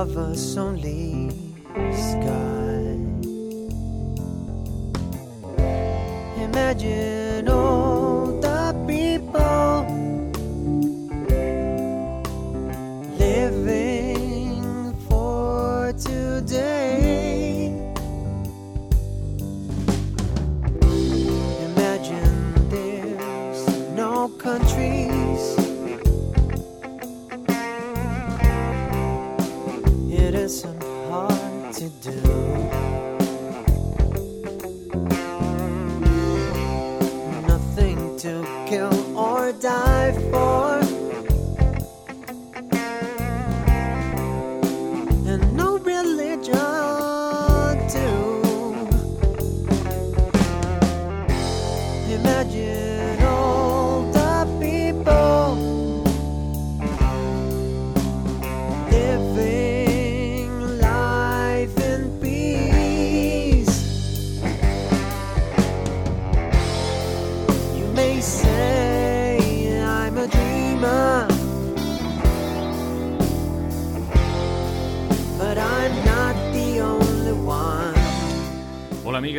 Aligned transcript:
Above 0.00 0.16
us 0.32 0.56
only 0.56 1.28
sky. 1.92 2.96
Imagine 6.42 7.19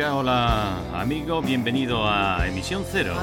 amiga, 0.02 0.16
hola 0.16 1.00
amigo, 1.00 1.42
bienvenido 1.42 2.08
a 2.08 2.46
Emisión 2.48 2.84
Cero. 2.90 3.14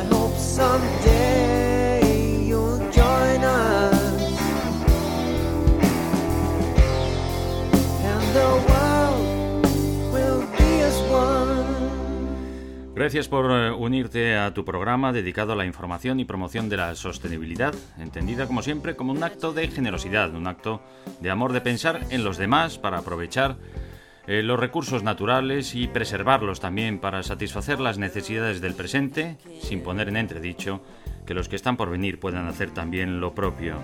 Gracias 12.95 13.29
por 13.29 13.51
eh, 13.51 13.71
unirte 13.71 14.37
a 14.37 14.53
tu 14.53 14.65
programa 14.65 15.11
dedicado 15.13 15.53
a 15.53 15.55
la 15.55 15.65
información 15.65 16.19
y 16.19 16.25
promoción 16.25 16.69
de 16.69 16.77
la 16.77 16.95
sostenibilidad, 16.95 17.73
entendida 17.97 18.45
como 18.45 18.61
siempre 18.61 18.95
como 18.95 19.13
un 19.13 19.23
acto 19.23 19.53
de 19.53 19.67
generosidad, 19.69 20.33
un 20.35 20.47
acto 20.47 20.81
de 21.19 21.29
amor 21.29 21.53
de 21.53 21.61
pensar 21.61 22.05
en 22.09 22.23
los 22.23 22.37
demás 22.37 22.77
para 22.77 22.99
aprovechar 22.99 23.57
eh, 24.29 24.43
los 24.43 24.59
recursos 24.59 25.01
naturales 25.01 25.73
y 25.73 25.87
preservarlos 25.87 26.59
también 26.59 26.99
para 26.99 27.23
satisfacer 27.23 27.79
las 27.79 27.97
necesidades 27.97 28.61
del 28.61 28.75
presente, 28.75 29.37
sin 29.59 29.81
poner 29.81 30.07
en 30.07 30.17
entredicho 30.17 30.81
que 31.25 31.33
los 31.33 31.49
que 31.49 31.55
están 31.55 31.77
por 31.77 31.89
venir 31.89 32.19
puedan 32.19 32.47
hacer 32.47 32.69
también 32.69 33.21
lo 33.21 33.33
propio. 33.33 33.77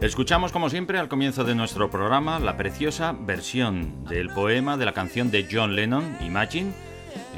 Escuchamos 0.00 0.50
como 0.50 0.68
siempre 0.68 0.98
al 0.98 1.08
comienzo 1.08 1.44
de 1.44 1.54
nuestro 1.54 1.88
programa 1.90 2.40
la 2.40 2.56
preciosa 2.56 3.14
versión 3.16 4.04
del 4.06 4.30
poema 4.30 4.76
de 4.76 4.84
la 4.84 4.92
canción 4.92 5.30
de 5.30 5.46
John 5.48 5.76
Lennon, 5.76 6.16
Imagine, 6.22 6.72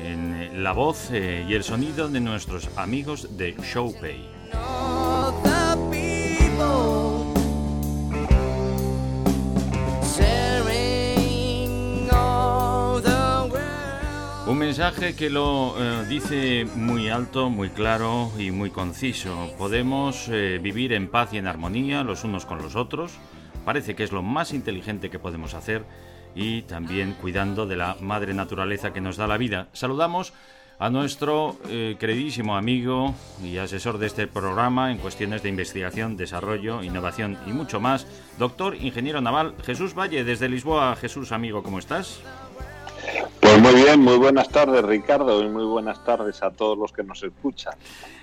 en 0.03 0.35
eh, 0.35 0.51
la 0.55 0.73
voz 0.73 1.11
eh, 1.13 1.45
y 1.47 1.53
el 1.53 1.63
sonido 1.63 2.09
de 2.09 2.21
nuestros 2.21 2.71
amigos 2.79 3.37
de 3.37 3.55
Showpay. 3.61 4.33
Un 14.47 14.59
mensaje 14.59 15.17
que 15.17 15.31
lo 15.31 15.75
eh, 15.79 16.05
dice 16.07 16.67
muy 16.77 17.09
alto, 17.09 17.49
muy 17.49 17.71
claro 17.71 18.31
y 18.39 18.51
muy 18.51 18.69
conciso. 18.69 19.51
Podemos 19.57 20.29
eh, 20.29 20.59
vivir 20.63 20.93
en 20.93 21.09
paz 21.09 21.33
y 21.33 21.39
en 21.39 21.47
armonía 21.47 22.05
los 22.05 22.25
unos 22.25 22.45
con 22.45 22.61
los 22.61 22.77
otros. 22.77 23.13
Parece 23.65 23.95
que 23.95 24.05
es 24.05 24.13
lo 24.13 24.23
más 24.23 24.53
inteligente 24.53 25.09
que 25.09 25.19
podemos 25.19 25.55
hacer 25.55 25.83
y 26.35 26.61
también 26.63 27.17
cuidando 27.23 27.65
de 27.65 27.77
la 27.77 27.97
madre 28.01 28.35
naturaleza 28.35 28.93
que 28.93 29.01
nos 29.01 29.17
da 29.17 29.27
la 29.27 29.39
vida. 29.39 29.69
Saludamos 29.73 30.35
a 30.79 30.91
nuestro 30.91 31.57
eh, 31.71 31.97
queridísimo 31.99 32.55
amigo 32.55 33.15
y 33.43 33.57
asesor 33.57 33.97
de 33.97 34.09
este 34.09 34.27
programa 34.27 34.93
en 34.93 34.99
cuestiones 34.99 35.43
de 35.43 35.49
investigación, 35.49 36.19
desarrollo, 36.19 36.83
innovación 36.83 37.39
y 37.47 37.53
mucho 37.53 37.81
más, 37.81 38.07
doctor 38.39 38.77
ingeniero 38.77 39.23
naval 39.23 39.55
Jesús 39.65 39.95
Valle 39.95 40.23
desde 40.23 40.51
Lisboa. 40.51 40.97
Jesús, 40.97 41.33
amigo, 41.33 41.63
¿cómo 41.63 41.79
estás? 41.79 42.21
Pues 43.55 43.73
muy 43.73 43.83
bien, 43.85 44.01
muy 44.01 44.17
buenas 44.17 44.49
tardes 44.49 44.83
Ricardo 44.83 45.41
y 45.41 45.49
muy 45.49 45.65
buenas 45.65 46.05
tardes 46.05 46.43
a 46.43 46.51
todos 46.51 46.77
los 46.77 46.93
que 46.93 47.05
nos 47.05 47.23
escuchan. 47.23 47.75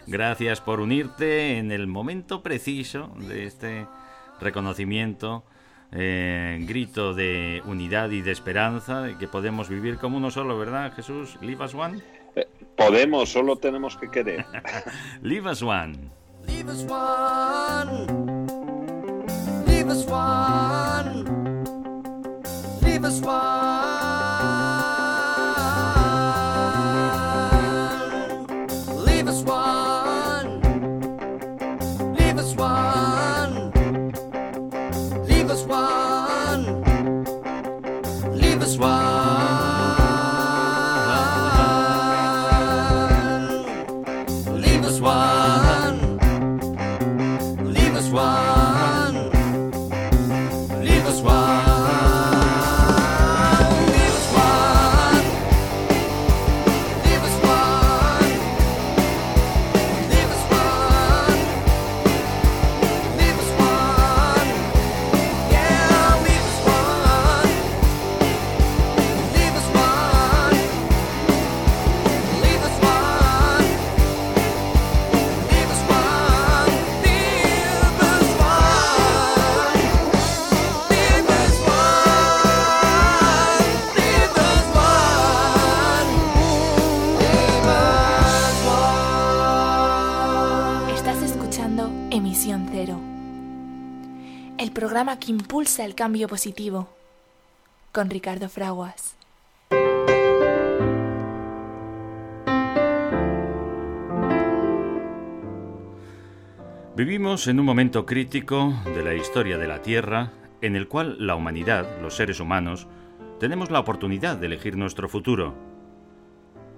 Gracias 0.06 0.60
por 0.60 0.82
unirte 0.82 1.58
en 1.58 1.72
el 1.72 1.88
momento 1.88 2.44
preciso 2.44 3.12
de 3.16 3.46
este 3.46 3.88
reconocimiento, 4.42 5.44
eh, 5.94 6.58
grito 6.68 7.14
de 7.14 7.62
unidad 7.64 8.10
y 8.10 8.22
de 8.22 8.34
esperanza, 8.34 9.04
de 9.04 9.18
que 9.18 9.30
podemos 9.30 9.70
vivir 9.70 10.00
como 10.00 10.18
uno 10.18 10.32
solo, 10.32 10.60
¿verdad, 10.60 10.92
Jesús? 10.94 11.38
Leave 11.40 11.64
us 11.64 11.76
one. 11.76 12.02
Eh, 12.36 12.46
Podemos, 12.76 13.30
solo 13.30 13.56
tenemos 13.56 13.96
que 13.96 14.12
querer. 14.12 14.46
Leave 15.22 15.50
us 15.50 15.62
one. 15.62 15.98
Leave 16.46 16.70
us 16.70 16.86
one. 16.90 18.06
Leave 19.66 19.90
us 19.90 20.06
one. 20.10 21.24
Leave 22.82 23.06
us 23.08 23.22
one. 23.22 23.81
Que 95.20 95.32
impulsa 95.32 95.86
el 95.86 95.96
cambio 95.96 96.28
positivo. 96.28 96.90
Con 97.92 98.10
Ricardo 98.10 98.50
Fraguas. 98.50 99.16
Vivimos 106.96 107.48
en 107.48 107.60
un 107.60 107.66
momento 107.66 108.06
crítico 108.06 108.74
de 108.86 109.04
la 109.04 109.14
historia 109.16 109.58
de 109.58 109.68
la 109.68 109.82
Tierra 109.82 110.32
en 110.62 110.76
el 110.76 110.88
cual 110.88 111.16
la 111.20 111.36
humanidad, 111.36 112.00
los 112.02 112.16
seres 112.16 112.40
humanos, 112.40 112.88
tenemos 113.40 113.72
la 113.72 113.80
oportunidad 113.80 114.38
de 114.38 114.48
elegir 114.48 114.78
nuestro 114.78 115.10
futuro. 115.10 115.56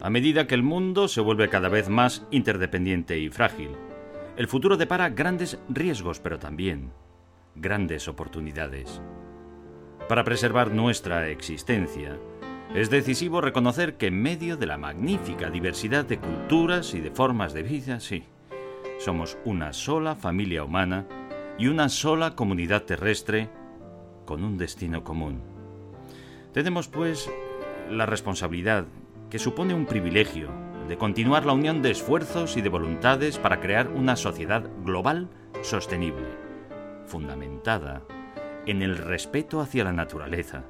A 0.02 0.10
medida 0.10 0.48
que 0.48 0.56
el 0.56 0.64
mundo 0.64 1.08
se 1.08 1.20
vuelve 1.20 1.50
cada 1.50 1.68
vez 1.68 1.90
más 1.90 2.26
interdependiente 2.32 3.20
y 3.20 3.30
frágil, 3.30 3.72
el 4.38 4.48
futuro 4.48 4.78
depara 4.78 5.10
grandes 5.10 5.60
riesgos, 5.68 6.20
pero 6.20 6.40
también 6.40 6.92
grandes 7.56 8.08
oportunidades. 8.08 9.02
Para 10.10 10.24
preservar 10.24 10.72
nuestra 10.72 11.30
existencia, 11.30 12.18
es 12.74 12.90
decisivo 12.90 13.40
reconocer 13.40 13.98
que 13.98 14.08
en 14.08 14.22
medio 14.22 14.58
de 14.58 14.66
la 14.66 14.78
magnífica 14.78 15.50
diversidad 15.50 16.06
de 16.06 16.20
culturas 16.20 16.94
y 16.94 17.02
de 17.02 17.12
formas 17.12 17.54
de 17.54 17.64
vida, 17.64 18.00
sí, 18.00 18.24
somos 19.00 19.38
una 19.46 19.74
sola 19.74 20.16
familia 20.16 20.64
humana 20.64 21.06
y 21.58 21.68
una 21.68 21.90
sola 21.90 22.36
comunidad 22.36 22.84
terrestre 22.84 23.50
con 24.26 24.44
un 24.44 24.58
destino 24.58 25.04
común. 25.04 25.42
Tenemos, 26.54 26.88
pues, 26.88 27.30
la 27.90 28.06
responsabilidad, 28.06 28.86
que 29.30 29.40
supone 29.40 29.74
un 29.74 29.86
privilegio, 29.86 30.50
de 30.88 30.98
continuar 30.98 31.46
la 31.46 31.54
unión 31.54 31.82
de 31.82 31.92
esfuerzos 31.92 32.58
y 32.58 32.62
de 32.62 32.70
voluntades 32.70 33.38
para 33.38 33.60
crear 33.60 33.88
una 33.90 34.16
sociedad 34.16 34.70
global 34.84 35.30
sostenible, 35.62 36.43
fundamentada 37.06 38.04
en 38.66 38.82
el 38.82 38.98
respeto 38.98 39.62
hacia 39.62 39.84
la 39.84 39.94
naturaleza, 39.94 40.64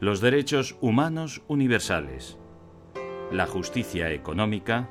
los 0.00 0.20
derechos 0.20 0.76
humanos 0.80 1.42
universales, 1.48 2.38
la 3.30 3.46
justicia 3.46 4.10
económica 4.10 4.88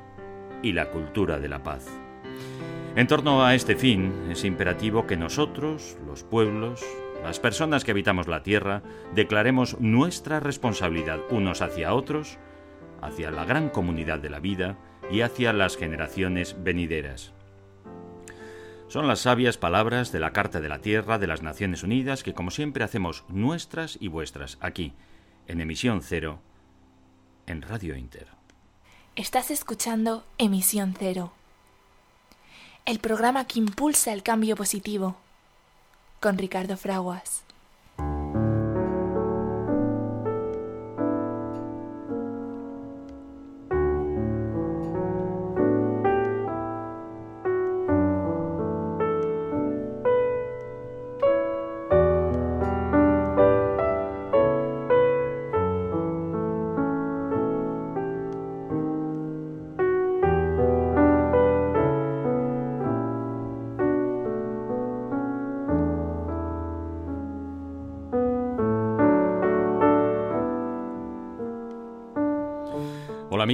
y 0.62 0.72
la 0.72 0.90
cultura 0.90 1.38
de 1.38 1.48
la 1.48 1.62
paz. 1.62 1.86
En 2.96 3.06
torno 3.06 3.44
a 3.44 3.54
este 3.54 3.76
fin, 3.76 4.12
es 4.30 4.44
imperativo 4.44 5.06
que 5.06 5.16
nosotros, 5.16 5.98
los 6.06 6.24
pueblos, 6.24 6.82
las 7.22 7.40
personas 7.40 7.84
que 7.84 7.90
habitamos 7.90 8.26
la 8.26 8.42
Tierra, 8.42 8.82
declaremos 9.14 9.78
nuestra 9.80 10.40
responsabilidad 10.40 11.20
unos 11.30 11.60
hacia 11.60 11.92
otros, 11.92 12.38
hacia 13.02 13.30
la 13.30 13.44
gran 13.44 13.68
comunidad 13.68 14.18
de 14.18 14.30
la 14.30 14.40
vida 14.40 14.78
y 15.10 15.20
hacia 15.20 15.52
las 15.52 15.76
generaciones 15.76 16.56
venideras. 16.62 17.35
Son 18.88 19.08
las 19.08 19.20
sabias 19.20 19.58
palabras 19.58 20.12
de 20.12 20.20
la 20.20 20.32
Carta 20.32 20.60
de 20.60 20.68
la 20.68 20.80
Tierra 20.80 21.18
de 21.18 21.26
las 21.26 21.42
Naciones 21.42 21.82
Unidas 21.82 22.22
que 22.22 22.34
como 22.34 22.52
siempre 22.52 22.84
hacemos 22.84 23.24
nuestras 23.28 23.98
y 24.00 24.06
vuestras 24.06 24.58
aquí, 24.60 24.92
en 25.48 25.60
emisión 25.60 26.02
cero, 26.02 26.38
en 27.46 27.62
Radio 27.62 27.96
Inter. 27.96 28.28
Estás 29.16 29.50
escuchando 29.50 30.24
Emisión 30.38 30.94
Cero. 30.96 31.32
El 32.84 33.00
programa 33.00 33.46
que 33.46 33.58
impulsa 33.58 34.12
el 34.12 34.22
cambio 34.22 34.54
positivo. 34.54 35.16
Con 36.20 36.38
Ricardo 36.38 36.76
Fraguas. 36.76 37.45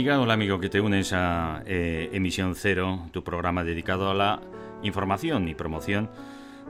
Amiga, 0.03 0.21
hola 0.21 0.35
amigo 0.35 0.59
que 0.59 0.69
te 0.69 0.81
unes 0.81 1.13
a 1.13 1.63
eh, 1.65 2.11
Emisión 2.13 2.57
Cero, 2.57 3.07
tu 3.13 3.23
programa 3.23 3.63
dedicado 3.63 4.11
a 4.11 4.15
la 4.15 4.41
información 4.83 5.47
y 5.47 5.55
promoción 5.55 6.11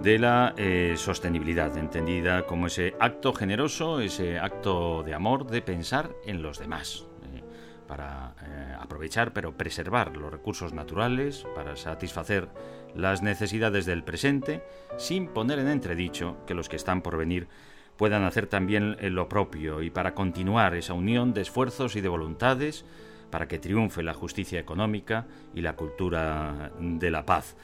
de 0.02 0.18
la 0.18 0.52
eh, 0.58 0.96
sostenibilidad, 0.98 1.74
entendida 1.78 2.42
como 2.44 2.66
ese 2.66 2.94
acto 3.00 3.32
generoso, 3.32 4.00
ese 4.00 4.38
acto 4.38 5.02
de 5.02 5.14
amor, 5.14 5.46
de 5.46 5.62
pensar 5.62 6.10
en 6.26 6.42
los 6.42 6.58
demás, 6.58 7.06
eh, 7.34 7.42
para 7.88 8.34
aprovechar 8.78 9.32
pero 9.32 9.56
preservar 9.56 10.14
los 10.14 10.30
recursos 10.30 10.74
naturales, 10.74 11.46
para 11.54 11.74
satisfacer 11.74 12.48
las 12.94 13.22
necesidades 13.22 13.86
del 13.86 14.04
presente, 14.04 14.62
sin 14.98 15.28
poner 15.28 15.58
en 15.58 15.68
entredicho 15.68 16.36
que 16.46 16.52
los 16.52 16.68
que 16.68 16.76
están 16.76 17.00
por 17.00 17.16
venir 17.16 17.48
puedan 17.96 18.24
hacer 18.24 18.46
también 18.46 18.98
lo 19.00 19.26
propio 19.30 19.80
y 19.80 19.88
para 19.88 20.14
continuar 20.14 20.74
esa 20.74 20.92
unión 20.92 21.32
de 21.32 21.40
esfuerzos 21.40 21.96
y 21.96 22.02
de 22.02 22.08
voluntades 22.10 22.84
para 23.32 23.48
que 23.48 23.58
triunfe 23.58 24.02
la 24.02 24.12
justicia 24.12 24.60
económica 24.60 25.26
y 25.54 25.62
la 25.62 25.74
cultura 25.74 26.70
de 26.78 27.10
la 27.10 27.24
paz. 27.24 27.56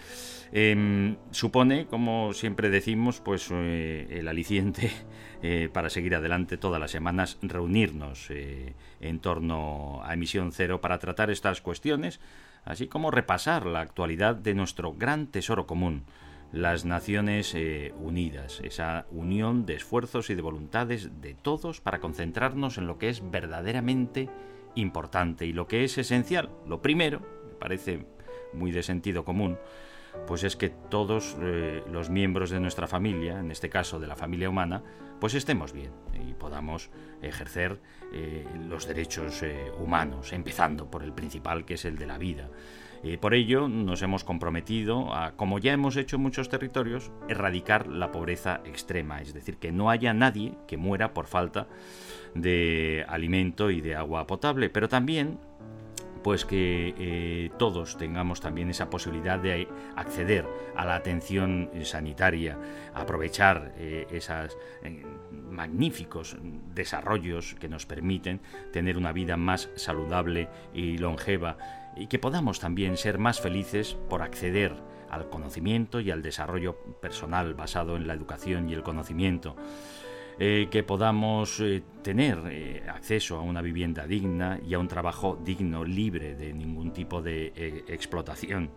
Em, 0.51 1.17
supone, 1.31 1.87
como 1.87 2.33
siempre 2.33 2.71
decimos, 2.71 3.21
pues 3.21 3.49
eh, 3.53 4.07
el 4.11 4.29
aliciente 4.29 4.91
eh, 5.43 5.69
para 5.71 5.91
seguir 5.91 6.15
adelante 6.15 6.57
todas 6.57 6.81
las 6.81 6.91
semanas, 6.91 7.37
reunirnos 7.43 8.31
eh, 8.31 8.73
en 9.01 9.21
torno 9.21 10.01
a 10.03 10.15
Emisión 10.15 10.53
Cero 10.53 10.81
para 10.81 10.99
tratar 10.99 11.31
estas 11.31 11.61
cuestiones, 11.61 12.19
así 12.65 12.87
como 12.87 13.11
repasar 13.11 13.67
la 13.67 13.83
actualidad 13.83 14.37
de 14.37 14.55
nuestro 14.55 14.95
gran 14.95 15.27
tesoro 15.27 15.67
común, 15.67 16.05
las 16.51 16.87
Naciones 16.87 17.55
Unidas, 18.01 18.63
esa 18.65 19.05
unión 19.11 19.67
de 19.67 19.75
esfuerzos 19.75 20.31
y 20.31 20.35
de 20.35 20.41
voluntades 20.41 21.21
de 21.21 21.35
todos 21.35 21.83
para 21.83 22.01
concentrarnos 22.01 22.79
en 22.79 22.87
lo 22.87 22.97
que 22.97 23.11
es 23.11 23.31
verdaderamente 23.31 24.31
importante 24.81 25.47
y 25.47 25.53
lo 25.53 25.67
que 25.67 25.85
es 25.85 25.99
esencial. 25.99 26.51
Lo 26.67 26.81
primero, 26.81 27.21
me 27.21 27.55
parece 27.55 28.07
muy 28.53 28.71
de 28.71 28.83
sentido 28.83 29.25
común, 29.25 29.59
pues 30.27 30.45
es 30.45 30.57
que 30.57 30.69
todos 30.69 31.37
eh, 31.41 31.83
los 31.91 32.11
miembros 32.11 32.51
de 32.51 32.61
nuestra 32.61 32.87
familia, 32.87 33.39
en 33.39 33.51
este 33.51 33.69
caso 33.69 33.99
de 33.99 34.07
la 34.07 34.17
familia 34.17 34.51
humana, 34.51 34.83
pues 35.21 35.35
estemos 35.35 35.73
bien 35.73 35.91
y 36.29 36.33
podamos 36.35 36.91
ejercer 37.23 37.81
eh, 38.13 38.47
los 38.69 38.87
derechos 38.87 39.43
eh, 39.43 39.71
humanos, 39.79 40.33
empezando 40.33 40.91
por 40.91 41.03
el 41.03 41.13
principal 41.13 41.65
que 41.65 41.75
es 41.75 41.85
el 41.85 41.97
de 41.99 42.07
la 42.07 42.19
vida. 42.19 42.49
Por 43.21 43.35
ello 43.35 43.69
nos 43.69 44.03
hemos 44.03 44.25
comprometido 44.25 45.15
a, 45.15 45.37
como 45.37 45.61
ya 45.61 45.73
hemos 45.73 45.97
hecho 45.97 46.17
en 46.17 46.23
muchos 46.23 46.49
territorios, 46.49 47.13
erradicar 47.29 47.87
la 47.87 48.11
pobreza 48.11 48.61
extrema, 48.65 49.23
es 49.23 49.33
decir, 49.33 49.59
que 49.59 49.71
no 49.71 49.89
haya 49.89 50.13
nadie 50.13 50.55
que 50.67 50.77
muera 50.77 51.15
por 51.15 51.29
falta 51.29 51.61
de 51.61 51.69
alimento 53.09 53.71
y 53.71 53.81
de 53.81 53.95
agua 53.95 54.27
potable, 54.27 54.71
pero 54.71 54.89
también 54.89 55.39
pues 56.23 56.45
que 56.45 56.95
eh, 56.99 57.51
todos 57.59 57.97
tengamos 57.97 58.41
también 58.41 58.71
esa 58.71 58.91
posibilidad 58.91 59.39
de 59.39 59.69
acceder 59.97 60.47
a 60.77 60.85
la 60.85 60.97
atención 60.97 61.71
sanitaria, 61.85 62.59
aprovechar 62.93 63.73
eh, 63.79 64.07
esos 64.11 64.57
magníficos 65.31 66.37
desarrollos 66.75 67.55
que 67.55 67.69
nos 67.69 67.87
permiten 67.87 68.41
tener 68.73 68.99
una 68.99 69.13
vida 69.13 69.37
más 69.37 69.71
saludable 69.77 70.49
y 70.75 70.99
longeva 70.99 71.57
y 71.97 72.07
que 72.07 72.19
podamos 72.19 72.61
también 72.61 72.97
ser 72.97 73.19
más 73.19 73.41
felices 73.41 73.97
por 74.09 74.23
acceder 74.23 74.75
al 75.11 75.31
conocimiento 75.31 76.01
y 76.01 76.11
al 76.11 76.23
desarrollo 76.23 76.77
personal 77.01 77.55
basado 77.55 77.97
en 77.97 78.07
la 78.07 78.15
educación 78.15 78.69
y 78.69 78.75
el 78.75 78.83
conocimiento 78.83 79.57
eh, 80.41 80.69
que 80.71 80.85
podamos 80.85 81.59
eh, 81.59 81.83
tener 82.03 82.39
eh, 82.49 82.85
acceso 82.89 83.39
a 83.39 83.43
una 83.43 83.61
vivienda 83.61 84.07
digna 84.07 84.61
y 84.65 84.75
a 84.75 84.79
un 84.79 84.87
trabajo 84.87 85.37
digno, 85.45 85.85
libre 85.85 86.37
de 86.37 86.53
ningún 86.53 86.93
tipo 86.93 87.23
de 87.23 87.85
explotación. 87.89 88.71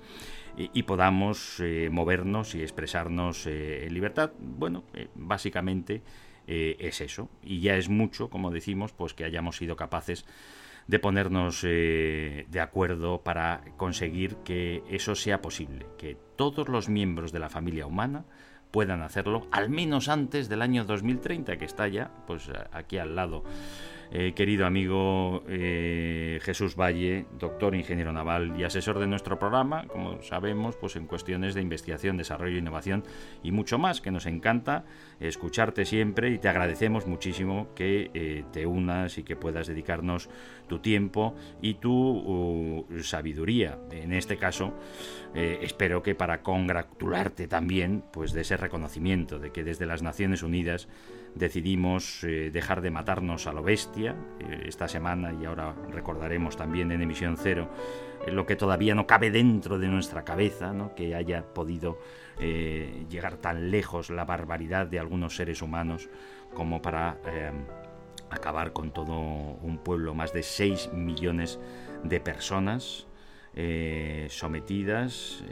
Y, 0.57 0.83
podamos 0.83 1.61
eh, 1.61 1.89
movernos 1.89 2.55
y 2.55 2.61
expresarnos 2.61 3.47
en 3.47 3.93
libertad. 3.93 4.31
Bueno, 4.37 4.83
básicamente 5.15 6.01
es 6.45 6.99
eso. 6.99 7.29
Y 7.41 7.61
ya 7.61 7.77
es 7.77 7.87
mucho, 7.87 8.29
como 8.29 8.51
decimos, 8.51 8.91
pues 8.91 9.13
que 9.13 9.23
hayamos 9.23 9.55
sido 9.55 9.77
capaces 9.77 10.25
de 10.87 10.99
ponernos 10.99 11.61
de 11.61 12.59
acuerdo 12.59 13.21
para 13.23 13.61
conseguir 13.77 14.35
que 14.43 14.83
eso 14.89 15.15
sea 15.15 15.41
posible, 15.41 15.85
que 15.97 16.17
todos 16.35 16.67
los 16.67 16.89
miembros 16.89 17.31
de 17.31 17.39
la 17.39 17.47
familia 17.47 17.85
humana 17.85 18.25
puedan 18.71 19.01
hacerlo 19.01 19.47
al 19.51 19.69
menos 19.69 20.09
antes 20.09 20.49
del 20.49 20.61
año 20.61 20.85
2030 20.85 21.57
que 21.57 21.65
está 21.65 21.87
ya 21.87 22.11
pues 22.25 22.49
aquí 22.71 22.97
al 22.97 23.15
lado 23.15 23.43
eh, 24.13 24.33
querido 24.35 24.65
amigo 24.65 25.43
eh, 25.47 26.39
Jesús 26.41 26.75
Valle, 26.75 27.25
doctor 27.39 27.75
ingeniero 27.75 28.11
naval 28.11 28.59
y 28.59 28.65
asesor 28.65 28.99
de 28.99 29.07
nuestro 29.07 29.39
programa, 29.39 29.87
como 29.87 30.21
sabemos, 30.21 30.75
pues 30.75 30.97
en 30.97 31.07
cuestiones 31.07 31.55
de 31.55 31.61
investigación, 31.61 32.17
desarrollo, 32.17 32.57
innovación 32.57 33.05
y 33.41 33.51
mucho 33.51 33.77
más, 33.77 34.01
que 34.01 34.11
nos 34.11 34.25
encanta 34.25 34.83
escucharte 35.21 35.85
siempre 35.85 36.29
y 36.31 36.39
te 36.39 36.49
agradecemos 36.49 37.07
muchísimo 37.07 37.69
que 37.73 38.11
eh, 38.13 38.43
te 38.51 38.65
unas 38.65 39.17
y 39.17 39.23
que 39.23 39.37
puedas 39.37 39.67
dedicarnos 39.67 40.29
tu 40.67 40.79
tiempo 40.79 41.33
y 41.61 41.75
tu 41.75 41.91
uh, 41.91 42.85
sabiduría. 43.03 43.77
En 43.91 44.13
este 44.13 44.37
caso, 44.37 44.73
espero 45.33 46.01
que 46.01 46.15
para 46.15 46.41
congratularte 46.41 47.47
también 47.47 48.03
pues 48.11 48.31
de 48.33 48.41
ese 48.41 48.57
reconocimiento 48.57 49.39
de 49.39 49.51
que 49.51 49.63
desde 49.63 49.85
las 49.85 50.01
Naciones 50.01 50.43
Unidas 50.43 50.87
decidimos 51.35 52.23
eh, 52.23 52.51
dejar 52.51 52.81
de 52.81 52.91
matarnos 52.91 53.47
a 53.47 53.53
lo 53.53 53.63
bestia 53.63 54.15
eh, 54.39 54.63
esta 54.65 54.87
semana 54.87 55.33
y 55.33 55.45
ahora 55.45 55.73
recordaremos 55.89 56.57
también 56.57 56.91
en 56.91 57.01
emisión 57.01 57.37
cero 57.37 57.69
eh, 58.25 58.31
lo 58.31 58.45
que 58.45 58.55
todavía 58.55 58.95
no 58.95 59.07
cabe 59.07 59.31
dentro 59.31 59.79
de 59.79 59.87
nuestra 59.87 60.23
cabeza, 60.23 60.73
¿no? 60.73 60.93
que 60.95 61.15
haya 61.15 61.43
podido 61.53 61.99
llegar 63.07 63.37
tan 63.37 63.69
lejos 63.69 64.09
la 64.09 64.25
barbaridad 64.25 64.87
de 64.87 64.97
algunos 64.97 65.35
seres 65.35 65.61
humanos 65.61 66.09
como 66.55 66.81
para 66.81 67.17
acabar 68.31 68.73
con 68.73 68.89
todo 68.89 69.13
un 69.13 69.77
pueblo, 69.83 70.15
más 70.15 70.33
de 70.33 70.41
6 70.41 70.91
millones 70.91 71.59
de 72.03 72.19
personas 72.19 73.05
sometidas, 74.29 75.43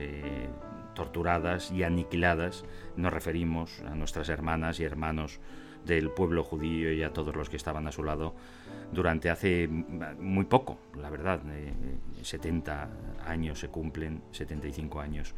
torturadas 0.95 1.69
y 1.69 1.83
aniquiladas. 1.83 2.65
Nos 2.95 3.13
referimos 3.13 3.81
a 3.81 3.93
nuestras 3.93 4.27
hermanas 4.29 4.79
y 4.79 4.83
hermanos 4.83 5.39
del 5.85 6.09
pueblo 6.11 6.43
judío 6.43 6.91
y 6.93 7.03
a 7.03 7.13
todos 7.13 7.35
los 7.35 7.49
que 7.49 7.57
estaban 7.57 7.87
a 7.87 7.91
su 7.91 8.03
lado 8.03 8.35
durante 8.91 9.29
hace 9.29 9.67
muy 9.67 10.45
poco, 10.45 10.79
la 10.97 11.09
verdad, 11.09 11.41
eh, 11.51 11.73
70 12.23 12.89
años 13.25 13.59
se 13.59 13.69
cumplen, 13.69 14.21
75 14.31 14.99
años 14.99 15.35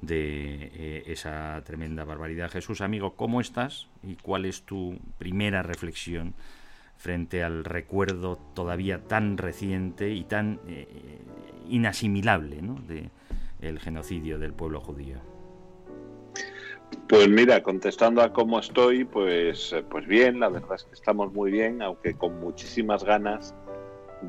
de 0.00 0.70
eh, 0.74 1.02
esa 1.06 1.60
tremenda 1.64 2.04
barbaridad. 2.04 2.50
Jesús, 2.50 2.80
amigo, 2.80 3.14
¿cómo 3.14 3.40
estás 3.40 3.88
y 4.02 4.16
cuál 4.16 4.46
es 4.46 4.62
tu 4.62 4.98
primera 5.18 5.62
reflexión 5.62 6.34
frente 6.96 7.42
al 7.42 7.64
recuerdo 7.64 8.38
todavía 8.54 9.02
tan 9.04 9.36
reciente 9.36 10.10
y 10.10 10.24
tan 10.24 10.60
eh, 10.66 11.18
inasimilable 11.68 12.60
de 12.86 13.10
el 13.60 13.80
genocidio 13.80 14.38
del 14.38 14.52
pueblo 14.52 14.80
judío? 14.80 15.33
Pues 17.08 17.28
mira, 17.28 17.62
contestando 17.62 18.22
a 18.22 18.32
cómo 18.32 18.58
estoy, 18.58 19.04
pues, 19.04 19.72
eh, 19.72 19.84
pues 19.88 20.06
bien, 20.06 20.40
la 20.40 20.48
verdad 20.48 20.74
es 20.74 20.84
que 20.84 20.94
estamos 20.94 21.32
muy 21.32 21.50
bien, 21.50 21.82
aunque 21.82 22.14
con 22.14 22.40
muchísimas 22.40 23.04
ganas 23.04 23.54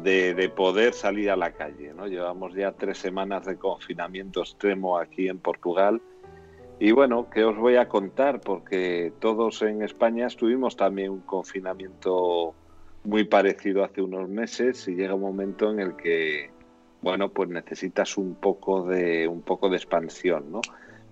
de, 0.04 0.34
de 0.34 0.50
poder 0.50 0.94
salir 0.94 1.30
a 1.30 1.36
la 1.36 1.52
calle. 1.52 1.94
¿no? 1.94 2.08
Llevamos 2.08 2.54
ya 2.54 2.74
tres 2.74 2.98
semanas 2.98 3.46
de 3.46 3.58
confinamiento 3.58 4.42
extremo 4.42 4.98
aquí 4.98 5.28
en 5.28 5.40
Portugal. 5.40 6.02
Y 6.80 6.92
bueno, 6.92 7.30
¿qué 7.30 7.46
os 7.46 7.56
voy 7.56 7.78
a 7.78 7.88
contar? 7.88 8.42
Porque 8.42 9.14
todos 9.20 9.62
en 9.62 9.82
España 9.82 10.28
estuvimos 10.28 10.76
también 10.76 11.12
un 11.12 11.22
confinamiento 11.22 12.54
muy 13.06 13.24
parecido 13.24 13.84
hace 13.84 14.02
unos 14.02 14.28
meses 14.28 14.88
y 14.88 14.96
llega 14.96 15.16
un 15.16 15.22
momento 15.22 15.72
en 15.72 15.80
el 15.80 15.96
que, 15.96 16.50
bueno, 17.02 17.30
pues 17.30 17.50
necesitas 17.50 18.18
un 18.18 18.36
poco 18.36 18.84
de, 18.84 19.28
un 19.28 19.42
poco 19.42 19.70
de 19.70 19.78
expansión, 19.78 20.52
¿no? 20.52 20.62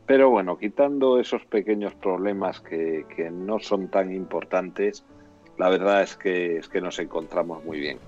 Pero 0.06 0.30
bueno, 0.30 0.58
quitando 0.58 1.20
esos 1.20 1.46
pequeños 1.46 1.94
problemas 1.96 2.60
que, 2.60 3.06
que 3.16 3.32
no 3.32 3.60
son 3.60 3.88
tan 3.88 4.14
importantes, 4.14 5.06
la 5.58 5.70
verdad 5.70 6.04
es 6.04 6.16
que, 6.16 6.58
es 6.58 6.68
que 6.68 6.82
nos 6.82 7.00
encontramos 7.00 7.64
muy 7.64 7.80
bien. 7.80 8.00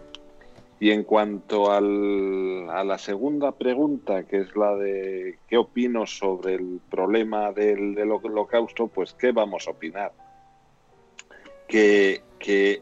Y 0.78 0.92
en 0.92 1.04
cuanto 1.04 1.72
al, 1.72 2.70
a 2.70 2.84
la 2.84 2.98
segunda 2.98 3.54
pregunta, 3.54 4.24
que 4.24 4.42
es 4.42 4.56
la 4.58 4.76
de 4.76 5.40
qué 5.48 5.58
opino 5.58 6.06
sobre 6.06 6.56
el 6.56 6.82
problema 6.90 7.54
del, 7.54 7.96
del 7.96 8.12
holocausto, 8.12 8.88
pues 8.88 9.14
qué 9.14 9.32
vamos 9.32 9.68
a 9.68 9.72
opinar. 9.72 10.12
Que, 11.68 12.22
que 12.40 12.82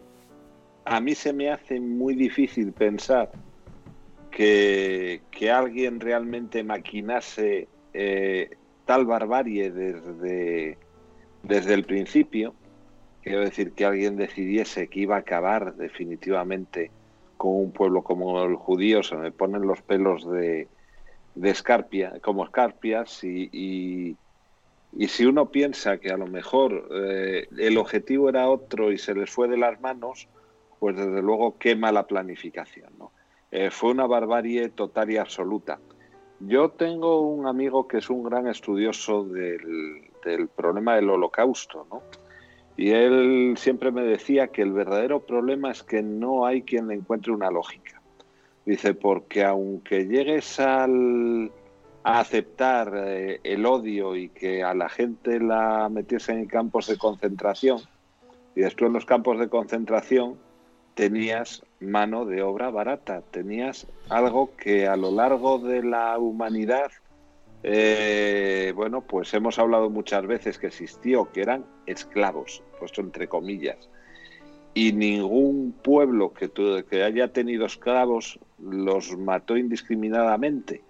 a 0.86 1.00
mí 1.00 1.13
se 1.13 1.34
me 1.34 1.51
hace 1.51 1.79
muy 1.79 2.15
difícil 2.15 2.74
pensar 2.74 3.32
que, 4.32 5.22
que 5.29 5.51
alguien 5.51 6.00
realmente 6.00 6.63
maquinase 6.63 7.67
eh, 7.93 8.50
barbarie 9.05 9.71
desde, 9.71 10.77
desde 11.41 11.73
el 11.73 11.83
principio. 11.83 12.53
Quiero 13.21 13.41
decir, 13.41 13.71
que 13.73 13.85
alguien 13.85 14.17
decidiese 14.17 14.88
que 14.88 15.01
iba 15.01 15.15
a 15.15 15.19
acabar 15.19 15.75
definitivamente 15.75 16.91
con 17.38 17.55
un 17.55 17.71
pueblo 17.71 18.03
como 18.03 18.43
el 18.43 18.55
judío, 18.55 19.03
se 19.03 19.15
me 19.15 19.31
ponen 19.31 19.63
los 19.63 19.81
pelos 19.81 20.29
de, 20.29 20.67
de 21.35 21.50
escarpia, 21.50 22.19
como 22.21 22.45
escarpias, 22.45 23.23
y, 23.23 23.50
y, 23.51 25.07
si 25.07 25.25
uno 25.25 25.50
piensa 25.50 25.97
que 25.97 26.12
a 26.12 26.17
lo 26.17 26.27
mejor 26.27 26.88
eh, 26.93 27.47
el 27.57 27.77
objetivo 27.77 28.29
era 28.29 28.47
otro 28.47 28.91
y 28.91 28.97
se 28.97 29.15
les 29.15 29.29
fue 29.29 29.47
de 29.47 29.57
las 29.57 29.81
manos, 29.81 30.27
pues 30.79 30.95
desde 30.95 31.21
luego 31.21 31.57
quema 31.57 31.91
la 31.91 32.05
planificación. 32.05 32.91
¿no? 33.00 33.12
Eh, 33.51 33.69
fue 33.71 33.91
una 33.91 34.07
barbarie 34.07 34.69
total 34.69 35.12
y 35.12 35.17
absoluta. 35.17 35.79
Yo 36.45 36.69
tengo 36.69 37.21
un 37.21 37.47
amigo 37.47 37.88
que 37.88 37.97
es 37.97 38.09
un 38.09 38.23
gran 38.23 38.47
estudioso 38.47 39.23
del, 39.23 40.09
problema 40.55 40.95
del 40.95 41.09
holocausto, 41.09 41.88
¿no? 41.89 42.01
Y 42.75 42.89
él 42.89 43.53
siempre 43.57 43.91
me 43.91 44.01
decía 44.01 44.47
que 44.47 44.62
el 44.62 44.73
verdadero 44.73 45.21
problema 45.21 45.71
es 45.71 45.83
que 45.83 46.01
no 46.01 46.45
hay 46.45 46.63
quien 46.63 46.88
le 46.88 46.95
encuentre 46.95 47.31
una 47.31 47.51
lógica. 47.51 48.01
Dice, 48.65 48.93
porque 48.93 49.43
aunque 49.43 50.05
llegues 50.05 50.59
al, 50.59 51.51
a 52.03 52.19
aceptar 52.19 52.91
eh, 52.95 53.39
el 53.43 53.65
odio 53.65 54.15
y 54.15 54.29
que 54.29 54.63
a 54.63 54.73
la 54.73 54.89
gente 54.89 55.39
la 55.39 55.88
metiese 55.89 56.33
en 56.33 56.47
campos 56.47 56.88
de 56.88 56.97
concentración, 56.97 57.79
y 58.55 58.62
después 58.62 58.88
en 58.88 58.93
los 58.93 59.05
campos 59.05 59.39
de 59.39 59.50
concentración 59.50 60.38
tenías 60.95 61.63
mano 61.83 62.25
de 62.25 62.41
obra 62.41 62.69
barata, 62.69 63.21
tenías 63.31 63.87
algo 64.09 64.55
que 64.55 64.87
a 64.87 64.95
lo 64.95 65.11
largo 65.11 65.59
de 65.59 65.83
la 65.83 66.17
humanidad 66.17 66.91
eh, 67.63 68.73
bueno, 68.75 69.01
pues 69.01 69.33
hemos 69.33 69.57
hablado 69.57 69.89
muchas 69.89 70.27
veces 70.27 70.57
que 70.57 70.67
existió, 70.67 71.31
que 71.31 71.41
eran 71.41 71.65
esclavos, 71.85 72.61
puesto 72.77 72.99
entre 72.99 73.27
comillas. 73.27 73.89
Y 74.73 74.91
ningún 74.91 75.73
pueblo 75.81 76.33
que, 76.33 76.49
tu, 76.49 76.83
que 76.89 77.03
haya 77.03 77.29
tenido 77.29 77.65
esclavos 77.65 78.39
los 78.59 79.17
mató 79.17 79.55
indiscriminadamente, 79.55 80.81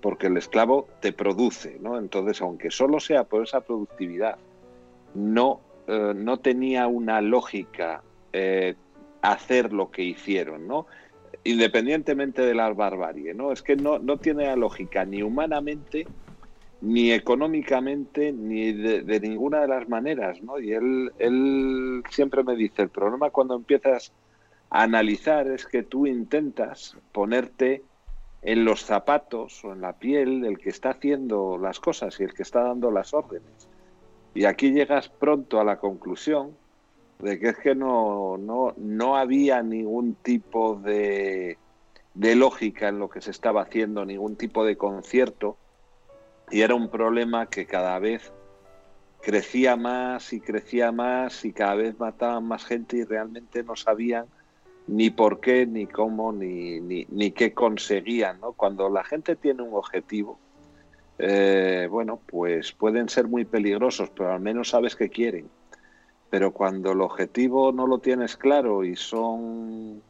porque 0.00 0.28
el 0.28 0.36
esclavo 0.36 0.88
te 1.00 1.12
produce, 1.12 1.78
¿no? 1.80 1.98
Entonces, 1.98 2.40
aunque 2.42 2.70
solo 2.70 3.00
sea 3.00 3.24
por 3.24 3.42
esa 3.42 3.62
productividad, 3.62 4.38
no, 5.14 5.60
eh, 5.88 6.12
no 6.14 6.38
tenía 6.38 6.86
una 6.86 7.20
lógica 7.20 8.02
eh, 8.32 8.76
hacer 9.22 9.72
lo 9.72 9.90
que 9.90 10.02
hicieron, 10.02 10.66
¿no? 10.66 10.86
independientemente 11.44 12.42
de 12.42 12.54
la 12.54 12.72
barbarie, 12.72 13.34
¿no? 13.34 13.52
Es 13.52 13.62
que 13.62 13.76
no, 13.76 13.98
no 13.98 14.18
tiene 14.18 14.54
lógica 14.56 15.04
ni 15.04 15.22
humanamente, 15.22 16.06
ni 16.82 17.12
económicamente, 17.12 18.32
ni 18.32 18.72
de, 18.72 19.02
de, 19.02 19.20
ninguna 19.20 19.60
de 19.60 19.68
las 19.68 19.88
maneras, 19.88 20.42
¿no? 20.42 20.58
Y 20.58 20.72
él, 20.72 21.12
él 21.18 22.02
siempre 22.10 22.42
me 22.42 22.56
dice, 22.56 22.82
el 22.82 22.88
problema 22.90 23.30
cuando 23.30 23.54
empiezas 23.54 24.12
a 24.70 24.82
analizar 24.82 25.46
es 25.48 25.66
que 25.66 25.82
tú 25.82 26.06
intentas 26.06 26.96
ponerte 27.12 27.82
en 28.42 28.64
los 28.64 28.84
zapatos 28.84 29.64
o 29.64 29.72
en 29.72 29.80
la 29.80 29.98
piel 29.98 30.40
del 30.40 30.58
que 30.58 30.70
está 30.70 30.90
haciendo 30.90 31.58
las 31.58 31.80
cosas 31.80 32.18
y 32.20 32.24
el 32.24 32.32
que 32.32 32.42
está 32.42 32.62
dando 32.62 32.90
las 32.90 33.12
órdenes. 33.12 33.68
Y 34.34 34.44
aquí 34.44 34.72
llegas 34.72 35.08
pronto 35.08 35.60
a 35.60 35.64
la 35.64 35.78
conclusión 35.78 36.56
de 37.22 37.38
que 37.38 37.48
es 37.48 37.58
que 37.58 37.74
no, 37.74 38.36
no, 38.38 38.74
no 38.76 39.16
había 39.16 39.62
ningún 39.62 40.14
tipo 40.14 40.76
de, 40.76 41.58
de 42.14 42.34
lógica 42.34 42.88
en 42.88 42.98
lo 42.98 43.08
que 43.08 43.20
se 43.20 43.30
estaba 43.30 43.62
haciendo, 43.62 44.04
ningún 44.04 44.36
tipo 44.36 44.64
de 44.64 44.76
concierto, 44.76 45.56
y 46.50 46.62
era 46.62 46.74
un 46.74 46.90
problema 46.90 47.46
que 47.46 47.66
cada 47.66 47.98
vez 47.98 48.32
crecía 49.22 49.76
más 49.76 50.32
y 50.32 50.40
crecía 50.40 50.92
más 50.92 51.44
y 51.44 51.52
cada 51.52 51.74
vez 51.74 51.98
mataban 51.98 52.44
más 52.44 52.64
gente 52.64 52.96
y 52.96 53.04
realmente 53.04 53.62
no 53.62 53.76
sabían 53.76 54.26
ni 54.86 55.10
por 55.10 55.40
qué, 55.40 55.66
ni 55.66 55.86
cómo, 55.86 56.32
ni, 56.32 56.80
ni, 56.80 57.06
ni 57.10 57.30
qué 57.30 57.52
conseguían. 57.52 58.40
¿no? 58.40 58.52
Cuando 58.52 58.88
la 58.88 59.04
gente 59.04 59.36
tiene 59.36 59.62
un 59.62 59.74
objetivo, 59.74 60.38
eh, 61.18 61.86
bueno, 61.88 62.20
pues 62.26 62.72
pueden 62.72 63.08
ser 63.08 63.28
muy 63.28 63.44
peligrosos, 63.44 64.10
pero 64.10 64.32
al 64.32 64.40
menos 64.40 64.70
sabes 64.70 64.96
qué 64.96 65.10
quieren 65.10 65.48
pero 66.30 66.52
cuando 66.52 66.92
el 66.92 67.00
objetivo 67.00 67.72
no 67.72 67.86
lo 67.86 67.98
tienes 67.98 68.36
claro 68.36 68.84
y 68.84 68.96
son 68.96 70.02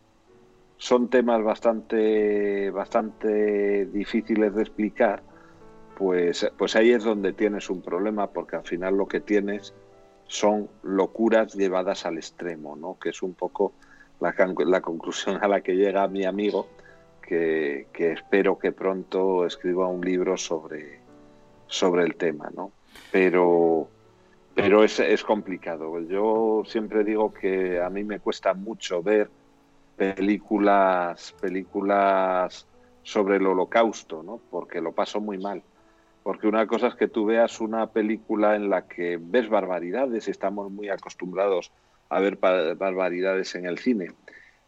son 0.77 1.09
temas 1.09 1.43
bastante 1.43 2.71
bastante 2.71 3.87
difíciles 3.87 4.55
de 4.55 4.62
explicar 4.62 5.23
pues 5.97 6.50
pues 6.57 6.77
ahí 6.77 6.93
es 6.93 7.05
donde 7.05 7.33
tienes 7.33 7.69
un 7.71 7.83
problema 7.83 8.29
porque 8.29 8.57
al 8.57 8.65
final 8.65 8.97
lo 8.97 9.07
que 9.07 9.21
tienes 9.21 9.75
son 10.27 10.69
locuras 10.83 11.55
llevadas 11.55 12.07
al 12.07 12.17
extremo 12.17 12.77
no 12.77 12.99
que 12.99 13.11
es 13.11 13.23
un 13.23 13.35
poco 13.35 13.73
la, 14.21 14.35
la 14.67 14.81
conclusión 14.81 15.39
a 15.43 15.49
la 15.49 15.61
que 15.62 15.75
llega 15.75 16.07
mi 16.09 16.25
amigo, 16.25 16.69
que, 17.23 17.87
que 17.93 18.12
espero 18.12 18.59
que 18.59 18.73
pronto 18.73 19.47
escriba 19.47 19.89
un 19.89 20.05
libro 20.05 20.37
sobre, 20.37 21.00
sobre 21.67 22.05
el 22.05 22.15
tema, 22.17 22.50
¿no? 22.55 22.73
Pero, 23.11 23.89
pero 24.62 24.85
es, 24.85 25.00
es 25.00 25.23
complicado. 25.25 26.00
Yo 26.00 26.62
siempre 26.67 27.05
digo 27.05 27.33
que 27.33 27.81
a 27.81 27.88
mí 27.88 28.05
me 28.05 28.21
cuesta 28.21 28.55
mucho 28.55 29.02
ver 29.02 29.31
películas, 29.97 31.35
películas 31.40 32.67
sobre 33.02 33.37
el 33.37 33.47
holocausto, 33.47 34.23
¿no? 34.23 34.40
Porque 34.50 34.81
lo 34.81 34.93
paso 34.93 35.21
muy 35.21 35.38
mal. 35.38 35.62
Porque 36.23 36.47
una 36.47 36.67
cosa 36.67 36.88
es 36.88 36.95
que 36.95 37.09
tú 37.09 37.25
veas 37.25 37.61
una 37.61 37.87
película 37.87 38.55
en 38.55 38.69
la 38.69 38.87
que 38.87 39.19
ves 39.21 39.49
barbaridades, 39.49 40.29
estamos 40.29 40.71
muy 40.71 40.90
acostumbrados 40.90 41.73
a 42.11 42.21
ver 42.21 42.37
barbaridades 42.37 43.55
en 43.55 43.67
el 43.67 43.79
cine, 43.79 44.09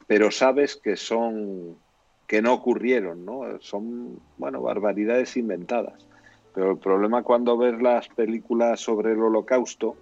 pero 0.07 0.31
sabes 0.31 0.77
que 0.77 0.97
son 0.97 1.77
que 2.27 2.41
no 2.41 2.55
ocurrieron, 2.55 3.27
¿no? 3.27 3.43
Son, 3.61 4.19
bueno, 4.39 4.63
barbaridades 4.63 5.37
inventadas. 5.37 6.07
Pero 6.55 6.73
el 6.73 6.79
problema 6.79 7.23
cuando 7.23 7.57
ves 7.57 7.81
las 7.81 8.09
películas 8.09 8.81
sobre 8.81 9.13
el 9.13 9.21
holocausto 9.21 9.97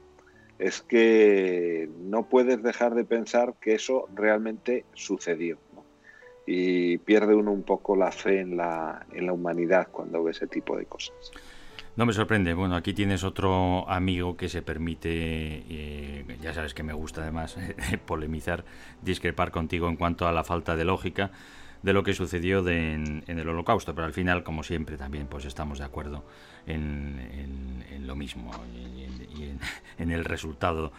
es 0.59 0.83
que 0.83 1.89
no 2.01 2.25
puedes 2.25 2.63
dejar 2.63 2.95
de 2.95 3.05
pensar 3.05 3.55
que 3.61 3.75
eso 3.75 4.09
realmente 4.15 4.85
sucedió. 4.95 5.59
Y 6.47 6.99
pierde 6.99 7.35
uno 7.35 7.53
un 7.53 7.63
poco 7.63 7.97
la 7.97 8.13
fe 8.13 8.41
en 8.41 8.57
la, 8.57 9.07
en 9.13 9.27
la 9.27 9.33
humanidad 9.33 9.89
cuando 9.91 10.23
ve 10.25 10.33
ese 10.33 10.47
tipo 10.47 10.77
de 10.77 10.87
cosas. 10.87 11.15
No 11.97 12.07
me 12.07 12.13
sorprende. 12.13 12.55
Bueno, 12.55 12.77
aquí 12.77 12.95
tienes 12.95 13.25
otro 13.25 13.89
amigo 13.89 14.37
que 14.37 14.49
se 14.49 14.63
permite, 14.63 15.11
eh, 15.11 16.25
ya 16.41 16.55
sabes 16.55 16.75
que 16.75 16.83
me 16.83 16.93
gusta 16.93 17.23
además 17.23 17.57
polemizar, 18.07 18.65
discrepar 19.03 19.51
contigo 19.51 19.89
en 19.89 19.97
cuanto 19.97 20.27
a 20.27 20.33
la 20.33 20.45
falta 20.45 20.77
de 20.77 20.85
lógica 20.85 21.31
de 21.83 21.93
lo 21.93 22.03
que 22.03 22.13
sucedió 22.15 22.63
de- 22.63 22.95
en, 22.95 23.25
el 23.27 23.49
holocausto, 23.49 23.95
pero 23.95 24.07
al 24.07 24.13
final, 24.13 24.43
como 24.43 24.63
siempre, 24.63 24.97
también 24.97 25.27
pues 25.27 25.45
estamos 25.45 25.79
de 25.79 25.85
acuerdo 25.85 26.25
en, 26.67 27.19
en- 27.33 28.07
lo 28.07 28.17
mismo 28.17 28.51
y, 28.75 29.05
en, 29.05 29.23
y 29.37 29.55
en 30.03 30.11
el 30.11 30.25
resultado 30.25 30.93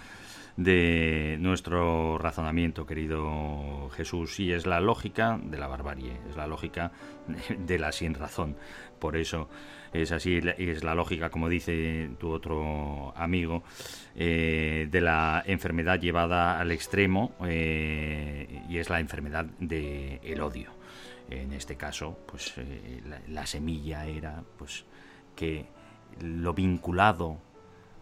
de 0.57 1.37
nuestro 1.39 2.17
razonamiento, 2.17 2.85
querido 2.85 3.89
Jesús, 3.95 4.39
y 4.39 4.51
es 4.53 4.65
la 4.65 4.79
lógica 4.79 5.39
de 5.43 5.57
la 5.57 5.67
barbarie, 5.67 6.13
es 6.29 6.35
la 6.37 6.47
lógica 6.47 6.91
de 7.57 7.79
la 7.79 7.91
sin 7.91 8.13
razón. 8.13 8.55
Por 8.99 9.17
eso 9.17 9.49
es 9.93 10.11
así, 10.11 10.39
es 10.57 10.83
la 10.83 10.95
lógica, 10.95 11.29
como 11.29 11.49
dice 11.49 12.09
tu 12.19 12.29
otro 12.31 13.13
amigo, 13.15 13.63
eh, 14.15 14.87
de 14.89 15.01
la 15.01 15.43
enfermedad 15.45 15.99
llevada 15.99 16.59
al 16.59 16.71
extremo, 16.71 17.33
eh, 17.45 18.63
y 18.69 18.77
es 18.77 18.89
la 18.89 18.99
enfermedad 18.99 19.45
del 19.59 20.41
odio. 20.41 20.71
En 21.29 21.53
este 21.53 21.75
caso, 21.75 22.17
pues 22.25 22.53
eh, 22.57 23.01
la, 23.07 23.21
la 23.27 23.45
semilla 23.45 24.05
era 24.05 24.43
pues 24.57 24.85
que 25.35 25.65
lo 26.21 26.53
vinculado 26.53 27.37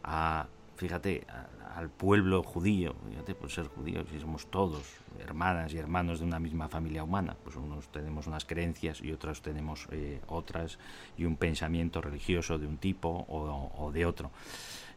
a, 0.04 0.48
fíjate, 0.78 1.26
a- 1.30 1.48
al 1.80 1.90
pueblo 1.90 2.44
judío, 2.44 2.94
fíjate, 3.10 3.34
por 3.34 3.50
ser 3.50 3.68
judíos, 3.68 4.06
y 4.14 4.20
somos 4.20 4.48
todos 4.48 4.84
hermanas 5.18 5.74
y 5.74 5.78
hermanos 5.78 6.20
de 6.20 6.26
una 6.26 6.38
misma 6.38 6.68
familia 6.68 7.06
humana, 7.06 7.38
pues 7.42 7.56
unos 7.56 7.88
tenemos 7.88 8.28
unas 8.28 8.44
creencias 8.44 9.02
y 9.02 9.14
otros 9.14 9.42
tenemos 9.42 9.88
eh, 9.92 10.20
otras, 10.28 10.78
y 11.18 11.24
un 11.24 11.38
pensamiento 11.38 12.02
religioso 12.02 12.60
de 12.60 12.68
un 12.68 12.78
tipo 12.80 13.26
o, 13.30 13.92
de 13.94 14.06
otro. 14.06 14.30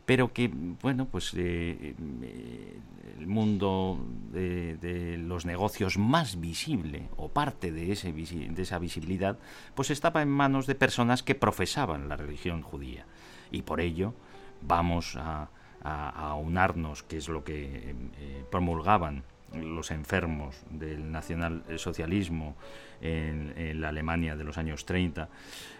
Pero 0.05 0.33
que, 0.33 0.51
bueno, 0.83 1.07
pues 1.07 1.33
eh, 1.35 1.95
eh, 2.23 2.81
el 3.17 3.27
mundo 3.29 4.05
de, 4.33 4.77
de 4.79 5.19
los 5.19 5.47
negocios 5.47 5.99
más 5.99 6.41
visible, 6.41 7.09
o 7.17 7.29
parte 7.29 7.71
de, 7.71 7.93
ese, 7.93 8.13
de 8.13 8.63
esa 8.63 8.81
visibilidad, 8.81 9.39
pues 9.77 9.91
estaba 9.91 10.21
en 10.21 10.31
manos 10.31 10.67
de 10.67 10.75
personas 10.75 11.23
que 11.23 11.37
profesaban 11.37 12.09
la 12.09 12.17
religión 12.17 12.63
judía. 12.63 13.07
Y 13.53 13.63
por 13.63 13.81
ello 13.81 14.15
vamos 14.61 15.15
a, 15.17 15.49
a, 15.85 16.35
unarnos, 16.35 17.03
que 17.03 17.19
es 17.19 17.29
lo 17.29 17.45
que 17.45 17.65
eh, 17.65 17.95
eh, 18.19 18.45
promulgaban 18.51 19.25
los 19.55 19.91
enfermos 19.91 20.63
del 20.71 21.13
nacionalsocialismo 21.13 22.57
en, 23.01 23.53
en 23.57 23.81
la 23.81 23.91
Alemania 23.91 24.37
de 24.37 24.45
los 24.45 24.57
años 24.57 24.87
30, 24.87 25.29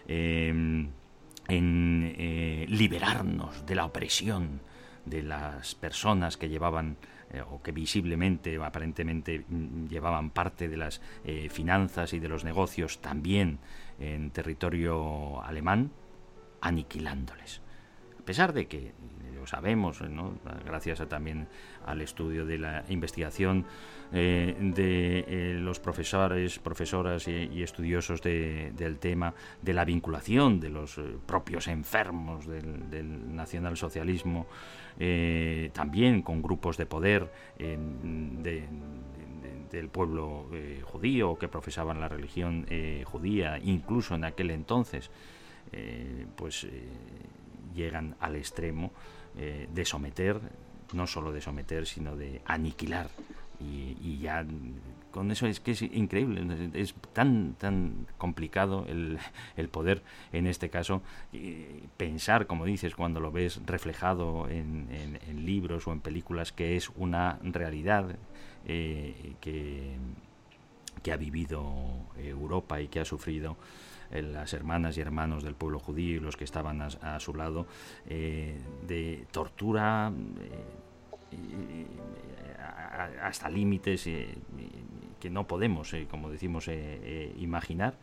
eh, 0.07 0.87
en 1.47 2.15
eh, 2.17 2.65
liberarnos 2.69 3.65
de 3.65 3.75
la 3.75 3.85
opresión 3.85 4.61
de 5.05 5.23
las 5.23 5.75
personas 5.75 6.37
que 6.37 6.49
llevaban 6.49 6.97
o 7.49 7.63
que 7.63 7.71
visiblemente 7.71 8.55
aparentemente 8.63 9.43
mm, 9.49 9.87
llevaban 9.87 10.29
parte 10.29 10.69
de 10.69 10.77
las 10.77 11.01
finanzas 11.49 12.13
y 12.13 12.19
de 12.19 12.29
los 12.29 12.43
negocios 12.43 13.01
también 13.01 13.57
en 13.99 14.29
territorio 14.29 15.43
alemán, 15.43 15.91
aniquilándoles. 16.61 17.61
A 18.19 18.25
pesar 18.25 18.53
de 18.53 18.67
que 18.67 18.93
lo 19.43 19.47
sabemos, 19.47 19.99
¿no? 20.01 20.35
gracias 20.65 21.05
también 21.09 21.47
al 21.85 21.99
estudio 21.99 22.45
de 22.45 22.57
la 22.57 22.85
investigación 22.87 23.65
eh, 24.13 24.55
de 24.57 25.25
eh, 25.27 25.53
los 25.59 25.81
profesores, 25.81 26.59
profesoras 26.59 27.27
y, 27.27 27.49
y 27.51 27.61
estudiosos 27.61 28.21
de- 28.21 28.71
del 28.71 28.99
tema, 28.99 29.33
de 29.61 29.73
la 29.73 29.83
vinculación 29.83 30.61
de 30.61 30.69
los 30.69 30.97
eh, 30.97 31.01
propios 31.25 31.67
enfermos 31.67 32.47
del, 32.47 32.89
del 32.89 33.35
nacionalsocialismo, 33.35 34.47
también 35.73 36.21
con 36.21 36.41
grupos 36.41 36.77
de 36.77 36.85
poder 36.85 37.29
de- 37.57 37.77
de- 38.43 38.67
del 39.71 39.89
pueblo 39.89 40.45
judío 40.83 41.35
que 41.37 41.47
profesaban 41.49 41.99
la 41.99 42.07
religión 42.07 42.65
judía, 43.05 43.57
incluso 43.57 44.13
en 44.15 44.23
aquel 44.23 44.51
entonces, 44.51 45.09
pues 46.35 46.67
llegan 47.73 48.15
al 48.19 48.35
extremo 48.35 48.91
eh, 49.37 49.67
de 49.73 49.85
someter, 49.85 50.39
no 50.93 51.07
solo 51.07 51.31
de 51.31 51.41
someter, 51.41 51.85
sino 51.87 52.15
de 52.15 52.41
aniquilar. 52.45 53.09
Y, 53.59 54.17
ya 54.19 54.45
con 55.11 55.31
eso 55.31 55.45
es 55.47 55.59
que 55.59 55.71
es 55.71 55.81
increíble, 55.83 56.43
es 56.73 56.95
tan, 57.13 57.53
tan 57.53 58.07
complicado 58.17 58.85
el, 58.89 59.19
el 59.55 59.69
poder, 59.69 60.01
en 60.33 60.47
este 60.47 60.69
caso, 60.69 61.01
pensar, 61.97 62.47
como 62.47 62.65
dices, 62.65 62.95
cuando 62.95 63.19
lo 63.19 63.31
ves 63.31 63.61
reflejado 63.65 64.49
en, 64.49 64.87
en- 64.91 65.45
libros 65.45 65.87
o 65.87 65.93
en 65.93 65.99
películas, 66.01 66.51
que 66.51 66.75
es 66.75 66.89
una 66.95 67.39
realidad 67.43 68.15
eh, 68.65 69.35
que, 69.39 69.95
que 71.03 71.11
ha 71.11 71.17
vivido 71.17 71.63
Europa 72.17 72.81
y 72.81 72.87
que 72.87 72.99
ha 72.99 73.05
sufrido 73.05 73.55
las 74.21 74.53
hermanas 74.53 74.97
y 74.97 75.01
hermanos 75.01 75.43
del 75.43 75.55
pueblo 75.55 75.79
judío 75.79 76.17
y 76.17 76.19
los 76.19 76.37
que 76.37 76.43
estaban 76.43 76.81
a, 76.81 77.19
su 77.19 77.33
lado, 77.33 77.65
eh, 78.07 78.59
de 78.87 79.25
tortura 79.31 80.11
eh, 81.31 81.85
hasta 83.21 83.49
límites 83.49 84.05
eh, 84.07 84.35
que 85.19 85.29
no 85.29 85.47
podemos, 85.47 85.95
como 86.09 86.29
decimos, 86.29 86.69
imaginar 87.37 87.95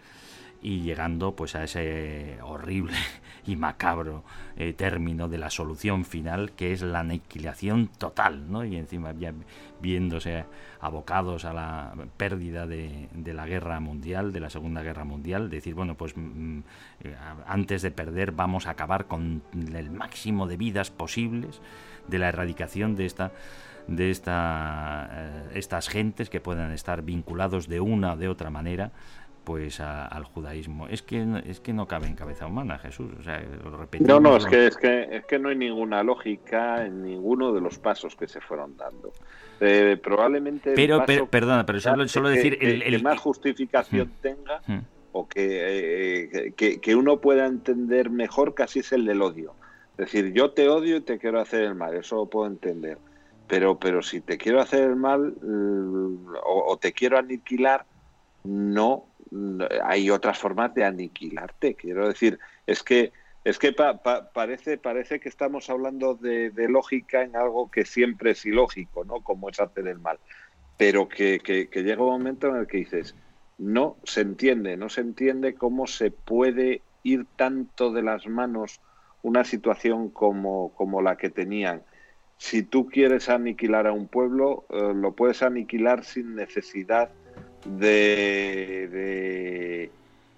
y 0.62 0.82
llegando 0.82 1.34
pues 1.34 1.54
a 1.54 1.64
ese 1.64 2.38
horrible 2.42 2.96
y 3.46 3.56
macabro 3.56 4.24
eh, 4.56 4.72
término 4.72 5.28
de 5.28 5.38
la 5.38 5.50
solución 5.50 6.04
final 6.04 6.52
que 6.52 6.72
es 6.72 6.82
la 6.82 7.00
aniquilación 7.00 7.88
total 7.88 8.50
¿no? 8.50 8.64
y 8.64 8.76
encima 8.76 9.12
ya 9.12 9.32
viéndose 9.80 10.44
abocados 10.80 11.44
a 11.44 11.52
la 11.52 11.94
pérdida 12.16 12.66
de, 12.66 13.08
de 13.12 13.32
la 13.32 13.46
guerra 13.46 13.80
mundial 13.80 14.32
de 14.32 14.40
la 14.40 14.50
segunda 14.50 14.82
guerra 14.82 15.04
mundial 15.04 15.48
decir 15.48 15.74
bueno 15.74 15.96
pues 15.96 16.14
mm, 16.16 16.60
eh, 17.04 17.16
antes 17.46 17.82
de 17.82 17.90
perder 17.90 18.32
vamos 18.32 18.66
a 18.66 18.70
acabar 18.70 19.06
con 19.06 19.42
el 19.74 19.90
máximo 19.90 20.46
de 20.46 20.56
vidas 20.56 20.90
posibles 20.90 21.62
de 22.08 22.18
la 22.18 22.28
erradicación 22.28 22.96
de 22.96 23.06
esta 23.06 23.32
de 23.90 24.10
esta, 24.10 25.08
eh, 25.12 25.50
estas 25.54 25.88
gentes 25.88 26.30
que 26.30 26.40
puedan 26.40 26.70
estar 26.72 27.02
vinculados 27.02 27.68
de 27.68 27.80
una 27.80 28.12
o 28.12 28.16
de 28.16 28.28
otra 28.28 28.50
manera 28.50 28.92
pues 29.44 29.80
a- 29.80 30.06
al 30.06 30.24
judaísmo. 30.24 30.86
Es 30.88 31.02
que 31.02 31.24
no- 31.24 31.38
es 31.38 31.60
que 31.60 31.72
no 31.72 31.86
cabe 31.86 32.06
en 32.06 32.14
cabeza 32.14 32.46
humana, 32.46 32.78
Jesús. 32.78 33.10
O 33.18 33.22
sea, 33.22 33.40
lo 33.64 33.76
repetimos, 33.76 34.08
No, 34.08 34.20
no, 34.20 34.36
es 34.36 34.46
que, 34.46 34.66
es, 34.66 34.76
que, 34.76 35.08
es 35.16 35.24
que 35.26 35.38
no 35.38 35.48
hay 35.48 35.56
ninguna 35.56 36.02
lógica 36.02 36.84
en 36.84 37.02
ninguno 37.02 37.52
de 37.52 37.60
los 37.60 37.78
pasos 37.78 38.14
que 38.16 38.28
se 38.28 38.40
fueron 38.40 38.76
dando. 38.76 39.12
Eh, 39.60 39.98
probablemente. 40.02 40.72
Pero, 40.74 41.02
pero 41.06 41.26
perdona, 41.26 41.66
pero 41.66 41.80
solo, 41.80 42.06
solo 42.08 42.28
que- 42.28 42.34
decir 42.36 42.58
el, 42.60 42.82
que 42.82 42.98
más 43.02 43.18
justificación 43.18 44.12
tenga 44.20 44.62
o 45.12 45.26
que, 45.28 46.24
eh, 46.46 46.52
que, 46.56 46.80
que 46.80 46.94
uno 46.94 47.20
pueda 47.20 47.46
entender 47.46 48.10
mejor 48.10 48.54
casi 48.54 48.78
es 48.80 48.92
el 48.92 49.04
del 49.06 49.22
odio. 49.22 49.54
Es 49.92 50.06
decir, 50.06 50.32
yo 50.32 50.52
te 50.52 50.68
odio 50.68 50.96
y 50.96 51.00
te 51.02 51.18
quiero 51.18 51.40
hacer 51.40 51.62
el 51.64 51.74
mal, 51.74 51.94
eso 51.94 52.16
lo 52.16 52.26
puedo 52.26 52.46
entender. 52.46 52.98
Pero, 53.48 53.78
pero 53.78 54.00
si 54.02 54.20
te 54.20 54.38
quiero 54.38 54.60
hacer 54.60 54.82
el 54.88 54.96
mal 54.96 55.34
mm, 55.42 56.26
o, 56.46 56.72
o 56.72 56.76
te 56.78 56.92
quiero 56.92 57.18
aniquilar, 57.18 57.84
no, 58.44 59.04
hay 59.84 60.10
otras 60.10 60.38
formas 60.38 60.74
de 60.74 60.84
aniquilarte. 60.84 61.76
Quiero 61.76 62.08
decir, 62.08 62.38
es 62.66 62.82
que 62.82 63.12
es 63.44 63.58
que 63.58 63.72
pa- 63.72 64.02
pa- 64.02 64.30
parece 64.32 64.76
parece 64.78 65.18
que 65.20 65.28
estamos 65.30 65.70
hablando 65.70 66.14
de, 66.14 66.52
lógica 66.68 67.22
en 67.22 67.36
algo 67.36 67.70
que 67.70 67.84
siempre 67.86 68.32
es 68.32 68.44
ilógico, 68.44 69.04
¿no? 69.04 69.22
Como 69.22 69.48
es 69.48 69.60
hacer 69.60 69.86
el 69.88 69.98
mal. 69.98 70.20
pero 70.76 71.08
que, 71.08 71.40
que- 71.40 71.70
que 71.70 71.82
llega 71.84 72.02
un 72.02 72.10
momento 72.10 72.48
en 72.48 72.56
el 72.56 72.66
que 72.66 72.78
dices, 72.78 73.16
no 73.58 74.00
se 74.04 74.22
entiende, 74.22 74.76
no 74.76 74.88
se 74.88 75.02
entiende 75.02 75.54
cómo 75.54 75.86
se 75.86 76.10
puede 76.10 76.86
ir 77.02 77.26
tanto 77.36 77.92
de 77.92 78.02
las 78.02 78.26
manos 78.26 78.80
una 79.22 79.44
situación 79.44 80.10
como, 80.10 80.74
como 80.74 81.02
la 81.02 81.16
que 81.18 81.30
tenían. 81.30 81.84
Si 82.38 82.62
tú 82.62 82.88
quieres 82.88 83.28
aniquilar 83.28 83.86
a 83.86 83.92
un 83.92 84.08
pueblo, 84.08 84.66
eh, 84.70 84.92
lo 84.94 85.14
puedes 85.14 85.42
aniquilar 85.42 86.04
sin 86.04 86.34
necesidad 86.34 87.14
de, 87.64 88.88
de, 88.90 89.90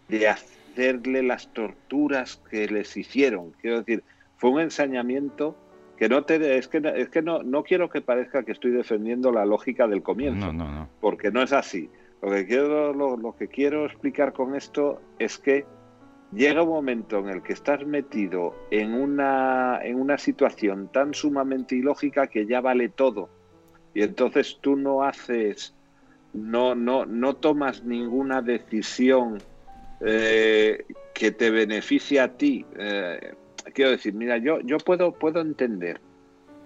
de 0.08 0.28
hacerle 0.28 1.22
las 1.22 1.52
torturas 1.52 2.40
que 2.50 2.66
les 2.68 2.96
hicieron. 2.96 3.52
Quiero 3.60 3.78
decir, 3.78 4.02
fue 4.36 4.50
un 4.50 4.60
ensañamiento 4.60 5.56
que 5.96 6.08
no 6.08 6.24
te 6.24 6.58
es 6.58 6.66
que, 6.68 6.82
es 6.96 7.08
que 7.10 7.22
no, 7.22 7.42
no 7.42 7.62
quiero 7.62 7.88
que 7.88 8.00
parezca 8.00 8.42
que 8.42 8.52
estoy 8.52 8.72
defendiendo 8.72 9.30
la 9.30 9.44
lógica 9.44 9.86
del 9.86 10.02
comienzo 10.02 10.46
No, 10.46 10.52
no, 10.52 10.72
no. 10.72 10.88
porque 11.00 11.30
no 11.30 11.42
es 11.42 11.52
así. 11.52 11.88
Lo 12.20 12.30
que 12.30 12.46
quiero, 12.46 12.92
lo, 12.92 13.16
lo 13.16 13.36
que 13.36 13.48
quiero 13.48 13.86
explicar 13.86 14.32
con 14.32 14.54
esto 14.54 15.00
es 15.18 15.38
que 15.38 15.64
llega 16.32 16.62
un 16.62 16.70
momento 16.70 17.18
en 17.18 17.28
el 17.28 17.42
que 17.42 17.52
estás 17.52 17.84
metido 17.86 18.54
en 18.70 18.94
una, 18.94 19.80
en 19.82 20.00
una 20.00 20.18
situación 20.18 20.88
tan 20.92 21.14
sumamente 21.14 21.76
ilógica 21.76 22.26
que 22.26 22.46
ya 22.46 22.60
vale 22.60 22.88
todo. 22.88 23.28
Y 23.94 24.02
entonces 24.02 24.58
tú 24.60 24.76
no 24.76 25.02
haces, 25.02 25.74
no, 26.32 26.74
no, 26.74 27.06
no 27.06 27.34
tomas 27.34 27.84
ninguna 27.84 28.42
decisión 28.42 29.38
eh, 30.00 30.84
que 31.14 31.30
te 31.30 31.50
beneficie 31.50 32.20
a 32.20 32.36
ti. 32.36 32.64
Eh, 32.78 33.34
quiero 33.74 33.90
decir, 33.90 34.14
mira, 34.14 34.38
yo, 34.38 34.60
yo 34.60 34.78
puedo, 34.78 35.12
puedo 35.12 35.40
entender 35.40 36.00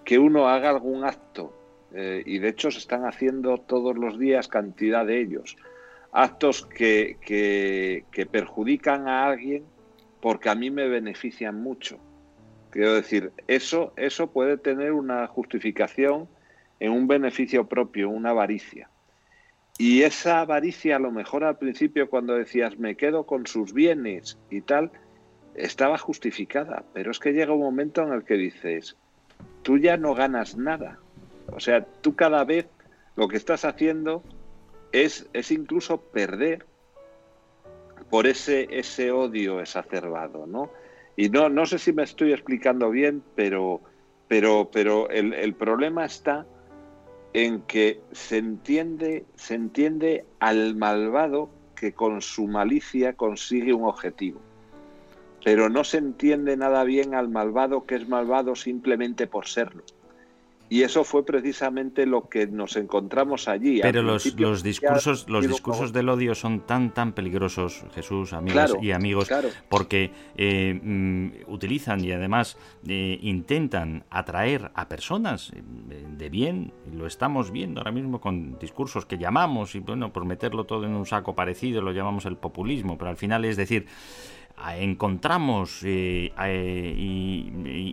que 0.04 0.18
uno 0.18 0.48
haga 0.48 0.70
algún 0.70 1.04
acto 1.04 1.52
eh, 1.92 2.22
y 2.24 2.38
de 2.38 2.48
hecho 2.48 2.70
se 2.70 2.78
están 2.78 3.04
haciendo 3.04 3.58
todos 3.58 3.96
los 3.96 4.18
días 4.18 4.48
cantidad 4.48 5.04
de 5.04 5.20
ellos. 5.20 5.56
Actos 6.12 6.64
que, 6.64 7.18
que, 7.20 8.04
que 8.10 8.26
perjudican 8.26 9.08
a 9.08 9.26
alguien 9.26 9.64
porque 10.20 10.48
a 10.48 10.54
mí 10.54 10.70
me 10.70 10.88
benefician 10.88 11.60
mucho. 11.60 11.98
Quiero 12.70 12.94
decir, 12.94 13.32
eso, 13.48 13.92
eso 13.96 14.30
puede 14.30 14.56
tener 14.56 14.92
una 14.92 15.26
justificación 15.26 16.28
en 16.80 16.92
un 16.92 17.06
beneficio 17.06 17.66
propio, 17.66 18.10
una 18.10 18.30
avaricia. 18.30 18.88
Y 19.78 20.02
esa 20.02 20.40
avaricia, 20.40 20.96
a 20.96 20.98
lo 20.98 21.10
mejor 21.10 21.44
al 21.44 21.58
principio 21.58 22.08
cuando 22.08 22.34
decías 22.34 22.78
me 22.78 22.96
quedo 22.96 23.24
con 23.24 23.46
sus 23.46 23.74
bienes 23.74 24.38
y 24.50 24.62
tal, 24.62 24.90
estaba 25.54 25.98
justificada. 25.98 26.84
Pero 26.94 27.10
es 27.10 27.18
que 27.18 27.32
llega 27.32 27.52
un 27.52 27.60
momento 27.60 28.02
en 28.02 28.12
el 28.12 28.24
que 28.24 28.34
dices, 28.34 28.96
tú 29.62 29.78
ya 29.78 29.96
no 29.96 30.14
ganas 30.14 30.56
nada. 30.56 30.98
O 31.52 31.60
sea, 31.60 31.84
tú 32.00 32.14
cada 32.14 32.44
vez 32.44 32.66
lo 33.16 33.28
que 33.28 33.36
estás 33.36 33.64
haciendo 33.64 34.22
es, 34.92 35.28
es 35.32 35.50
incluso 35.50 36.00
perder 36.00 36.64
por 38.08 38.26
ese, 38.26 38.68
ese 38.70 39.10
odio 39.10 39.60
exacerbado, 39.60 40.46
¿no? 40.46 40.70
Y 41.16 41.28
no, 41.28 41.48
no 41.48 41.66
sé 41.66 41.78
si 41.78 41.92
me 41.92 42.02
estoy 42.02 42.32
explicando 42.32 42.90
bien, 42.90 43.22
pero, 43.34 43.80
pero, 44.28 44.70
pero 44.70 45.08
el, 45.10 45.32
el 45.34 45.54
problema 45.54 46.04
está 46.04 46.46
en 47.36 47.60
que 47.60 48.00
se 48.12 48.38
entiende, 48.38 49.26
se 49.34 49.56
entiende 49.56 50.24
al 50.40 50.74
malvado 50.74 51.50
que 51.74 51.92
con 51.92 52.22
su 52.22 52.46
malicia 52.46 53.12
consigue 53.12 53.74
un 53.74 53.84
objetivo. 53.84 54.40
Pero 55.44 55.68
no 55.68 55.84
se 55.84 55.98
entiende 55.98 56.56
nada 56.56 56.82
bien 56.84 57.14
al 57.14 57.28
malvado 57.28 57.84
que 57.84 57.96
es 57.96 58.08
malvado 58.08 58.56
simplemente 58.56 59.26
por 59.26 59.46
serlo. 59.46 59.82
Y 60.68 60.82
eso 60.82 61.04
fue 61.04 61.24
precisamente 61.24 62.06
lo 62.06 62.28
que 62.28 62.46
nos 62.46 62.76
encontramos 62.76 63.48
allí. 63.48 63.80
Al 63.80 63.92
Pero 63.92 64.02
los, 64.02 64.34
los 64.38 64.62
discursos, 64.62 65.28
los 65.28 65.46
discursos 65.46 65.92
del 65.92 66.08
odio 66.08 66.34
son 66.34 66.60
tan 66.60 66.92
tan 66.92 67.12
peligrosos, 67.12 67.84
Jesús, 67.94 68.32
amigos 68.32 68.52
Claro, 68.52 68.78
y 68.82 68.90
amigos, 68.92 69.28
claro. 69.28 69.48
porque 69.68 70.10
eh, 70.36 70.78
mm, 70.82 71.52
utilizan 71.52 72.04
y 72.04 72.12
además 72.12 72.56
eh, 72.86 73.18
intentan 73.22 74.04
atraer 74.10 74.70
a 74.74 74.88
personas 74.88 75.52
eh, 75.54 75.62
de 76.16 76.28
bien, 76.30 76.72
lo 76.92 77.06
estamos 77.06 77.50
viendo 77.50 77.80
ahora 77.80 77.92
mismo 77.92 78.20
con 78.20 78.58
discursos 78.58 79.06
que 79.06 79.18
llamamos, 79.18 79.74
y 79.74 79.80
bueno, 79.80 80.12
por 80.12 80.24
meterlo 80.24 80.64
todo 80.64 80.84
en 80.84 80.94
un 80.94 81.06
saco 81.06 81.34
parecido, 81.34 81.80
lo 81.80 81.92
llamamos 81.92 82.26
el 82.26 82.36
populismo, 82.36 82.98
pero 82.98 83.10
al 83.10 83.16
final 83.16 83.44
es 83.44 83.56
decir, 83.56 83.86
encontramos 84.78 85.82
eh, 85.84 86.32
eh, 86.42 86.94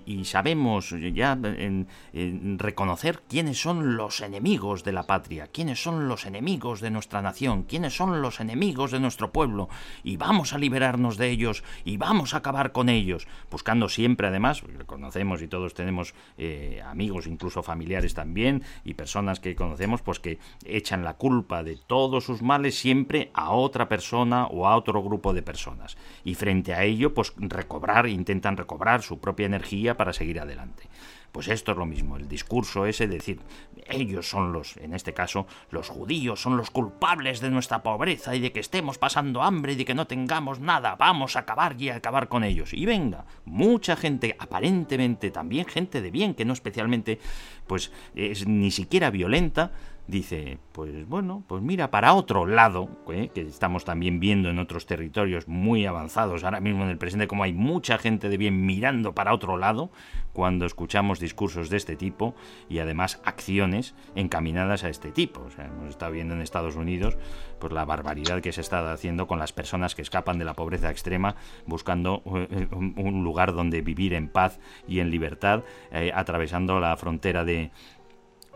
y, 0.05 0.23
sabemos 0.23 0.95
ya 1.13 1.33
en, 1.33 1.87
en 2.13 2.57
reconocer 2.57 3.21
quiénes 3.27 3.61
son 3.61 3.97
los 3.97 4.21
enemigos 4.21 4.83
de 4.83 4.93
la 4.93 5.03
patria, 5.03 5.47
quiénes 5.47 5.83
son 5.83 6.07
los 6.07 6.25
enemigos 6.25 6.79
de 6.79 6.89
nuestra 6.89 7.21
nación, 7.21 7.63
quiénes 7.63 7.95
son 7.95 8.21
los 8.21 8.39
enemigos 8.39 8.91
de 8.91 9.01
nuestro 9.01 9.31
pueblo, 9.31 9.67
y 10.03 10.15
vamos 10.15 10.53
a 10.53 10.57
liberarnos 10.57 11.17
de 11.17 11.29
ellos 11.29 11.63
y 11.83 11.97
vamos 11.97 12.33
a 12.33 12.37
acabar 12.37 12.71
con 12.71 12.87
ellos, 12.87 13.27
buscando 13.51 13.89
siempre 13.89 14.27
además, 14.27 14.63
conocemos 14.85 15.41
y 15.41 15.47
todos 15.47 15.73
tenemos 15.73 16.15
eh, 16.37 16.81
amigos, 16.85 17.27
incluso 17.27 17.61
familiares 17.61 18.13
también, 18.13 18.63
y 18.85 18.93
personas 18.93 19.41
que 19.41 19.55
conocemos, 19.55 20.01
pues 20.01 20.19
que 20.19 20.39
echan 20.65 21.03
la 21.03 21.15
culpa 21.15 21.63
de 21.63 21.75
todos 21.75 22.23
sus 22.23 22.41
males 22.41 22.79
siempre 22.79 23.29
a 23.33 23.51
otra 23.51 23.89
persona 23.89 24.47
o 24.47 24.67
a 24.67 24.77
otro 24.77 25.03
grupo 25.03 25.33
de 25.33 25.41
personas. 25.41 25.97
Y 26.23 26.35
frente 26.35 26.52
a 26.73 26.83
ello, 26.83 27.13
pues 27.13 27.33
recobrar, 27.37 28.07
intentan 28.07 28.57
recobrar 28.57 29.01
su 29.01 29.19
propia 29.19 29.45
energía 29.45 29.97
para 29.97 30.13
seguir 30.13 30.39
adelante. 30.39 30.83
Pues 31.33 31.47
esto 31.47 31.71
es 31.71 31.77
lo 31.79 31.87
mismo, 31.87 32.15
el 32.15 32.29
discurso 32.29 32.85
ese 32.85 33.07
de 33.07 33.15
decir, 33.15 33.39
ellos 33.87 34.29
son 34.29 34.53
los, 34.53 34.77
en 34.77 34.93
este 34.93 35.15
caso, 35.15 35.47
los 35.71 35.89
judíos 35.89 36.39
son 36.39 36.57
los 36.57 36.69
culpables 36.69 37.41
de 37.41 37.49
nuestra 37.49 37.81
pobreza 37.81 38.35
y 38.35 38.39
de 38.39 38.51
que 38.51 38.59
estemos 38.59 38.99
pasando 38.99 39.41
hambre 39.41 39.73
y 39.73 39.75
de 39.75 39.83
que 39.83 39.95
no 39.95 40.05
tengamos 40.05 40.59
nada, 40.59 40.95
vamos 40.95 41.35
a 41.35 41.39
acabar 41.39 41.75
y 41.81 41.89
a 41.89 41.95
acabar 41.95 42.27
con 42.27 42.43
ellos. 42.43 42.71
Y 42.75 42.85
venga, 42.85 43.25
mucha 43.45 43.95
gente, 43.95 44.35
aparentemente 44.37 45.31
también 45.31 45.65
gente 45.65 46.03
de 46.03 46.11
bien, 46.11 46.35
que 46.35 46.45
no 46.45 46.53
especialmente, 46.53 47.17
pues, 47.65 47.91
es 48.13 48.47
ni 48.47 48.69
siquiera 48.69 49.09
violenta, 49.09 49.71
dice, 50.07 50.57
pues 50.73 51.07
bueno, 51.07 51.43
pues 51.47 51.61
mira 51.61 51.89
para 51.89 52.13
otro 52.13 52.45
lado, 52.45 52.89
¿eh? 53.09 53.29
que 53.33 53.41
estamos 53.41 53.85
también 53.85 54.19
viendo 54.19 54.49
en 54.49 54.59
otros 54.59 54.85
territorios 54.85 55.47
muy 55.47 55.85
avanzados 55.85 56.43
ahora 56.43 56.59
mismo 56.59 56.83
en 56.83 56.89
el 56.89 56.97
presente, 56.97 57.27
como 57.27 57.43
hay 57.43 57.53
mucha 57.53 57.97
gente 57.97 58.29
de 58.29 58.37
bien 58.37 58.65
mirando 58.65 59.15
para 59.15 59.33
otro 59.33 59.57
lado 59.57 59.91
cuando 60.33 60.65
escuchamos 60.65 61.19
discursos 61.19 61.69
de 61.69 61.77
este 61.77 61.95
tipo 61.95 62.35
y 62.69 62.79
además 62.79 63.21
acciones 63.23 63.95
encaminadas 64.15 64.83
a 64.83 64.89
este 64.89 65.11
tipo. 65.11 65.41
O 65.41 65.51
sea, 65.51 65.65
hemos 65.65 65.89
estado 65.89 66.11
viendo 66.11 66.33
en 66.33 66.41
Estados 66.41 66.75
Unidos 66.75 67.17
pues 67.59 67.71
la 67.71 67.85
barbaridad 67.85 68.41
que 68.41 68.51
se 68.51 68.61
está 68.61 68.91
haciendo 68.91 69.27
con 69.27 69.39
las 69.39 69.53
personas 69.53 69.95
que 69.95 70.01
escapan 70.01 70.37
de 70.37 70.45
la 70.45 70.53
pobreza 70.53 70.89
extrema 70.89 71.35
buscando 71.65 72.23
eh, 72.49 72.67
un 72.71 73.23
lugar 73.23 73.53
donde 73.53 73.81
vivir 73.81 74.13
en 74.13 74.27
paz 74.27 74.59
y 74.87 74.99
en 74.99 75.11
libertad, 75.11 75.63
eh, 75.91 76.11
atravesando 76.13 76.79
la 76.79 76.97
frontera 76.97 77.45
de, 77.45 77.71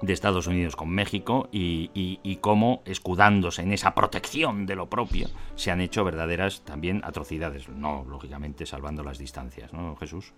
de 0.02 0.14
Estados 0.14 0.48
Unidos 0.48 0.76
con 0.76 0.90
México 0.90 1.50
y, 1.52 2.38
cómo, 2.42 2.82
escudándose 2.86 3.64
en 3.64 3.74
esa 3.74 3.96
protección 3.96 4.66
de 4.66 4.76
lo 4.76 4.90
propio, 4.90 5.28
se 5.56 5.72
han 5.72 5.82
hecho 5.82 6.04
verdaderas 6.04 6.62
también 6.62 7.02
atrocidades. 7.04 7.68
No, 7.70 8.06
lógicamente, 8.08 8.66
salvando 8.66 9.04
las 9.04 9.18
distancias, 9.18 9.74
¿no, 9.74 9.96
Jesús? 9.96 10.34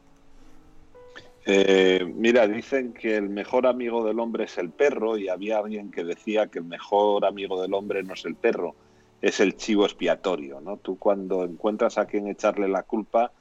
Eh, 1.45 2.06
mira, 2.15 2.48
dicen 2.48 2.93
que 2.93 3.15
el 3.15 3.30
mejor 3.30 3.65
amigo 3.65 4.06
del 4.06 4.19
hombre 4.19 4.45
es 4.45 4.58
el 4.58 4.69
perro 4.69 5.17
y 5.17 5.30
había 5.30 5.58
alguien 5.58 5.89
que 5.89 6.04
decía 6.04 6.48
que 6.48 6.60
el 6.60 6.65
mejor 6.65 7.26
amigo 7.26 7.62
del 7.62 7.74
hombre 7.74 8.04
no 8.04 8.13
es 8.13 8.26
el 8.26 8.36
perro, 8.36 8.76
es 9.22 9.39
el 9.39 9.56
chivo 9.56 9.86
expiatorio, 9.86 10.62
¿no? 10.62 10.78
Tú 10.78 10.98
cuando 10.98 11.43
encuentras 11.43 11.98
a 11.98 12.06
quien 12.06 12.28
echarle 12.28 12.67
la 12.67 12.84
culpa, 12.84 13.32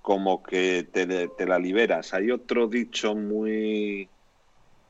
como 0.00 0.42
que 0.42 0.82
te 0.82 1.46
la 1.46 1.58
liberas. 1.60 2.12
Hay 2.12 2.32
otro 2.32 2.66
dicho 2.66 3.14
muy, 3.14 4.08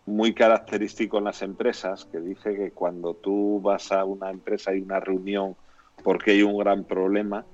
muy 0.07 0.35
característico 0.35 1.19
en 1.19 1.25
las 1.25 1.43
empresas 1.43 2.07
que 2.07 2.21
dice 2.21 2.55
que 2.57 2.73
cuando 2.73 3.15
tú 3.15 3.61
vas 3.61 3.93
a 3.93 4.05
una 4.05 4.31
empresa 4.31 4.75
y 4.75 4.81
una 4.81 5.01
reunión 5.01 5.57
porque 6.03 6.33
hay 6.33 6.43
un 6.43 6.59
gran 6.59 6.85
problema, 6.85 7.45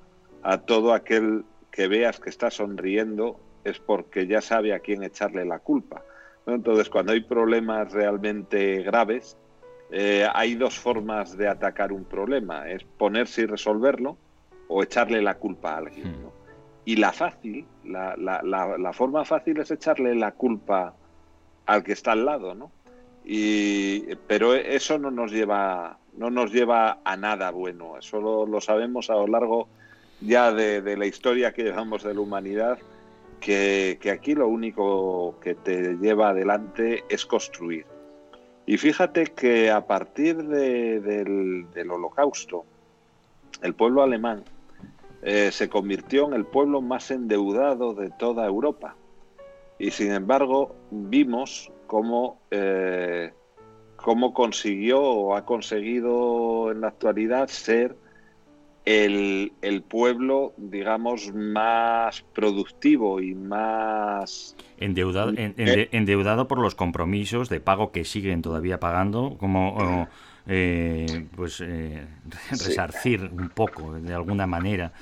a 0.43 0.59
todo 0.59 0.95
aquel 0.95 1.45
que 1.71 1.89
veas 1.89 2.19
que 2.21 2.31
está 2.31 2.51
sonriendo 2.51 3.39
es 3.65 3.79
porque 3.79 4.27
ya 4.27 4.41
sabe 4.41 4.73
a 4.73 4.79
quién 4.79 5.03
echarle 5.03 5.45
la 5.45 5.59
culpa. 5.59 6.03
¿no? 6.47 6.55
Entonces, 6.55 6.89
cuando 6.89 7.13
hay 7.13 7.21
problemas 7.21 7.93
realmente 7.93 8.83
graves, 8.83 9.37
eh, 9.91 10.27
hay 10.33 10.55
dos 10.55 10.79
formas 10.79 11.37
de 11.37 11.49
atacar 11.49 11.93
un 11.93 12.05
problema, 12.05 12.69
es 12.71 12.85
ponerse 12.85 13.43
y 13.43 13.47
resolverlo 13.47 14.17
o 14.69 14.83
echarle 14.83 15.21
la 15.21 15.35
culpa 15.35 15.75
a 15.75 15.79
alguien. 15.79 16.09
Hmm. 16.09 16.23
¿no? 16.23 16.33
Y 16.85 16.97
la 16.97 17.13
fácil, 17.13 17.67
la, 17.85 18.17
la, 18.17 18.41
la, 18.43 18.79
la 18.79 18.93
forma 18.95 19.25
fácil 19.25 19.61
es 19.61 19.71
echarle 19.71 20.15
la 20.15 20.33
culpa 20.33 20.95
al 21.69 21.85
que 21.85 21.93
está 21.93 22.13
al 22.13 22.25
lado, 22.25 22.55
¿no? 22.55 22.73
Y, 23.25 24.15
pero 24.27 24.55
eso 24.55 24.99
no 24.99 25.11
nos 25.11 25.31
lleva, 25.31 25.99
no 26.17 26.31
nos 26.31 26.51
lleva 26.51 26.99
a 27.05 27.17
nada 27.17 27.51
bueno. 27.51 27.99
Eso 27.99 28.21
lo, 28.21 28.47
lo 28.47 28.61
sabemos 28.61 29.11
a 29.11 29.15
lo 29.15 29.27
largo 29.27 29.69
ya 30.23 30.51
de, 30.51 30.81
de, 30.81 30.97
la 30.97 31.05
historia 31.07 31.53
que 31.53 31.63
llevamos 31.63 32.03
de 32.03 32.15
la 32.15 32.21
humanidad, 32.21 32.79
que, 33.39 33.99
que 34.01 34.11
aquí 34.11 34.35
lo 34.35 34.49
único 34.49 35.37
que 35.43 35.55
te 35.55 35.97
lleva 35.99 36.31
adelante 36.31 37.05
es 37.11 37.27
construir. 37.27 37.85
Y 38.65 38.79
fíjate 38.79 39.25
que 39.27 39.71
a 39.71 39.87
partir 39.87 40.37
de- 40.39 41.01
del, 41.01 41.67
del 41.75 41.91
holocausto, 41.91 42.65
el 43.63 43.75
pueblo 43.75 44.03
alemán 44.03 44.43
eh, 45.23 45.51
se 45.53 45.69
convirtió 45.69 46.27
en 46.29 46.33
el 46.35 46.47
pueblo 46.47 46.81
más 46.81 47.11
endeudado 47.11 47.93
de 47.93 48.09
toda 48.09 48.47
Europa. 48.47 48.95
Y 49.79 49.91
sin 49.91 50.12
embargo, 50.12 50.75
vimos 50.91 51.71
cómo, 51.87 52.41
eh, 52.51 53.33
cómo 53.97 54.33
consiguió 54.35 55.01
o 55.01 55.37
ha 55.37 55.45
conseguido 55.45 56.71
en 56.73 56.81
la 56.81 56.88
actualidad 56.88 57.49
ser 57.49 57.97
el, 58.85 59.53
el 59.61 59.83
pueblo, 59.83 60.55
digamos, 60.57 61.33
más 61.35 62.25
productivo 62.35 63.21
y 63.21 63.35
más... 63.35 64.57
Endeudado, 64.79 65.31
en- 65.31 65.37
Eh. 65.38 65.55
ende- 65.59 65.88
endeudado 65.93 66.49
por 66.49 66.59
los 66.59 66.75
compromisos 66.75 67.49
de 67.49 67.61
pago 67.61 67.93
que 67.93 68.05
siguen 68.05 68.41
todavía 68.43 68.81
pagando, 68.81 69.37
como 69.38 69.75
o, 69.77 70.09
eh, 70.47 71.27
pues 71.37 71.61
eh, 71.61 72.07
Sí. 72.53 72.64
resarcir 72.64 73.21
un 73.31 73.51
poco, 73.51 73.93
de 73.95 74.14
alguna 74.14 74.47
manera, 74.47 74.93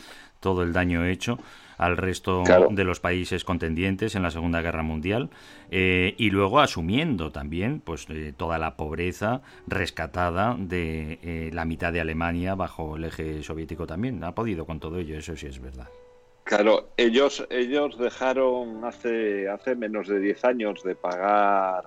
todo 0.41 0.62
el 0.62 0.73
daño 0.73 1.05
hecho 1.07 1.39
al 1.79 1.97
resto 1.97 2.43
Claro. 2.45 2.69
de 2.71 2.85
los 2.85 3.01
países 3.01 3.45
contendientes 3.45 4.15
en 4.15 4.23
la 4.23 4.31
Segunda 4.31 4.62
Guerra 4.62 4.83
Mundial 4.83 5.31
eh, 5.71 6.15
y 6.19 6.31
luego 6.31 6.61
asumiendo 6.61 7.33
también 7.33 7.81
pues 7.81 8.07
eh, 8.11 8.33
toda 8.37 8.59
la 8.59 8.77
pobreza 8.77 9.43
rescatada 9.67 10.57
de 10.59 11.19
eh, 11.23 11.51
la 11.53 11.65
mitad 11.65 11.93
de 11.93 12.01
Alemania 12.01 12.55
bajo 12.55 12.97
el 12.97 13.05
eje 13.05 13.43
soviético 13.43 13.87
también. 13.87 14.23
Ha 14.25 14.35
podido 14.35 14.65
con 14.67 14.81
todo 14.81 14.99
ello, 14.99 15.17
eso 15.19 15.37
sí 15.37 15.47
es 15.47 15.61
verdad. 15.61 15.89
Claro, 16.45 16.91
ellos, 16.97 17.45
ellos 17.51 17.99
dejaron 17.99 18.85
hace, 18.85 19.49
hace 19.49 19.75
menos 19.75 20.07
de 20.07 20.21
10 20.21 20.45
años 20.45 20.83
de 20.85 20.95
pagar 20.95 21.85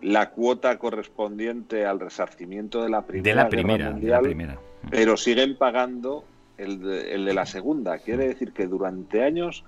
la 0.00 0.30
cuota 0.30 0.78
correspondiente 0.78 1.84
al 1.86 2.00
resarcimiento 2.00 2.82
de 2.82 2.88
la 2.90 3.02
Primera, 3.06 3.22
De 3.30 3.34
la 3.34 3.42
Guerra 3.42 3.48
primera, 3.50 3.90
de 3.92 4.08
la 4.08 4.20
primera. 4.20 4.58
pero 4.90 5.16
siguen 5.16 5.56
pagando 5.56 6.24
el 6.58 6.80
de, 6.80 7.14
el 7.14 7.24
de 7.24 7.34
la 7.34 7.46
Segunda. 7.46 7.98
Quiere 7.98 8.28
decir 8.28 8.52
que 8.52 8.66
durante 8.66 9.22
años 9.22 9.64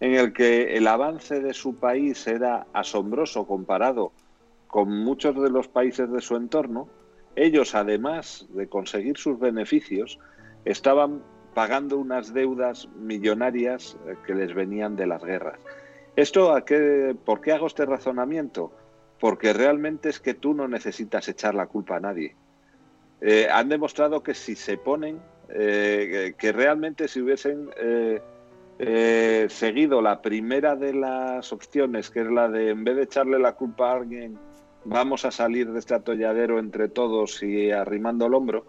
en 0.00 0.14
el 0.14 0.32
que 0.32 0.76
el 0.76 0.86
avance 0.86 1.40
de 1.40 1.54
su 1.54 1.76
país 1.76 2.26
era 2.26 2.66
asombroso 2.72 3.46
comparado 3.46 4.12
con 4.66 4.90
muchos 4.90 5.40
de 5.40 5.50
los 5.50 5.68
países 5.68 6.10
de 6.10 6.20
su 6.20 6.36
entorno, 6.36 6.88
ellos, 7.34 7.74
además 7.74 8.46
de 8.50 8.68
conseguir 8.68 9.16
sus 9.16 9.38
beneficios, 9.38 10.18
estaban 10.64 11.22
pagando 11.54 11.98
unas 11.98 12.34
deudas 12.34 12.88
millonarias 12.98 13.96
eh, 14.06 14.16
que 14.26 14.34
les 14.34 14.54
venían 14.54 14.96
de 14.96 15.06
las 15.06 15.24
guerras. 15.24 15.58
¿Esto 16.16 16.52
a 16.52 16.64
qué, 16.64 17.16
por 17.24 17.40
qué 17.40 17.52
hago 17.52 17.66
este 17.66 17.86
razonamiento? 17.86 18.72
Porque 19.20 19.52
realmente 19.52 20.08
es 20.08 20.20
que 20.20 20.34
tú 20.34 20.54
no 20.54 20.68
necesitas 20.68 21.28
echar 21.28 21.54
la 21.54 21.66
culpa 21.66 21.96
a 21.96 22.00
nadie. 22.00 22.34
Eh, 23.20 23.48
han 23.50 23.68
demostrado 23.68 24.22
que 24.22 24.34
si 24.34 24.56
se 24.56 24.76
ponen, 24.76 25.20
eh, 25.48 26.34
que 26.36 26.52
realmente 26.52 27.06
si 27.06 27.20
hubiesen 27.20 27.70
eh, 27.76 28.20
eh, 28.78 29.46
seguido 29.48 30.02
la 30.02 30.20
primera 30.20 30.74
de 30.74 30.92
las 30.92 31.52
opciones, 31.52 32.10
que 32.10 32.22
es 32.22 32.30
la 32.30 32.48
de 32.48 32.70
en 32.70 32.82
vez 32.82 32.96
de 32.96 33.02
echarle 33.04 33.38
la 33.38 33.52
culpa 33.52 33.90
a 33.90 33.96
alguien, 33.96 34.38
vamos 34.84 35.24
a 35.24 35.30
salir 35.30 35.70
de 35.70 35.78
este 35.78 35.94
atolladero 35.94 36.58
entre 36.58 36.88
todos 36.88 37.42
y 37.42 37.70
arrimando 37.70 38.26
el 38.26 38.34
hombro, 38.34 38.66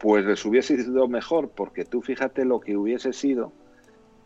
pues 0.00 0.24
les 0.24 0.44
hubiese 0.44 0.82
sido 0.82 1.06
mejor, 1.08 1.50
porque 1.50 1.84
tú 1.84 2.02
fíjate 2.02 2.44
lo 2.44 2.60
que 2.60 2.76
hubiese 2.76 3.12
sido 3.12 3.52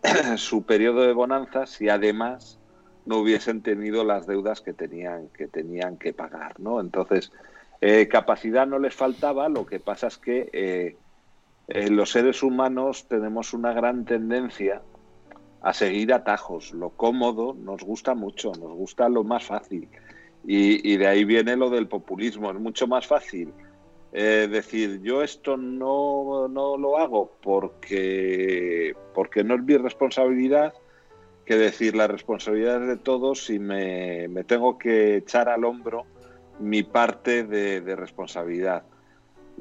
su 0.37 0.63
periodo 0.65 1.03
de 1.03 1.13
bonanzas 1.13 1.81
y 1.81 1.91
además 1.91 2.59
no 3.05 3.19
hubiesen 3.19 3.63
tenido 3.63 4.05
las 4.05 4.27
deudas 4.27 4.61
que 4.61 4.73
tenían 4.73 5.29
que 5.29 5.47
tenían 5.47 5.99
que 5.99 6.13
pagar, 6.13 6.59
¿no? 6.61 6.81
Entonces 6.81 7.33
capacidad 8.09 8.65
no 8.65 8.79
les 8.79 8.95
faltaba, 8.95 9.49
lo 9.49 9.67
que 9.67 9.81
pasa 9.81 10.07
es 10.07 10.17
que 10.17 10.97
eh, 11.75 11.89
los 11.89 12.11
seres 12.11 12.43
humanos 12.43 13.07
tenemos 13.09 13.55
una 13.55 13.73
gran 13.73 14.05
tendencia 14.05 14.83
a 15.63 15.73
seguir 15.73 16.13
atajos. 16.13 16.75
Lo 16.75 16.91
cómodo 16.91 17.55
nos 17.55 17.83
gusta 17.83 18.15
mucho, 18.15 18.53
nos 18.53 18.73
gusta 18.77 19.09
lo 19.09 19.25
más 19.25 19.47
fácil. 19.47 19.89
Y, 20.45 20.97
de 20.99 21.07
ahí 21.07 21.25
viene 21.25 21.57
lo 21.57 21.71
del 21.71 21.89
populismo. 21.89 22.51
Es 22.51 22.59
mucho 22.59 22.87
más 22.87 23.07
fácil 23.07 23.55
eh, 24.13 24.49
decir 24.51 25.01
yo 25.01 25.23
esto 25.23 25.57
no, 25.57 26.47
no 26.47 26.77
lo 26.77 26.99
hago 26.99 27.33
porque, 27.41 28.95
porque 29.15 29.43
no 29.43 29.55
es 29.55 29.63
mi 29.63 29.79
responsabilidad 29.79 30.75
que 31.47 31.57
decir 31.57 31.97
la 31.97 32.07
responsabilidad 32.07 32.83
es 32.83 32.89
de 32.89 32.97
todos 32.99 33.49
y 33.49 33.59
me, 33.59 34.29
me 34.29 34.45
tengo 34.45 34.77
que 34.77 35.17
echar 35.17 35.49
al 35.49 35.65
hombro 35.65 36.05
mi 36.61 36.83
parte 36.83 37.45
de 37.45 37.97
responsabilidad. 37.97 38.85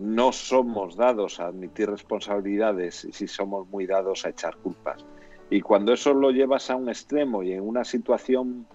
No 0.01 0.31
somos 0.31 0.95
dados 0.95 1.39
a 1.39 1.45
admitir 1.45 1.87
responsabilidades 1.87 3.05
y 3.05 3.11
sí 3.11 3.27
somos 3.27 3.67
muy 3.69 3.85
dados 3.85 4.25
a 4.25 4.29
echar 4.29 4.57
culpas. 4.57 5.05
Y 5.51 5.61
cuando 5.61 5.93
eso 5.93 6.15
lo 6.15 6.31
llevas 6.31 6.71
a 6.71 6.75
un 6.75 6.89
extremo 6.89 7.43
y 7.43 7.53
en 7.53 7.61
una 7.61 7.83
situación 7.83 8.65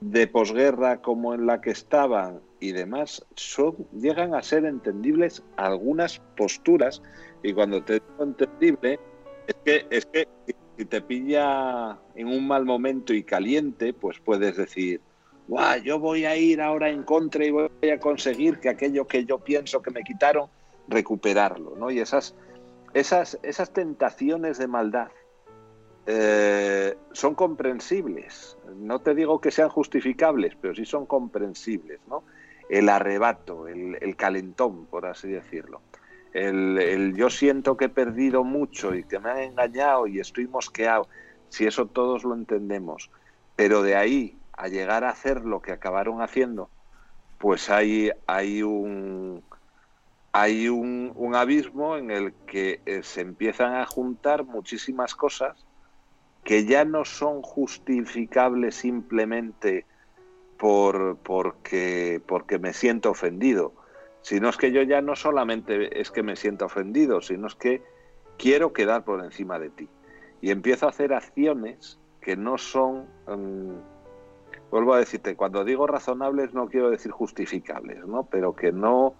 de 0.00 0.28
posguerra 0.28 1.02
como 1.02 1.34
en 1.34 1.46
la 1.46 1.60
que 1.60 1.70
estaban 1.70 2.40
y 2.60 2.70
demás, 2.70 3.26
llegan 3.92 4.32
a 4.32 4.42
ser 4.42 4.64
entendibles 4.64 5.42
algunas 5.56 6.20
posturas. 6.36 7.02
Y 7.42 7.52
cuando 7.52 7.82
te 7.82 7.94
digo 7.94 8.22
entendible, 8.22 9.00
es 9.48 9.56
que, 9.64 9.86
es 9.90 10.06
que 10.06 10.28
si 10.78 10.84
te 10.84 11.00
pilla 11.00 11.98
en 12.14 12.28
un 12.28 12.46
mal 12.46 12.64
momento 12.64 13.12
y 13.12 13.24
caliente, 13.24 13.92
pues 13.92 14.20
puedes 14.20 14.56
decir, 14.56 15.00
yo 15.82 15.98
voy 15.98 16.26
a 16.26 16.36
ir 16.36 16.60
ahora 16.60 16.90
en 16.90 17.02
contra 17.02 17.44
y 17.44 17.50
voy 17.50 17.68
a 17.92 17.98
conseguir 17.98 18.60
que 18.60 18.68
aquello 18.68 19.08
que 19.08 19.24
yo 19.24 19.38
pienso 19.38 19.82
que 19.82 19.90
me 19.90 20.04
quitaron, 20.04 20.48
recuperarlo. 20.90 21.74
¿no? 21.76 21.90
Y 21.90 22.00
esas, 22.00 22.34
esas, 22.92 23.38
esas 23.42 23.72
tentaciones 23.72 24.58
de 24.58 24.66
maldad 24.66 25.08
eh, 26.06 26.96
son 27.12 27.34
comprensibles. 27.34 28.58
No 28.76 29.00
te 29.00 29.14
digo 29.14 29.40
que 29.40 29.50
sean 29.50 29.68
justificables, 29.68 30.56
pero 30.60 30.74
sí 30.74 30.84
son 30.84 31.06
comprensibles. 31.06 32.00
¿no? 32.08 32.24
El 32.68 32.88
arrebato, 32.88 33.68
el, 33.68 33.96
el 34.00 34.16
calentón, 34.16 34.86
por 34.86 35.06
así 35.06 35.28
decirlo. 35.28 35.80
El, 36.32 36.78
el, 36.78 37.16
yo 37.16 37.28
siento 37.30 37.76
que 37.76 37.86
he 37.86 37.88
perdido 37.88 38.44
mucho 38.44 38.94
y 38.94 39.04
que 39.04 39.18
me 39.18 39.30
han 39.30 39.38
engañado 39.38 40.06
y 40.06 40.20
estoy 40.20 40.46
mosqueado. 40.46 41.08
Si 41.48 41.66
eso 41.66 41.86
todos 41.86 42.24
lo 42.24 42.34
entendemos. 42.34 43.10
Pero 43.56 43.82
de 43.82 43.96
ahí 43.96 44.36
a 44.52 44.68
llegar 44.68 45.04
a 45.04 45.10
hacer 45.10 45.44
lo 45.44 45.60
que 45.60 45.72
acabaron 45.72 46.22
haciendo, 46.22 46.70
pues 47.38 47.70
hay, 47.70 48.10
hay 48.26 48.62
un 48.62 49.42
hay 50.32 50.68
un, 50.68 51.32
abismo 51.34 51.96
en 51.96 52.10
el 52.10 52.32
que 52.46 52.80
eh, 52.86 53.02
se 53.02 53.20
empiezan 53.20 53.74
a 53.74 53.86
juntar 53.86 54.44
muchísimas 54.44 55.14
cosas 55.14 55.66
que 56.44 56.64
ya 56.64 56.84
no 56.84 57.04
son 57.04 57.42
justificables 57.42 58.74
simplemente 58.76 59.84
por 60.58 61.16
porque 61.18 62.20
porque 62.26 62.58
me 62.58 62.72
siento 62.72 63.10
ofendido, 63.10 63.72
sino 64.22 64.48
es 64.48 64.56
que 64.56 64.72
yo 64.72 64.82
ya 64.82 65.00
no 65.00 65.16
solamente 65.16 66.00
es 66.00 66.10
que 66.10 66.22
me 66.22 66.36
siento 66.36 66.66
ofendido, 66.66 67.20
sino 67.20 67.46
es 67.46 67.54
que 67.54 67.82
quiero 68.38 68.72
quedar 68.72 69.04
por 69.04 69.24
encima 69.24 69.58
de 69.58 69.70
ti 69.70 69.88
y 70.40 70.50
empiezo 70.50 70.86
a 70.86 70.90
hacer 70.90 71.12
acciones 71.12 71.98
que 72.20 72.36
no 72.36 72.58
son 72.58 73.06
um, 73.26 73.80
vuelvo 74.70 74.94
a 74.94 74.98
decirte, 74.98 75.36
cuando 75.36 75.64
digo 75.64 75.86
razonables 75.86 76.54
no 76.54 76.68
quiero 76.68 76.90
decir 76.90 77.10
justificables, 77.10 78.06
¿no? 78.06 78.24
Pero 78.24 78.54
que 78.54 78.72
no, 78.72 79.14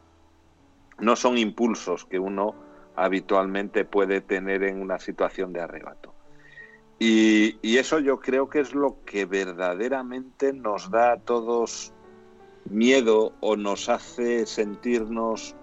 no 1.00 1.16
son 1.16 1.38
impulsos 1.38 2.04
que 2.04 2.18
uno 2.18 2.54
habitualmente 2.96 3.84
puede 3.84 4.20
tener 4.20 4.62
en 4.62 4.80
una 4.80 4.98
situación 4.98 5.52
de 5.52 5.60
arrebato. 5.60 6.14
Y, 6.98 7.56
eso 7.78 7.98
yo 7.98 8.20
creo 8.20 8.50
que 8.50 8.60
es 8.60 8.74
lo 8.74 9.02
que 9.06 9.24
verdaderamente 9.24 10.52
nos 10.52 10.90
da 10.90 11.12
a 11.12 11.16
todos 11.20 11.94
miedo 12.66 13.32
o 13.40 13.56
nos 13.56 13.88
hace 13.88 14.44
sentirnos 14.44 15.56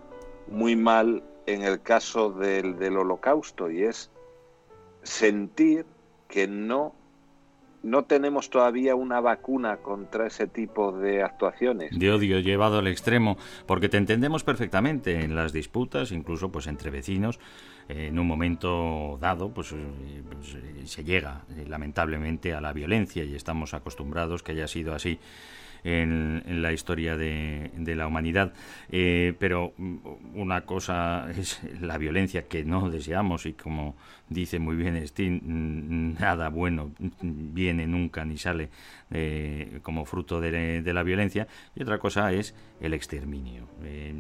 muy 0.47 0.76
mal 0.76 1.23
en 1.45 1.62
el 1.62 1.82
caso 1.84 2.32
del, 2.32 2.80
del 2.80 2.97
holocausto 2.97 3.69
y 3.69 3.84
es 3.84 4.10
sentir 5.04 5.86
que 6.28 6.47
no 6.47 6.95
no 7.88 8.04
tenemos 8.04 8.50
todavía 8.50 8.95
una 8.95 9.21
vacuna 9.21 9.78
contra 9.78 10.28
ese 10.28 10.45
tipo 10.47 10.91
de 10.91 11.23
actuaciones. 11.23 11.97
De 11.97 12.12
odio 12.12 12.39
llevado 12.39 12.80
al 12.80 12.88
extremo, 12.88 13.38
porque 13.65 13.88
te 13.88 13.97
entendemos 13.97 14.43
perfectamente 14.43 15.23
en 15.23 15.36
las 15.36 15.54
disputas, 15.54 16.12
incluso 16.12 16.52
pues 16.52 16.67
entre 16.67 16.91
vecinos, 16.91 17.39
eh, 17.88 18.08
en 18.08 18.19
un 18.19 18.28
momento 18.28 19.17
dado 19.21 19.50
pues, 19.50 19.71
eh, 19.71 19.78
pues 20.30 20.56
eh, 20.56 20.86
se 20.86 21.06
llega 21.06 21.43
lamentablemente 21.67 22.54
a 22.54 22.60
la 22.60 22.73
violencia 22.73 23.23
y 23.23 23.36
estamos 23.36 23.73
acostumbrados 23.73 24.43
que 24.43 24.52
haya 24.52 24.67
sido 24.67 24.93
así. 24.93 25.19
En, 25.83 26.61
la 26.61 26.73
historia 26.73 27.17
de, 27.17 27.71
la 27.95 28.07
humanidad. 28.07 28.53
Eh, 28.89 29.33
pero 29.39 29.73
mm, 29.77 29.97
una 30.35 30.61
cosa 30.61 31.29
es 31.37 31.61
la 31.81 31.97
violencia 31.97 32.47
que 32.47 32.63
no 32.63 32.89
deseamos 32.89 33.45
y 33.45 33.53
como 33.53 33.95
dice 34.29 34.59
muy 34.59 34.75
bien 34.75 35.07
Steen, 35.07 35.41
mm, 35.43 36.19
nada 36.19 36.49
bueno 36.49 36.91
viene 37.21 37.87
nunca 37.87 38.25
ni 38.25 38.37
sale 38.37 38.69
eh, 39.12 39.80
como 39.84 40.06
fruto 40.06 40.41
de, 40.41 40.82
de 40.82 40.93
la 40.93 41.04
violencia. 41.04 41.48
Y 41.76 41.84
otra 41.84 41.98
cosa 41.98 42.32
es 42.34 42.54
el 42.82 42.93
exterminio. 42.93 43.67
Eh, 43.84 44.13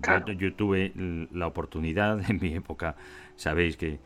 Claro. 0.00 0.26
yo, 0.26 0.32
yo 0.34 0.54
tuve 0.54 0.92
la 1.32 1.46
oportunidad 1.46 2.20
en 2.30 2.38
mi 2.40 2.54
época, 2.54 2.96
sabéis 3.36 3.76
que 3.76 4.00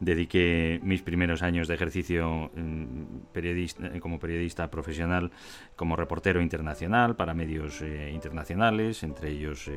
dediqué 0.00 0.80
mis 0.82 1.02
primeros 1.02 1.42
años 1.42 1.68
de 1.68 1.74
ejercicio 1.74 2.50
mm, 2.54 3.32
periodista, 3.32 4.00
como 4.00 4.18
periodista 4.18 4.70
profesional, 4.70 5.30
como 5.76 5.96
reportero 5.96 6.42
internacional 6.42 7.14
para 7.14 7.34
medios 7.34 7.80
eh, 7.82 8.10
internacionales, 8.12 9.02
entre 9.02 9.30
ellos 9.30 9.70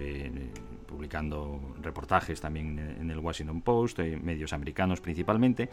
publicando 0.87 1.75
reportajes 1.81 2.41
también 2.41 2.79
en 2.79 3.11
el 3.11 3.19
Washington 3.19 3.61
Post, 3.61 3.99
medios 3.99 4.53
americanos 4.53 5.01
principalmente. 5.01 5.69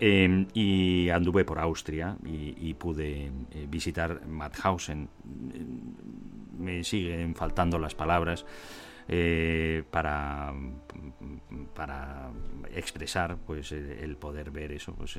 Eh, 0.00 0.46
y 0.54 1.08
anduve 1.10 1.44
por 1.44 1.58
Austria 1.58 2.16
y, 2.24 2.74
pude 2.74 3.26
eh, 3.26 3.66
visitar 3.68 4.26
Mauthausen. 4.26 5.08
Me 6.58 6.82
siguen 6.82 7.34
faltando 7.34 7.78
las 7.78 7.94
palabras 7.94 8.44
eh, 9.06 9.84
para, 9.90 10.52
para 11.74 12.30
expresar 12.74 13.36
pues 13.36 13.70
el, 13.72 14.16
poder 14.16 14.50
ver 14.50 14.72
eso, 14.72 14.94
pues 14.94 15.18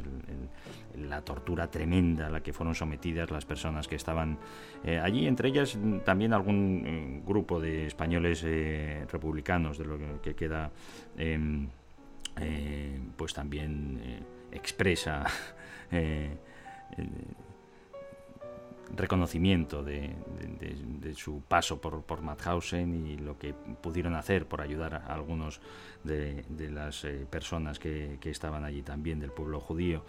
la 0.98 1.22
tortura 1.22 1.70
tremenda 1.70 2.28
a 2.28 2.30
la 2.30 2.42
que 2.42 2.52
fueron 2.52 2.74
sometidas 2.74 3.30
las 3.32 3.46
personas 3.46 3.88
que 3.88 3.96
estaban 3.96 4.40
eh, 4.84 4.98
allí, 4.98 5.28
entre 5.28 5.50
ellas 5.50 5.78
también 6.04 6.34
algún 6.34 7.24
grupo 7.26 7.60
de 7.62 7.86
españoles 7.86 8.44
republicanos, 9.12 9.78
de 9.78 9.86
lo 9.86 9.98
que, 9.98 10.20
que 10.22 10.36
queda. 10.36 10.72
em, 11.18 11.70
pues 13.16 13.34
también 13.34 14.26
expresa 14.52 15.26
eh, 15.92 16.38
reconocimiento 18.94 19.84
de, 19.84 20.14
su 21.16 21.42
paso 21.42 21.80
por, 21.80 22.04
por 22.04 22.22
Mauthausen 22.22 23.06
y 23.06 23.18
lo 23.18 23.38
que 23.38 23.54
pudieron 23.54 24.16
hacer 24.16 24.48
por 24.48 24.62
ayudar 24.62 24.96
a 24.96 25.14
algunos 25.14 25.62
de, 26.04 26.70
las 26.72 27.04
eh, 27.06 27.26
personas 27.30 27.80
que, 27.80 28.18
estaban 28.26 28.64
allí 28.64 28.82
también 28.82 29.20
del 29.20 29.32
pueblo 29.32 29.60
judío. 29.60 30.04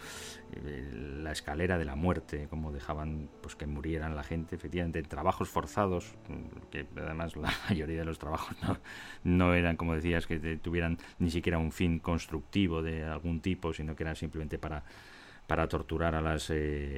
Eh, 0.53 0.91
la 1.23 1.33
escalera 1.33 1.79
de 1.79 1.85
la 1.85 1.97
muerte 1.97 2.47
como 2.49 2.73
dejaban 2.73 3.29
pues 3.41 3.55
que 3.55 3.67
murieran 3.67 4.17
la 4.17 4.23
gente 4.23 4.57
efectivamente 4.57 4.99
en 4.99 5.07
trabajos 5.07 5.49
forzados 5.49 6.15
mm, 6.29 6.71
que 6.71 6.87
además 6.97 7.37
la 7.37 7.53
mayoría 7.69 7.99
de 7.99 8.05
los 8.05 8.19
trabajos 8.19 8.57
no, 8.63 8.79
no 9.25 9.55
eran 9.55 9.77
como 9.77 9.95
decías 9.95 10.27
que 10.27 10.39
tuvieran 10.57 10.99
ni 11.19 11.31
siquiera 11.31 11.59
un 11.59 11.73
fin 11.73 11.99
constructivo 11.99 12.83
de 12.83 13.05
algún 13.05 13.41
tipo 13.41 13.73
sino 13.73 13.95
que 13.95 14.05
eran 14.05 14.17
simplemente 14.17 14.59
para 14.59 14.85
para 15.47 15.69
torturar 15.69 16.15
a 16.15 16.21
las 16.21 16.51
eh, 16.51 16.55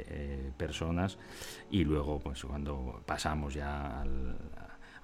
eh, 0.08 0.52
personas 0.56 1.18
y 1.70 1.84
luego 1.84 2.18
pues 2.18 2.44
cuando 2.44 3.02
pasamos 3.06 3.54
ya 3.54 4.00
al- 4.00 4.37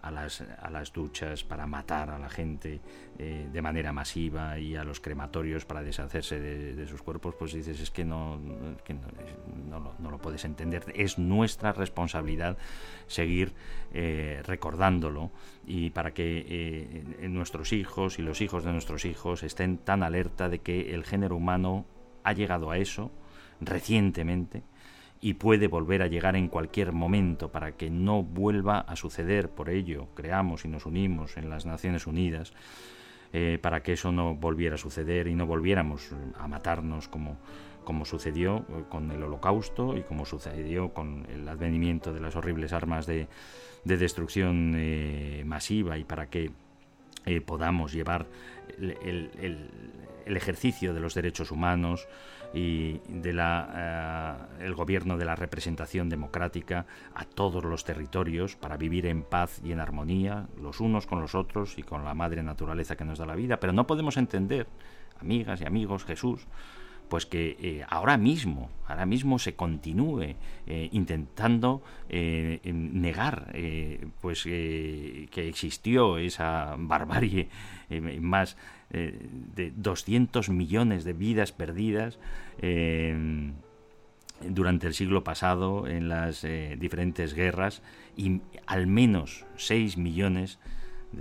a 0.05 0.11
las, 0.11 0.43
a 0.43 0.69
las 0.69 0.93
duchas 0.93 1.45
para 1.45 1.67
matar 1.67 2.11
a 2.11 2.19
la 2.19 2.29
gente 2.29 2.81
eh, 3.19 3.49
de 3.51 3.63
manera 3.63 3.91
masiva 3.91 4.59
y 4.59 4.77
a 4.77 4.85
los 4.85 5.01
crematorios 5.01 5.65
para 5.65 5.83
deshacerse 5.83 6.39
de, 6.39 6.87
sus 6.87 7.01
cuerpos, 7.01 7.35
pues 7.39 7.55
dices, 7.55 7.81
es 7.81 7.91
que 7.91 8.05
no, 8.05 8.39
que 8.85 8.93
no, 8.93 9.95
no 9.99 10.11
lo, 10.11 10.19
puedes 10.19 10.45
entender. 10.45 10.93
Es 10.95 11.19
nuestra 11.19 11.73
responsabilidad 11.73 12.59
seguir 13.07 13.55
eh, 13.95 14.43
recordándolo 14.45 15.31
y 15.67 15.89
para 15.89 16.13
que 16.13 17.03
nuestros 17.23 17.73
hijos 17.73 18.19
y 18.19 18.23
los 18.23 18.43
hijos 18.43 18.63
de 18.63 18.73
nuestros 18.73 19.07
hijos 19.07 19.43
estén 19.43 19.79
tan 19.79 20.03
alerta 20.03 20.51
de 20.51 20.59
que 20.59 20.95
el 20.95 21.05
género 21.05 21.37
humano 21.37 21.87
ha 22.25 22.35
llegado 22.35 22.71
a 22.71 22.77
eso 22.77 23.11
recientemente 23.61 24.63
y 25.21 25.35
puede 25.35 25.69
volver 25.69 26.03
a 26.03 26.07
llegar 26.07 26.37
en 26.37 26.49
cualquier 26.49 26.93
momento 26.93 27.51
para 27.51 27.73
que 27.73 27.89
no 27.89 28.23
vuelva 28.23 28.81
a 28.81 28.95
suceder. 28.95 29.49
Por 29.49 29.71
ello, 29.71 30.09
creamos 30.15 30.65
y 30.65 30.69
nos 30.69 30.85
unimos 30.85 31.37
en 31.37 31.49
las 31.49 31.65
Naciones 31.65 32.07
Unidas 32.07 32.53
eh, 33.33 33.59
para 33.61 33.83
que 33.83 33.95
eso 33.95 34.13
no 34.13 34.35
volviera 34.35 34.75
a 34.75 34.79
suceder 34.79 35.27
y 35.27 35.35
no 35.35 35.47
volviéramos 35.47 36.13
eh, 36.13 36.15
a 36.39 36.47
matarnos 36.47 37.09
como, 37.09 37.39
como 37.85 38.05
sucedió 38.05 38.67
eh, 38.69 38.85
con 38.89 39.11
el 39.11 39.23
holocausto 39.23 39.97
y 39.97 40.03
como 40.03 40.27
sucedió 40.27 40.93
con 40.93 41.27
el 41.33 41.49
advenimiento 41.49 42.13
de 42.13 42.21
las 42.21 42.37
horribles 42.37 42.73
armas 42.73 43.07
de, 43.07 43.27
de 43.83 43.97
destrucción 43.97 44.77
masiva 45.47 45.97
y 45.99 46.05
para 46.05 46.29
que 46.29 46.51
eh, 47.27 47.41
podamos 47.41 47.93
llevar 47.93 48.27
el, 48.79 49.31
el- 49.41 49.71
ejercicio 50.37 50.95
de 50.95 51.01
los 51.01 51.15
derechos 51.15 51.51
humanos 51.51 52.09
y 52.55 52.99
de 53.09 53.33
la, 53.33 54.49
eh, 54.61 54.65
el 54.65 54.75
gobierno 54.75 55.19
de 55.19 55.25
la 55.25 55.37
representación 55.37 56.09
democrática 56.09 56.87
a 57.15 57.25
todos 57.25 57.65
los 57.65 57.85
territorios 57.85 58.57
para 58.57 58.77
vivir 58.77 59.07
en 59.07 59.23
paz 59.23 59.61
y 59.63 59.73
en 59.73 59.81
armonía 59.81 60.47
los 60.61 60.81
unos 60.81 61.07
con 61.07 61.21
los 61.21 61.35
otros 61.35 61.79
y 61.79 61.83
con 61.83 62.05
la 62.05 62.15
madre 62.15 62.43
naturaleza 62.43 62.97
que 62.97 63.05
nos 63.05 63.19
da 63.19 63.27
la 63.27 63.35
vida. 63.35 63.59
Pero 63.61 63.73
no 63.73 63.87
podemos 63.87 64.17
entender, 64.17 64.67
amigas 65.21 65.61
y 65.61 65.67
amigos, 65.67 66.05
Jesús, 66.05 66.47
pues 67.15 67.27
que 67.27 67.57
eh, 67.63 67.85
ahora 67.89 68.17
mismo, 68.19 68.71
ahora 68.89 69.07
mismo 69.07 69.39
se 69.39 69.55
continúe 69.55 70.35
eh, 70.67 70.89
intentando 70.91 71.81
eh, 72.09 72.59
em, 72.65 73.01
negar 73.01 73.55
pues 74.21 74.43
que 74.43 75.29
existió 75.33 76.19
esa 76.19 76.75
barbarie 76.77 77.49
más 78.21 78.57
de 78.91 79.73
200 79.77 80.49
millones 80.49 81.05
de 81.05 81.13
vidas 81.13 81.53
perdidas 81.53 82.19
eh, 82.59 83.53
durante 84.41 84.89
el 84.89 84.95
siglo 84.95 85.23
pasado 85.23 85.87
en 85.87 86.09
las 86.09 86.45
diferentes 86.81 87.33
guerras 87.33 87.81
y 88.17 88.41
al 88.67 88.89
menos 88.89 89.47
6 89.55 89.99
millones 89.99 90.59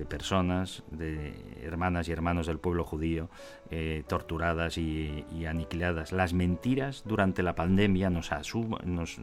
personas, 0.08 0.84
de 0.92 1.34
hermanas 1.62 2.08
y 2.08 2.12
hermanos 2.12 2.48
del 2.48 2.60
pueblo 2.60 2.84
judío, 2.84 3.30
eh, 3.72 4.04
torturadas 4.08 4.78
y, 4.78 5.26
aniquiladas. 5.48 6.12
Las 6.12 6.34
mentiras 6.34 7.04
durante 7.06 7.44
la 7.44 7.56
pandemia 7.56 8.10
nos, 8.10 8.32
asuma- 8.32 8.84
nos, 8.84 9.20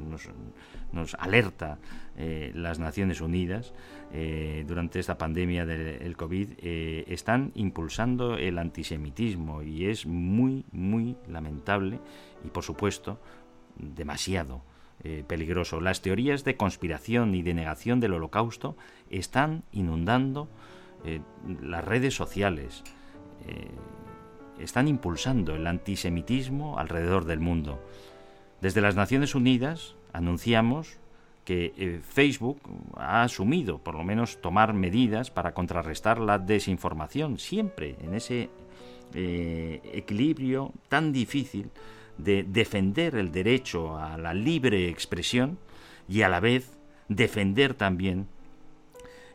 nos, 0.92 1.14
alerta 1.14 1.78
eh, 2.16 2.52
las 2.54 2.78
Naciones 2.78 3.20
Unidas 3.20 3.74
eh, 4.12 4.64
durante 4.66 4.98
esta 4.98 5.18
pandemia 5.18 5.66
del 5.66 6.16
COVID, 6.16 6.52
están 6.60 7.52
impulsando 7.54 8.36
el 8.36 8.58
antisemitismo 8.58 9.62
y 9.62 9.86
es 9.86 10.06
muy, 10.06 10.64
muy 10.72 11.16
lamentable 11.28 12.00
y 12.44 12.48
por 12.48 12.64
supuesto 12.64 13.20
demasiado 13.76 14.62
peligroso. 15.26 15.80
Las 15.80 16.02
teorías 16.02 16.44
de 16.44 16.56
conspiración 16.56 17.34
y 17.34 17.42
de 17.42 17.54
negación 17.54 18.00
del 18.00 18.12
holocausto 18.12 18.76
están 19.10 19.64
inundando 19.72 20.48
eh, 21.04 21.20
las 21.62 21.84
redes 21.84 22.14
sociales, 22.14 22.84
eh, 23.46 23.70
están 24.58 24.88
impulsando 24.88 25.54
el 25.54 25.66
antisemitismo 25.66 26.78
alrededor 26.78 27.24
del 27.24 27.40
mundo. 27.40 27.82
Desde 28.60 28.80
las 28.80 28.96
Naciones 28.96 29.34
Unidas 29.34 29.96
anunciamos 30.12 30.98
que 31.44 31.72
eh, 31.76 32.00
Facebook 32.02 32.60
ha 32.96 33.22
asumido, 33.22 33.78
por 33.78 33.94
lo 33.94 34.04
menos, 34.04 34.40
tomar 34.42 34.74
medidas 34.74 35.30
para 35.30 35.54
contrarrestar 35.54 36.18
la 36.18 36.38
desinformación, 36.38 37.38
siempre 37.38 37.96
en 38.00 38.14
ese 38.14 38.50
equilibrio 39.12 40.72
tan 40.88 41.12
difícil 41.12 41.70
de 42.16 42.44
defender 42.44 43.16
el 43.16 43.32
derecho 43.32 43.96
a 43.96 44.16
la 44.16 44.34
libre 44.34 44.88
expresión 44.88 45.58
y 46.08 46.22
a 46.22 46.28
la 46.28 46.38
vez 46.38 46.78
defender 47.08 47.74
también 47.74 48.28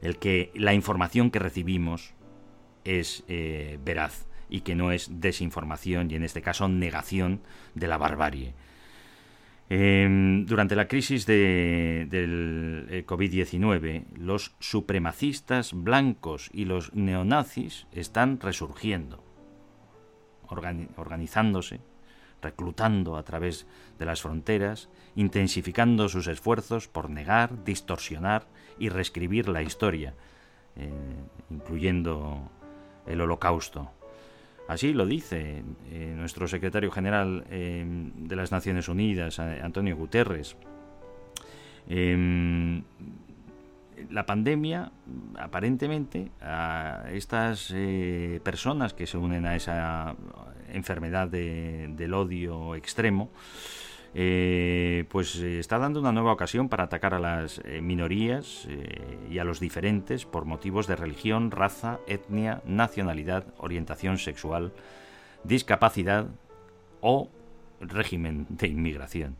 el 0.02 0.18
que 0.18 0.52
la 0.56 0.74
información 0.74 1.32
que 1.32 1.40
recibimos 1.40 2.14
es 2.84 3.24
eh, 3.28 3.80
veraz 3.84 4.28
y 4.50 4.62
que 4.62 4.76
no 4.76 4.92
es 4.92 5.10
desinformación 5.20 6.12
y 6.12 6.16
en 6.16 6.24
este 6.24 6.42
caso 6.42 6.68
negación 6.68 7.42
de 7.74 7.88
la 7.88 7.98
barbarie. 7.98 8.54
Eh, 9.70 10.44
durante 10.46 10.76
la 10.76 10.88
crisis 10.88 11.26
de- 11.26 12.06
del 12.10 12.86
eh, 12.92 13.04
COVID-19, 13.06 14.06
los 14.16 14.56
supremacistas 14.60 15.74
blancos 15.74 16.52
y 16.54 16.66
los 16.66 16.94
neonazis 16.94 17.88
están 17.92 18.40
resurgiendo, 18.40 19.24
organi- 20.48 20.90
organizándose, 20.98 21.82
reclutando 22.44 23.18
a 23.18 23.24
través 23.24 23.66
de 23.98 24.06
las 24.06 24.22
fronteras, 24.22 24.90
intensificando 25.16 26.10
sus 26.10 26.28
esfuerzos 26.28 26.88
por 26.88 27.10
negar, 27.10 27.64
distorsionar 27.64 28.46
y 28.80 28.90
reescribir 28.90 29.48
la 29.50 29.62
historia, 29.62 30.14
eh, 30.76 30.90
incluyendo 31.50 32.50
el 33.08 33.22
holocausto. 33.22 33.92
Así 34.68 34.94
lo 34.94 35.06
dice 35.06 35.64
eh, 35.92 36.14
nuestro 36.18 36.48
secretario 36.48 36.90
general 36.92 37.46
eh, 37.50 37.86
de 38.16 38.36
las 38.36 38.52
Naciones 38.52 38.88
Unidas, 38.90 39.40
Antonio 39.40 39.96
Guterres. 39.96 40.56
Em, 41.88 42.84
la 44.10 44.26
pandemia, 44.26 44.92
aparentemente, 45.38 46.32
a 46.42 47.06
estas 47.12 47.74
personas 48.44 48.94
que 48.94 49.08
se 49.08 49.18
unen 49.18 49.46
a 49.46 49.56
esa 49.56 50.16
enfermedad 50.74 51.28
de- 51.28 51.88
del 51.96 52.14
odio 52.14 52.76
extremo, 52.76 53.30
eh, 54.18 55.04
pues 55.10 55.36
eh, 55.42 55.60
está 55.60 55.78
dando 55.78 56.00
una 56.00 56.14
nueva 56.14 56.32
ocasión 56.32 56.70
para 56.70 56.86
atacar 56.86 57.14
a 57.14 57.20
las 57.20 57.60
eh, 57.66 57.82
minorías 57.82 58.66
y 59.30 59.40
a 59.40 59.44
los 59.44 59.60
diferentes 59.60 60.24
por 60.26 60.46
motivos 60.46 60.88
de 60.88 60.96
religión, 60.96 61.52
raza, 61.52 62.00
etnia, 62.08 62.62
nacionalidad, 62.66 63.46
orientación 63.58 64.18
sexual, 64.18 64.72
discapacidad 65.44 66.28
o 67.02 67.30
régimen 67.82 68.48
de 68.50 68.68
inmigración. 68.68 69.36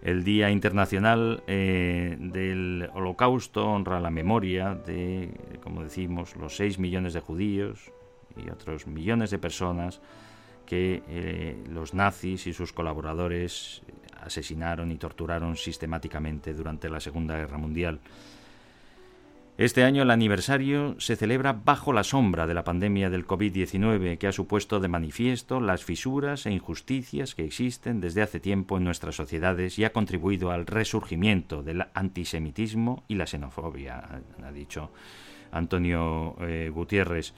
El 0.00 0.22
Día 0.22 0.50
Internacional 0.50 1.42
del 1.48 2.88
Holocausto 2.94 3.66
honra 3.66 3.98
la 3.98 4.10
memoria 4.10 4.76
de, 4.76 5.58
como 5.60 5.82
decimos, 5.82 6.36
los 6.36 6.54
6 6.54 6.78
millones 6.78 7.14
de 7.14 7.20
judíos 7.20 7.90
y 8.36 8.48
otros 8.48 8.86
millones 8.86 9.30
de 9.30 9.40
personas 9.40 10.00
que 10.68 11.02
eh, 11.08 11.56
los 11.70 11.94
nazis 11.94 12.46
y 12.46 12.52
sus 12.52 12.74
colaboradores 12.74 13.80
asesinaron 14.20 14.92
y 14.92 14.96
torturaron 14.96 15.56
sistemáticamente 15.56 16.52
durante 16.52 16.90
la 16.90 17.00
Segunda 17.00 17.38
Guerra 17.38 17.56
Mundial. 17.56 18.00
Este 19.56 19.82
año 19.82 20.02
el 20.02 20.10
aniversario 20.10 20.94
se 21.00 21.16
celebra 21.16 21.54
bajo 21.54 21.94
la 21.94 22.04
sombra 22.04 22.46
de 22.46 22.52
la 22.52 22.64
pandemia 22.64 23.08
del 23.08 23.26
COVID-19 23.26 24.18
que 24.18 24.26
ha 24.26 24.32
supuesto 24.32 24.78
de 24.78 24.88
manifiesto 24.88 25.58
las 25.58 25.84
fisuras 25.84 26.44
e 26.44 26.52
injusticias 26.52 27.34
que 27.34 27.46
existen 27.46 28.02
desde 28.02 28.20
hace 28.20 28.38
tiempo 28.38 28.76
en 28.76 28.84
nuestras 28.84 29.16
sociedades 29.16 29.78
y 29.78 29.84
ha 29.84 29.92
contribuido 29.94 30.50
al 30.50 30.66
resurgimiento 30.66 31.62
del 31.62 31.86
antisemitismo 31.94 33.04
y 33.08 33.14
la 33.14 33.26
xenofobia, 33.26 34.20
ha 34.44 34.52
dicho 34.52 34.92
Antonio 35.52 36.36
eh, 36.40 36.70
Gutiérrez. 36.72 37.34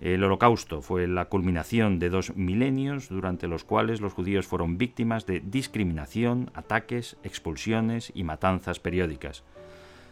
El 0.00 0.22
holocausto 0.24 0.82
fue 0.82 1.06
la 1.06 1.26
culminación 1.26 1.98
de 1.98 2.10
dos 2.10 2.36
milenios 2.36 3.08
durante 3.08 3.48
los 3.48 3.64
cuales 3.64 4.00
los 4.00 4.12
judíos 4.12 4.46
fueron 4.46 4.76
víctimas 4.76 5.24
de 5.26 5.40
discriminación, 5.40 6.50
ataques, 6.54 7.16
expulsiones 7.22 8.12
y 8.14 8.24
matanzas 8.24 8.80
periódicas. 8.80 9.44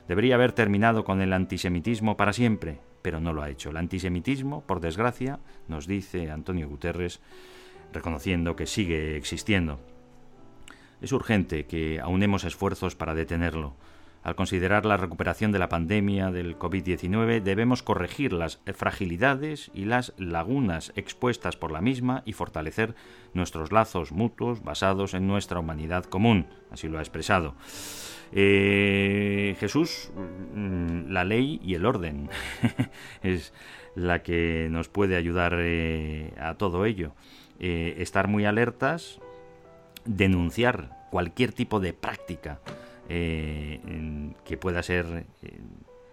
Debería 0.08 0.36
haber 0.36 0.52
terminado 0.52 1.04
con 1.04 1.20
el 1.20 1.32
antisemitismo 1.32 2.16
para 2.16 2.32
siempre, 2.32 2.78
pero 3.02 3.20
no 3.20 3.32
lo 3.32 3.42
ha 3.42 3.50
hecho. 3.50 3.70
El 3.70 3.76
antisemitismo, 3.76 4.62
por 4.62 4.80
desgracia, 4.80 5.40
nos 5.68 5.86
dice 5.86 6.30
Antonio 6.30 6.68
Guterres, 6.68 7.20
reconociendo 7.92 8.56
que 8.56 8.66
sigue 8.66 9.16
existiendo. 9.16 9.78
Es 11.00 11.12
urgente 11.12 11.66
que 11.66 12.00
aunemos 12.00 12.44
esfuerzos 12.44 12.94
para 12.94 13.14
detenerlo. 13.14 13.74
Al 14.22 14.36
considerar 14.36 14.86
la 14.86 14.96
recuperación 14.96 15.50
de 15.50 15.58
la 15.58 15.68
pandemia 15.68 16.30
del 16.30 16.56
COVID-19, 16.56 17.42
debemos 17.42 17.82
corregir 17.82 18.32
las 18.32 18.60
fragilidades 18.72 19.72
y 19.74 19.84
las 19.84 20.12
lagunas 20.16 20.92
expuestas 20.94 21.56
por 21.56 21.72
la 21.72 21.80
misma 21.80 22.22
y 22.24 22.32
fortalecer 22.32 22.94
nuestros 23.34 23.72
lazos 23.72 24.12
mutuos 24.12 24.62
basados 24.62 25.14
en 25.14 25.26
nuestra 25.26 25.58
humanidad 25.58 26.04
común. 26.04 26.46
Así 26.70 26.88
lo 26.88 26.98
ha 26.98 27.02
expresado. 27.02 27.56
Eh, 28.30 29.56
Jesús, 29.58 30.12
mm, 30.54 31.10
la 31.10 31.24
ley 31.24 31.60
y 31.62 31.74
el 31.74 31.84
orden 31.84 32.30
es 33.22 33.52
la 33.96 34.22
que 34.22 34.68
nos 34.70 34.88
puede 34.88 35.16
ayudar 35.16 35.56
eh, 35.58 36.32
a 36.38 36.54
todo 36.54 36.86
ello. 36.86 37.12
Eh, 37.58 37.96
estar 37.98 38.28
muy 38.28 38.44
alertas, 38.44 39.20
denunciar 40.04 41.08
cualquier 41.10 41.52
tipo 41.52 41.80
de 41.80 41.92
práctica 41.92 42.60
eh, 43.14 44.32
que 44.44 44.56
pueda 44.56 44.82
ser 44.82 45.26
eh, 45.42 45.60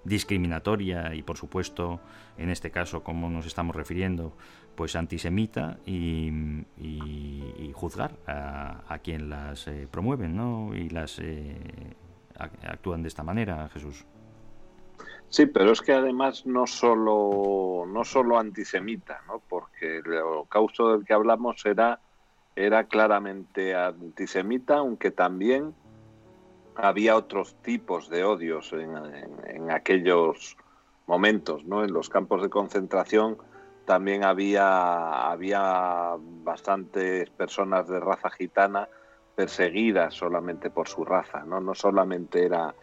discriminatoria 0.04 1.16
y 1.16 1.24
por 1.24 1.38
supuesto 1.38 2.02
en 2.38 2.50
este 2.50 2.72
caso 2.72 3.04
como 3.04 3.30
nos 3.30 3.46
estamos 3.46 3.76
refiriendo 3.76 4.36
pues 4.76 4.96
antisemita 4.96 5.78
y, 5.86 6.66
juzgar 7.74 8.12
a, 8.28 9.00
quien 9.02 9.30
las 9.30 9.68
eh, 9.68 9.88
promueven 9.90 10.36
¿no? 10.36 10.76
y 10.76 10.90
las 10.90 11.20
ac- 11.20 12.68
actúan 12.68 13.02
de 13.04 13.08
esta 13.08 13.24
manera 13.24 13.70
Jesús 13.70 14.06
Sí, 15.30 15.46
pero 15.46 15.72
es 15.72 15.82
que 15.82 15.94
además 15.94 16.48
no 16.48 16.66
solo, 16.66 17.86
no 17.88 18.04
solo 18.04 18.40
antisemita, 18.40 19.22
¿no? 19.28 19.44
porque 19.48 19.98
el 19.98 20.12
holocausto 20.12 20.92
del 20.92 21.06
que 21.06 21.14
hablamos 21.14 21.64
era, 21.66 22.02
era 22.56 22.86
claramente 22.86 23.76
antisemita, 23.76 24.78
aunque 24.78 25.12
también 25.12 25.76
había 26.82 27.16
otros 27.16 27.56
tipos 27.62 28.10
de 28.10 28.24
odios 28.24 28.72
en, 28.74 28.96
en- 29.46 29.72
aquellos 29.72 30.58
momentos, 31.06 31.64
¿no? 31.66 31.84
En 31.84 31.94
los 31.94 32.10
campos 32.10 32.42
de 32.42 32.50
concentración 32.50 33.38
también 33.86 34.24
había, 34.24 35.30
había 35.32 36.16
bastantes 36.20 37.30
personas 37.32 37.88
de 37.88 38.00
raza 38.00 38.30
gitana 38.32 38.88
perseguidas 39.36 40.14
solamente 40.16 40.70
por 40.70 40.88
su 40.88 41.06
raza, 41.06 41.44
¿no? 41.46 41.60
No 41.62 41.76
solamente 41.76 42.46
era 42.46 42.76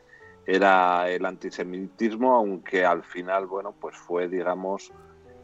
era 0.48 1.10
el 1.10 1.26
antisemitismo, 1.26 2.36
aunque 2.36 2.84
al 2.84 3.02
final, 3.02 3.46
bueno, 3.46 3.74
pues 3.80 3.96
fue, 3.96 4.28
digamos, 4.28 4.92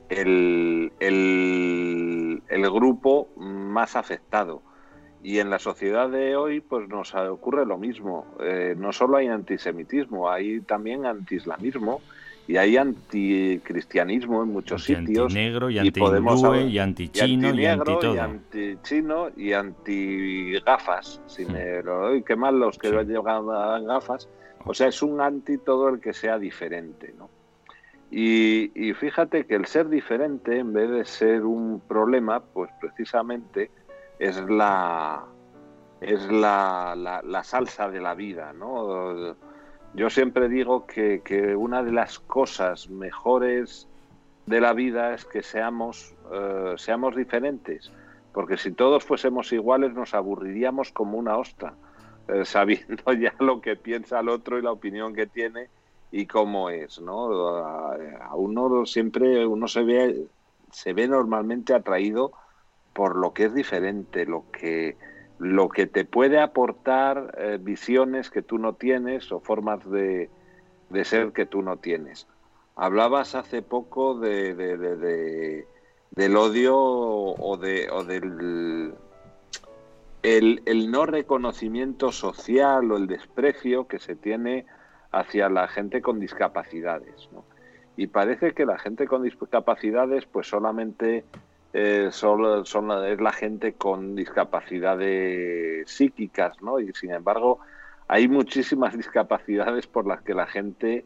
el, 0.09 0.93
el, 1.01 2.43
el 2.49 2.71
grupo 2.71 3.29
más 3.37 3.97
afectado. 3.97 4.63
Y 5.23 5.39
en 5.39 5.51
la 5.51 5.59
sociedad 5.61 6.09
de 6.11 6.35
hoy, 6.37 6.61
pues 6.61 6.89
nos 6.89 7.15
ocurre 7.15 7.65
lo 7.65 7.79
mismo. 7.79 8.27
Eh, 8.41 8.75
no 8.77 8.93
solo 8.93 9.19
hay 9.19 9.29
antisemitismo, 9.29 10.29
hay 10.29 10.61
también 10.63 11.07
antiislamismo 11.07 12.01
y 12.49 12.57
hay 12.57 12.77
anticristianismo 12.77 14.43
en 14.43 14.49
muchos 14.49 14.89
y 14.91 14.97
sitios. 14.97 15.27
antinegro 15.27 15.71
y 15.71 15.75
y 15.75 15.79
hablar- 15.79 16.69
y 16.69 16.79
antichino 16.79 17.55
y 17.55 17.67
anti 17.67 17.93
y 17.93 17.99
todo 18.01 18.21
antichino 18.21 19.29
y 19.37 19.53
antigafas. 19.53 21.21
Si 21.27 21.45
me 21.47 21.83
lo 21.83 22.01
doy, 22.09 22.23
qué 22.23 22.37
mal 22.37 22.59
los 22.59 22.79
que 22.79 22.89
Sí. 22.91 22.97
han 22.97 23.07
llegado 23.07 23.53
a 23.53 23.79
gafas. 23.81 24.29
O 24.65 24.75
sea, 24.75 24.89
es 24.89 25.03
un 25.03 25.21
anti 25.21 25.59
todo 25.59 25.89
el 25.89 26.01
que 26.01 26.13
sea 26.13 26.39
diferente, 26.39 27.15
¿no? 27.19 27.29
Y, 28.11 28.71
y 28.75 28.93
fíjate 28.93 29.47
que 29.47 29.55
el 29.55 29.67
ser 29.67 29.89
diferente, 29.89 30.59
en 30.59 30.73
vez 30.73 30.91
de 30.91 31.05
ser 31.05 31.45
un 31.45 31.81
problema, 31.81 32.41
pues 32.41 32.71
precisamente 32.81 33.71
es 34.23 34.37
la 34.49 35.25
es 36.01 36.31
la, 36.31 36.95
la- 36.97 37.45
salsa 37.45 37.89
de 37.89 38.01
la 38.01 38.15
vida, 38.15 38.53
¿no? 38.53 39.37
Yo 39.95 40.11
siempre 40.11 40.49
digo 40.49 40.87
que, 40.87 41.23
que 41.23 41.55
una 41.55 41.83
de 41.83 41.93
las 41.93 42.19
cosas 42.19 42.89
mejores 42.91 43.89
de 44.47 44.61
la 44.61 44.73
vida 44.73 45.15
es 45.15 45.25
que 45.25 45.43
seamos, 45.43 46.15
eh, 46.33 46.75
seamos 46.77 47.15
diferentes, 47.15 47.93
porque 48.33 48.57
si 48.57 48.73
todos 48.73 49.05
fuésemos 49.05 49.53
iguales 49.53 49.95
nos 49.95 50.15
aburriríamos 50.15 50.93
como 50.93 51.19
una 51.19 51.37
ostra, 51.39 51.75
eh, 52.29 52.45
sabiendo 52.45 53.13
ya 53.13 53.35
lo 53.39 53.61
que 53.61 53.77
piensa 53.77 54.21
el 54.21 54.29
otro 54.29 54.59
y 54.59 54.63
la 54.63 54.73
opinión 54.73 55.15
que 55.15 55.27
tiene 55.27 55.71
y 56.11 56.27
cómo 56.27 56.69
es, 56.71 57.01
¿no? 57.01 57.57
A 57.57 58.35
uno 58.35 58.87
siempre 58.87 59.47
uno 59.47 59.69
se 59.69 59.83
ve 59.83 60.27
se 60.73 60.95
ve 60.95 61.07
normalmente 61.07 61.75
atraído 61.75 62.33
por 62.93 63.17
lo 63.17 63.33
que 63.33 63.45
es 63.45 63.55
diferente, 63.55 64.27
lo 64.27 64.45
que 64.51 64.97
lo 65.39 65.69
que 65.69 65.87
te 65.87 66.05
puede 66.05 66.39
aportar 66.39 67.35
eh, 67.37 67.59
visiones 67.61 68.31
que 68.31 68.43
tú 68.43 68.59
no 68.59 68.75
tienes 68.75 69.33
o 69.33 69.41
formas 69.41 69.89
de, 69.91 70.31
de 70.91 71.05
ser 71.05 71.33
que 71.33 71.47
tú 71.47 71.63
no 71.63 71.79
tienes. 71.79 72.29
Hablabas 72.77 73.35
hace 73.35 73.61
poco 73.61 74.15
de, 74.19 74.55
de- 74.55 74.77
de- 74.77 74.97
de- 74.97 75.67
del 76.13 76.37
odio 76.37 76.77
o, 76.79 77.57
de, 77.57 77.89
o 77.91 78.05
del 78.05 78.95
el, 80.23 80.63
el 80.67 80.91
no 80.91 81.07
reconocimiento 81.07 82.13
social 82.13 82.93
o 82.93 82.97
el 82.97 83.07
desprecio 83.09 83.89
que 83.89 83.99
se 83.99 84.15
tiene 84.15 84.67
hacia 85.11 85.49
la 85.49 85.67
gente 85.69 86.01
con 86.03 86.21
discapacidades. 86.21 87.29
¿no? 87.33 87.45
Y 87.97 88.07
parece 88.07 88.53
que 88.53 88.65
la 88.65 88.79
gente 88.79 89.07
con 89.07 89.23
discapacidades 89.25 90.25
pues 90.27 90.47
solamente 90.47 91.25
eh, 91.73 92.09
son 92.13 92.43
la- 92.89 93.09
es 93.09 93.21
la 93.21 93.33
gente 93.33 93.75
con 93.75 94.15
discapacidades 94.15 95.91
psíquicas, 95.91 96.61
¿no? 96.63 96.79
Y 96.81 96.93
sin 96.93 97.13
embargo 97.13 97.61
hay 98.09 98.29
muchísimas 98.29 98.95
discapacidades 98.97 99.87
por 99.87 100.07
las 100.07 100.23
que 100.23 100.35
la 100.35 100.47
gente 100.47 101.05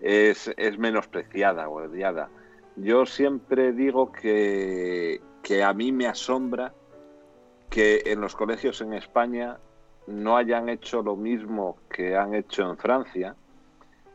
es, 0.00 0.52
es 0.56 0.78
menospreciada 0.78 1.68
o 1.68 1.82
odiada. 1.84 2.28
Yo 2.76 3.06
siempre 3.06 3.72
digo 3.72 4.10
que, 4.12 5.20
que 5.42 5.62
a 5.62 5.72
mí 5.72 5.92
me 5.92 6.06
asombra 6.06 6.72
que 7.70 8.02
en 8.06 8.20
los 8.20 8.34
colegios 8.36 8.80
en 8.80 8.92
España 8.94 9.58
no 10.06 10.36
hayan 10.36 10.68
hecho 10.68 11.02
lo 11.02 11.16
mismo 11.16 11.78
que 11.88 12.16
han 12.16 12.34
hecho 12.34 12.68
en 12.68 12.76
Francia, 12.76 13.34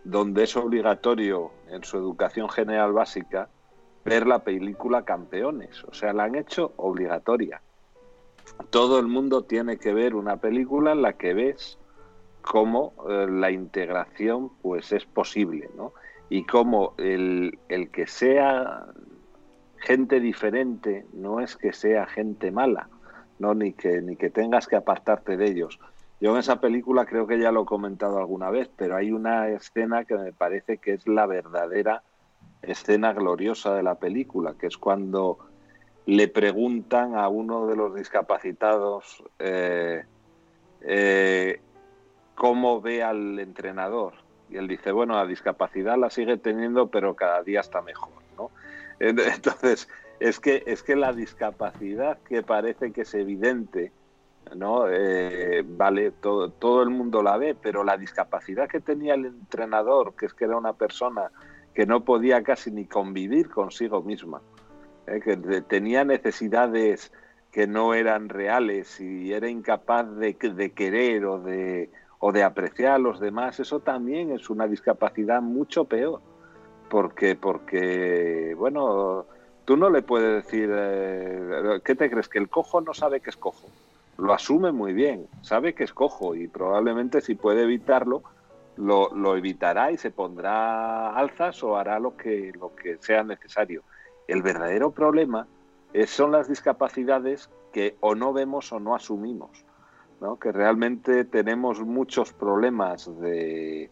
donde 0.04 0.44
es 0.44 0.56
obligatorio 0.56 1.52
en 1.70 1.84
su 1.84 1.98
educación 1.98 2.50
general 2.50 2.94
básica 2.94 3.50
ver 4.10 4.28
la 4.28 4.40
película 4.40 5.04
Campeones. 5.04 5.84
O 5.86 5.94
sea, 5.94 6.14
la 6.14 6.24
han 6.24 6.36
hecho 6.36 6.74
obligatoria. 6.78 7.62
Todo 8.72 9.00
el 9.00 9.08
mundo 9.08 9.44
tiene 9.44 9.78
que 9.78 9.94
ver 9.94 10.16
una 10.16 10.38
película 10.38 10.92
en 10.94 11.04
la 11.04 11.14
que 11.14 11.34
ves 11.34 11.78
cómo 12.42 12.94
eh, 13.08 13.28
la 13.30 13.52
integración 13.52 14.50
pues 14.62 14.92
es 14.92 15.06
posible, 15.06 15.70
¿no? 15.78 15.94
Y 16.30 16.46
cómo 16.46 16.96
el, 16.98 17.60
el 17.70 17.90
que 17.90 18.08
sea 18.08 18.88
gente 19.78 20.20
diferente 20.20 21.06
no 21.14 21.40
es 21.40 21.56
que 21.56 21.72
sea 21.72 22.06
gente 22.08 22.52
mala, 22.52 22.90
¿no? 23.38 23.54
Ni 23.54 23.74
que, 23.74 24.02
ni 24.02 24.16
que 24.16 24.30
tengas 24.30 24.68
que 24.68 24.76
apartarte 24.76 25.38
de 25.38 25.46
ellos. 25.46 25.80
Yo 26.20 26.32
en 26.32 26.38
esa 26.38 26.60
película 26.60 27.06
creo 27.06 27.28
que 27.28 27.40
ya 27.40 27.52
lo 27.52 27.64
he 27.64 27.66
comentado 27.66 28.18
alguna 28.18 28.50
vez, 28.50 28.70
pero 28.76 28.96
hay 28.96 29.12
una 29.12 29.48
escena 29.50 30.04
que 30.04 30.16
me 30.16 30.34
parece 30.34 30.78
que 30.80 30.94
es 30.94 31.08
la 31.08 31.26
verdadera 31.26 32.04
escena 32.62 33.14
gloriosa 33.14 33.74
de 33.74 33.84
la 33.84 33.96
película, 33.96 34.56
que 34.60 34.68
es 34.68 34.78
cuando 34.78 35.40
le 36.06 36.28
preguntan 36.28 37.16
a 37.16 37.28
uno 37.28 37.68
de 37.68 37.76
los 37.76 37.94
discapacitados 37.94 39.24
eh, 39.38 40.04
eh, 40.82 41.62
cómo 42.36 42.82
ve 42.82 43.04
al 43.04 43.40
entrenador. 43.40 44.14
Y 44.50 44.58
él 44.58 44.68
dice, 44.68 44.92
bueno, 44.92 45.14
la 45.14 45.28
discapacidad 45.28 45.98
la 45.98 46.10
sigue 46.10 46.38
teniendo, 46.38 46.88
pero 46.88 47.16
cada 47.16 47.44
día 47.44 47.60
está 47.60 47.82
mejor, 47.82 48.24
¿no? 48.36 48.50
Entonces, 49.00 49.88
es 50.20 50.40
que, 50.40 50.64
es 50.66 50.82
que 50.82 50.96
la 50.96 51.14
discapacidad 51.14 52.18
que 52.28 52.42
parece 52.42 52.92
que 52.92 53.02
es 53.02 53.14
evidente, 53.14 53.92
¿no? 54.56 54.86
Eh, 54.90 55.64
vale, 55.64 56.12
todo, 56.12 56.50
todo 56.50 56.82
el 56.82 56.90
mundo 56.90 57.22
la 57.22 57.38
ve, 57.38 57.56
pero 57.62 57.84
la 57.84 57.98
discapacidad 57.98 58.68
que 58.68 58.80
tenía 58.80 59.14
el 59.14 59.26
entrenador, 59.26 60.16
que 60.16 60.26
es 60.26 60.34
que 60.34 60.46
era 60.46 60.58
una 60.58 60.74
persona 60.74 61.30
que 61.80 61.86
no 61.86 62.04
podía 62.04 62.44
casi 62.44 62.72
ni 62.72 62.88
convivir 62.88 63.50
consigo 63.50 64.02
misma, 64.02 64.42
¿eh? 65.08 65.22
que 65.24 65.38
tenía 65.62 66.04
necesidades 66.04 67.10
que 67.54 67.68
no 67.68 67.94
eran 67.94 68.28
reales 68.28 69.00
y 69.00 69.32
era 69.32 69.48
incapaz 69.48 70.06
de, 70.18 70.36
querer 70.36 71.24
o 71.24 71.40
de, 71.40 71.90
o 72.20 72.34
de 72.34 72.44
apreciar 72.44 72.96
a 72.96 72.98
los 72.98 73.22
demás, 73.22 73.62
eso 73.62 73.80
también 73.80 74.30
es 74.32 74.50
una 74.50 74.68
discapacidad 74.68 75.42
mucho 75.42 75.86
peor. 75.86 76.20
Porque, 76.90 77.38
porque 77.38 78.56
bueno, 78.58 79.26
tú 79.64 79.78
no 79.78 79.90
le 79.90 80.02
puedes 80.02 80.44
decir, 80.44 80.70
eh, 80.70 81.80
¿qué 81.86 81.96
te 81.96 82.12
crees? 82.12 82.28
Que 82.28 82.40
el 82.40 82.50
cojo 82.50 82.82
no 82.82 82.94
sabe 82.94 83.22
que 83.22 83.30
es 83.30 83.38
cojo. 83.38 83.70
Lo 84.18 84.34
asume 84.34 84.74
muy 84.74 84.92
bien, 84.92 85.28
sabe 85.44 85.74
que 85.74 85.86
es 85.86 85.94
cojo 85.94 86.36
y 86.36 86.50
probablemente 86.50 87.22
si 87.22 87.36
puede 87.36 87.64
evitarlo, 87.64 88.24
lo, 88.80 89.36
evitará 89.36 89.92
y 89.92 89.98
se 89.98 90.10
pondrá 90.10 91.14
alzas 91.14 91.62
o 91.64 91.78
hará 91.78 92.00
lo 92.00 92.16
que, 92.16 92.52
lo 92.58 92.74
que 92.76 92.98
sea 93.00 93.24
necesario. 93.24 93.84
El 94.28 94.42
verdadero 94.42 94.92
problema 94.92 95.48
es- 95.94 96.10
son 96.10 96.32
las 96.32 96.48
discapacidades 96.48 97.50
que 97.74 97.98
o 98.00 98.16
no 98.16 98.32
vemos 98.34 98.72
o 98.72 98.80
no 98.80 98.96
asumimos, 98.96 99.66
¿no? 100.22 100.40
que 100.40 100.52
realmente 100.52 101.26
tenemos 101.26 101.82
muchos 101.82 102.32
problemas 102.34 103.06
de, 103.20 103.92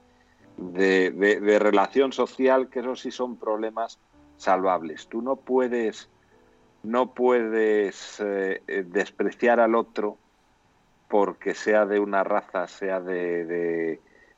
de, 0.57 1.59
relación 1.59 2.13
social, 2.13 2.69
que 2.69 2.79
eso 2.79 2.95
sí 2.95 3.11
son 3.11 3.37
problemas 3.37 3.99
salvables. 4.37 5.07
Tú 5.07 5.21
no 5.21 5.35
puedes, 5.35 6.09
no 6.83 7.13
puedes 7.13 8.21
eh, 8.21 8.61
despreciar 8.87 9.59
al 9.59 9.75
otro 9.75 10.17
porque 11.09 11.53
sea 11.53 11.85
de 11.85 11.99
una 11.99 12.23
raza, 12.23 12.67
sea 12.67 12.99
de- 12.99 13.45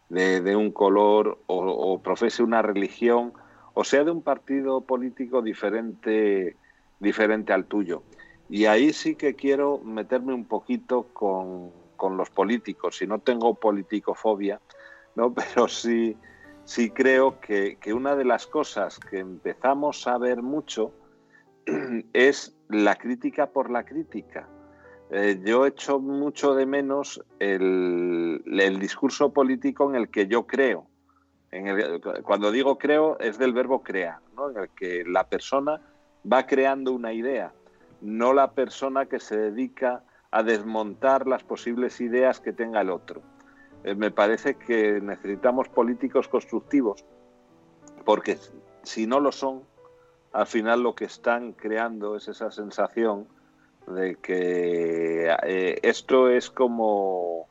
de- 0.09 0.55
un 0.55 0.71
color 0.71 1.39
o, 1.47 1.57
o 1.57 2.01
profese 2.01 2.43
una 2.43 2.61
religión 2.61 3.33
o 3.73 3.83
sea 3.83 4.03
de 4.03 4.11
un 4.11 4.21
partido 4.23 4.81
político 4.81 5.41
diferente, 5.41 6.57
diferente 6.99 7.53
al 7.53 7.65
tuyo. 7.65 8.03
Y 8.49 8.65
ahí 8.65 8.91
sí 8.91 9.15
que 9.15 9.35
quiero 9.35 9.77
meterme 9.79 10.33
un 10.33 10.45
poquito 10.47 11.13
con, 11.13 11.71
con 11.95 12.17
los 12.17 12.29
políticos. 12.29 13.01
Y 13.01 13.07
no 13.07 13.19
tengo 13.19 13.55
politicofobia, 13.55 14.59
¿no? 15.15 15.33
pero 15.33 15.67
sí, 15.67 16.17
sí 16.65 16.89
creo 16.89 17.39
que, 17.39 17.77
que 17.79 17.93
una 17.93 18.15
de 18.15 18.25
las 18.25 18.47
cosas 18.47 18.99
que 18.99 19.19
empezamos 19.19 20.05
a 20.07 20.17
ver 20.17 20.41
mucho 20.41 20.93
es 22.13 22.57
la 22.67 22.95
crítica 22.95 23.51
por 23.51 23.69
la 23.69 23.85
crítica. 23.85 24.47
Eh, 25.11 25.41
yo 25.43 25.65
echo 25.65 25.99
mucho 25.99 26.53
de 26.53 26.65
menos 26.65 27.23
el, 27.39 28.43
el 28.45 28.79
discurso 28.79 29.33
político 29.33 29.89
en 29.89 29.95
el 29.95 30.09
que 30.09 30.27
yo 30.27 30.45
creo. 30.45 30.87
En 31.51 31.67
el- 31.67 32.01
cuando 32.23 32.51
digo 32.51 32.77
creo 32.77 33.17
es 33.19 33.39
del 33.39 33.53
verbo 33.53 33.81
crear, 33.81 34.19
¿no? 34.35 34.51
en 34.51 34.57
el 34.57 34.69
que 34.69 35.03
la 35.05 35.23
persona 35.27 35.81
va 36.31 36.45
creando 36.45 36.91
una 36.91 37.11
idea, 37.11 37.53
no 38.01 38.33
la 38.33 38.51
persona 38.51 39.07
que 39.07 39.19
se 39.19 39.35
dedica 39.35 40.03
a 40.31 40.43
desmontar 40.43 41.25
las 41.27 41.43
posibles 41.43 41.99
ideas 42.01 42.39
que 42.39 42.53
tenga 42.53 42.81
el 42.81 42.91
otro. 42.91 43.21
Eh, 43.83 43.95
me 43.95 44.11
parece 44.11 44.55
que 44.55 45.01
necesitamos 45.01 45.69
políticos 45.69 46.27
constructivos, 46.27 47.03
porque 48.05 48.37
si 48.83 49.07
no 49.07 49.19
lo 49.19 49.31
son, 49.31 49.63
al 50.33 50.45
final 50.45 50.83
lo 50.83 50.93
que 50.93 51.05
están 51.05 51.53
creando 51.53 52.15
es 52.15 52.27
esa 52.27 52.51
sensación 52.51 53.27
de 53.93 54.15
que 54.15 55.35
eh, 55.43 55.79
esto 55.81 56.29
es 56.29 56.49
como 56.49 57.47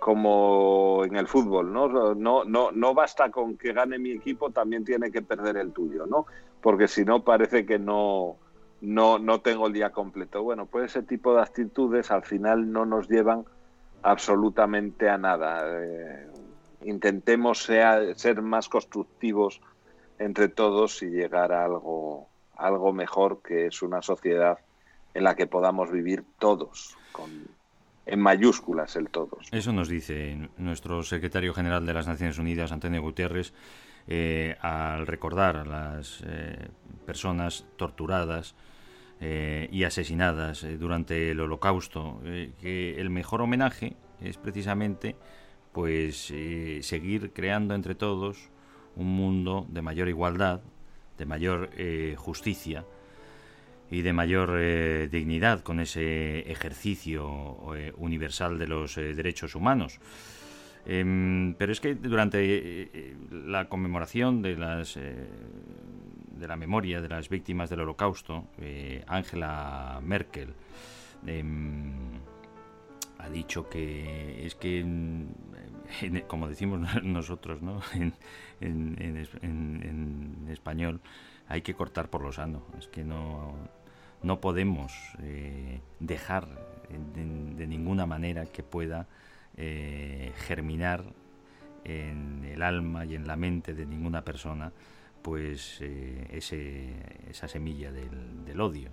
como 0.00 1.04
en 1.04 1.14
el 1.16 1.28
fútbol, 1.28 1.72
¿no? 1.72 2.14
No, 2.14 2.44
no, 2.44 2.72
no 2.72 2.94
basta 2.94 3.30
con 3.30 3.58
que 3.58 3.74
gane 3.74 3.98
mi 3.98 4.12
equipo, 4.12 4.50
también 4.50 4.82
tiene 4.82 5.10
que 5.12 5.20
perder 5.20 5.58
el 5.58 5.74
tuyo, 5.74 6.06
¿no? 6.06 6.24
Porque 6.62 6.88
si 6.88 7.04
no 7.04 7.22
parece 7.22 7.66
que 7.66 7.78
no, 7.78 8.36
no, 8.80 9.18
no 9.18 9.42
tengo 9.42 9.66
el 9.66 9.74
día 9.74 9.90
completo. 9.90 10.42
Bueno, 10.42 10.64
pues 10.64 10.86
ese 10.86 11.02
tipo 11.02 11.34
de 11.34 11.42
actitudes 11.42 12.10
al 12.10 12.22
final 12.24 12.72
no 12.72 12.86
nos 12.86 13.08
llevan 13.08 13.44
absolutamente 14.02 15.06
a 15.10 15.18
nada. 15.18 15.64
Eh, 15.84 16.26
intentemos 16.84 17.62
sea- 17.62 18.14
ser 18.14 18.40
más 18.40 18.70
constructivos 18.70 19.60
entre 20.18 20.48
todos 20.48 21.02
y 21.02 21.10
llegar 21.10 21.52
a 21.52 21.66
algo, 21.66 22.26
algo 22.56 22.94
mejor 22.94 23.42
que 23.42 23.66
es 23.66 23.82
una 23.82 24.00
sociedad 24.00 24.58
en 25.14 25.24
la 25.24 25.34
que 25.34 25.46
podamos 25.46 25.90
vivir 25.90 26.24
todos, 26.38 26.96
con, 27.12 27.30
en 28.06 28.20
mayúsculas 28.20 28.96
el 28.96 29.08
todos. 29.08 29.48
Eso 29.52 29.72
nos 29.72 29.88
dice 29.88 30.48
nuestro 30.58 31.02
secretario 31.02 31.54
general 31.54 31.86
de 31.86 31.94
las 31.94 32.06
Naciones 32.06 32.38
Unidas, 32.38 32.72
Antonio 32.72 33.02
Guterres, 33.02 33.52
eh, 34.06 34.56
al 34.60 35.06
recordar 35.06 35.56
a 35.56 35.64
las 35.64 36.22
eh, 36.26 36.68
personas 37.06 37.66
torturadas 37.76 38.54
eh, 39.20 39.68
y 39.70 39.84
asesinadas 39.84 40.66
durante 40.78 41.30
el 41.30 41.40
Holocausto, 41.40 42.20
que 42.60 42.98
el 42.98 43.10
mejor 43.10 43.42
homenaje 43.42 43.94
es 44.20 44.36
precisamente 44.38 45.16
pues 45.72 46.32
seguir 46.80 47.32
creando 47.32 47.74
entre 47.74 47.94
todos 47.94 48.48
un 48.96 49.14
mundo 49.14 49.66
de 49.68 49.82
mayor 49.82 50.08
igualdad, 50.08 50.60
de 51.16 51.26
mayor 51.26 51.70
justicia 52.16 52.84
y 53.90 54.02
de 54.02 54.12
mayor 54.12 54.56
eh, 54.58 55.08
dignidad 55.10 55.60
con 55.62 55.80
ese 55.80 56.40
ejercicio 56.50 57.74
eh, 57.76 57.92
universal 57.96 58.58
de 58.58 58.68
los 58.68 58.96
eh, 58.98 59.14
derechos 59.14 59.54
humanos. 59.54 59.98
Em, 60.86 61.54
pero 61.58 61.72
es 61.72 61.80
que 61.80 61.94
durante 61.94 62.38
eh, 62.40 63.16
la 63.30 63.68
conmemoración 63.68 64.42
de 64.42 64.56
las 64.56 64.94
de 64.96 66.48
la 66.48 66.56
memoria 66.56 67.02
de 67.02 67.08
las 67.08 67.28
víctimas 67.28 67.68
del 67.68 67.80
Holocausto, 67.80 68.46
Angela 69.06 70.00
Merkel 70.02 70.54
em, 71.26 71.92
ha 73.18 73.28
dicho 73.28 73.68
que 73.68 74.46
es 74.46 74.54
que, 74.54 74.80
en- 74.80 75.34
como 76.28 76.48
decimos 76.48 76.80
nosotros, 77.02 77.60
¿no? 77.60 77.82
en 78.62 80.46
español, 80.50 81.02
hay 81.50 81.60
que 81.62 81.74
cortar 81.74 82.08
por 82.08 82.22
lo 82.22 82.32
sano. 82.32 82.62
Es 82.78 82.88
que 82.88 83.04
no, 83.04 83.54
no 84.22 84.40
podemos 84.40 84.92
eh, 85.22 85.80
dejar 85.98 86.48
de, 87.14 87.66
ninguna 87.66 88.06
manera 88.06 88.46
que 88.46 88.62
pueda 88.62 89.06
eh, 89.56 90.32
germinar 90.46 91.04
en 91.84 92.44
el 92.44 92.62
alma 92.62 93.04
y 93.04 93.14
en 93.14 93.26
la 93.26 93.36
mente 93.36 93.74
de 93.74 93.86
ninguna 93.86 94.22
persona 94.24 94.72
pues 95.22 95.78
eh, 95.80 96.26
ese, 96.30 96.94
esa 97.28 97.46
semilla 97.48 97.92
del, 97.92 98.60
odio. 98.60 98.90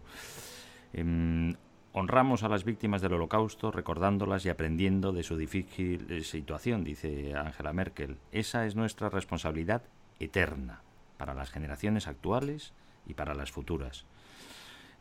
Em, 0.94 1.56
honramos 1.94 2.44
a 2.44 2.50
las 2.50 2.64
víctimas 2.64 3.02
del 3.02 3.14
holocausto 3.14 3.72
recordándolas 3.72 4.46
y 4.46 4.50
aprendiendo 4.50 5.14
de 5.14 5.24
su 5.24 5.38
difícil 5.38 6.24
situación, 6.24 6.84
dice 6.84 7.34
Angela 7.36 7.74
Merkel. 7.74 8.18
Esa 8.32 8.66
es 8.66 8.76
nuestra 8.76 9.10
responsabilidad 9.10 9.84
eterna 10.20 10.82
para 11.18 11.34
las 11.34 11.50
generaciones 11.50 12.08
actuales 12.08 12.74
y 13.06 13.14
para 13.14 13.34
las 13.34 13.52
futuras. 13.52 14.06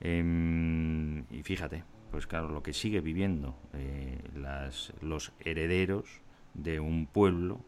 Em, 0.01 1.25
y 1.31 1.43
fíjate, 1.43 1.85
pues 2.11 2.27
claro, 2.27 2.49
lo 2.49 2.63
que 2.63 2.73
sigue 2.73 3.01
viviendo 3.01 3.57
eh, 3.73 4.21
las, 4.35 4.93
los 5.01 5.33
herederos 5.41 6.21
de 6.55 6.81
un 6.81 7.07
pueblo 7.07 7.61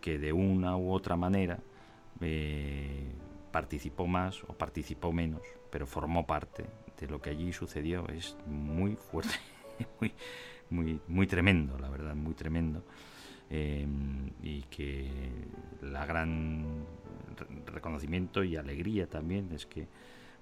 que 0.00 0.18
de 0.18 0.32
una 0.32 0.76
u 0.76 0.90
otra 0.92 1.16
manera 1.16 1.58
eh, 2.20 3.12
participó 3.52 4.06
más 4.06 4.42
o 4.44 4.54
participó 4.54 5.12
menos, 5.12 5.42
pero 5.70 5.86
formó 5.86 6.26
parte 6.26 6.64
de 6.98 7.06
lo 7.08 7.20
que 7.20 7.30
allí 7.30 7.52
sucedió. 7.52 8.08
Es 8.08 8.36
muy 8.46 8.96
fuerte, 8.96 9.34
muy, 10.00 10.12
muy, 10.70 11.00
muy 11.08 11.26
tremendo, 11.26 11.78
la 11.78 11.88
verdad, 11.90 12.14
muy 12.14 12.34
tremendo. 12.34 12.84
eh, 13.50 13.86
y 14.42 14.62
que 14.64 15.08
la 15.82 16.04
gran 16.06 16.84
re- 17.36 17.72
reconocimiento 17.72 18.44
y 18.44 18.56
alegría 18.56 19.06
también 19.08 19.50
es 19.52 19.66
que 19.66 19.88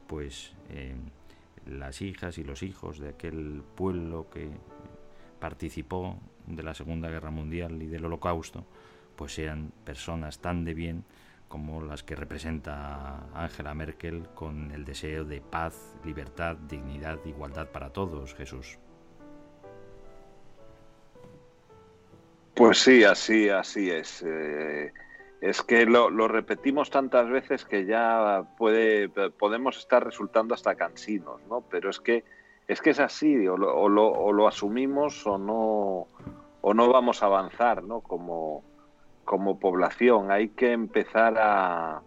pues 0.06 0.52
eh, 0.70 0.94
las 1.66 2.02
hijas 2.02 2.38
y 2.38 2.44
los 2.44 2.62
hijos 2.62 2.98
de 2.98 3.10
aquel 3.10 3.62
pueblo 3.74 4.28
que 4.30 4.48
participó 5.40 6.18
de 6.46 6.62
la 6.62 6.74
Segunda 6.74 7.08
Guerra 7.10 7.30
Mundial 7.30 7.82
y 7.82 7.86
del 7.86 8.04
Holocausto, 8.04 8.64
pues 9.16 9.34
sean 9.34 9.72
personas 9.84 10.38
tan 10.38 10.64
de 10.64 10.74
bien 10.74 11.04
como 11.48 11.80
las 11.82 12.02
que 12.02 12.16
representa 12.16 13.28
Angela 13.34 13.74
Merkel 13.74 14.28
con 14.34 14.72
el 14.72 14.84
deseo 14.84 15.24
de 15.24 15.40
paz, 15.40 15.94
libertad, 16.04 16.56
dignidad, 16.56 17.18
igualdad 17.24 17.68
para 17.68 17.90
todos, 17.90 18.34
Jesús. 18.34 18.78
Pues 22.54 22.78
sí, 22.78 23.04
así, 23.04 23.48
así 23.48 23.90
es. 23.90 24.24
Eh, 24.26 24.92
es 25.40 25.62
que 25.62 25.86
lo, 25.86 26.10
lo 26.10 26.28
repetimos 26.28 26.90
tantas 26.90 27.28
veces 27.28 27.64
que 27.64 27.84
ya 27.84 28.44
puede, 28.56 29.08
podemos 29.08 29.78
estar 29.78 30.04
resultando 30.04 30.54
hasta 30.54 30.74
cansinos, 30.74 31.40
¿no? 31.48 31.62
Pero 31.70 31.90
es 31.90 32.00
que 32.00 32.24
es 32.68 32.80
que 32.80 32.90
es 32.90 32.98
así, 32.98 33.46
o 33.46 33.56
lo, 33.56 33.76
o 33.76 33.88
lo, 33.88 34.08
o 34.08 34.32
lo 34.32 34.48
asumimos 34.48 35.24
o 35.26 35.38
no, 35.38 36.08
o 36.62 36.74
no 36.74 36.88
vamos 36.88 37.22
a 37.22 37.26
avanzar, 37.26 37.84
¿no? 37.84 38.00
Como, 38.00 38.64
como 39.24 39.60
población. 39.60 40.32
Hay 40.32 40.48
que 40.48 40.72
empezar 40.72 41.38
a, 41.38 42.02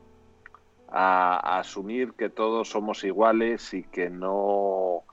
a, 0.92 1.56
a 1.56 1.60
asumir 1.60 2.12
que 2.14 2.30
todos 2.30 2.70
somos 2.70 3.04
iguales 3.06 3.74
y 3.74 3.84
que 3.84 4.10
no 4.10 5.04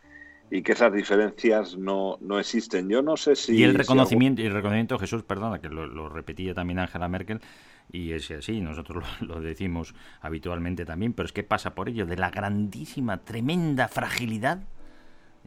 y 0.51 0.63
que 0.63 0.73
esas 0.73 0.93
diferencias 0.93 1.77
no, 1.77 2.19
no 2.21 2.39
existen. 2.39 2.89
Yo 2.89 3.03
no 3.03 3.17
sé 3.17 3.35
si 3.35 3.57
y 3.57 3.65
el 3.65 3.73
si 3.73 3.79
reconocimiento, 3.79 4.43
y 4.43 4.47
el 4.47 4.55
reconocimiento, 4.55 4.99
Jesús, 4.99 5.23
perdona, 5.23 5.61
que 5.61 5.69
lo, 5.69 5.87
lo 5.87 6.09
repetía 6.09 6.55
también 6.55 6.79
Angela 6.79 7.09
Merkel, 7.09 7.41
y 7.93 8.13
es 8.13 8.31
así, 8.31 8.61
nosotros 8.61 9.05
lo, 9.21 9.41
decimos 9.41 9.95
habitualmente 10.21 10.85
también, 10.85 11.13
pero 11.13 11.27
es 11.27 11.33
que 11.33 11.43
pasa 11.43 11.75
por 11.75 11.89
ello 11.89 12.07
de 12.07 12.17
la 12.17 12.31
grandísima, 12.31 13.19
tremenda 13.19 13.89
fragilidad, 13.89 14.63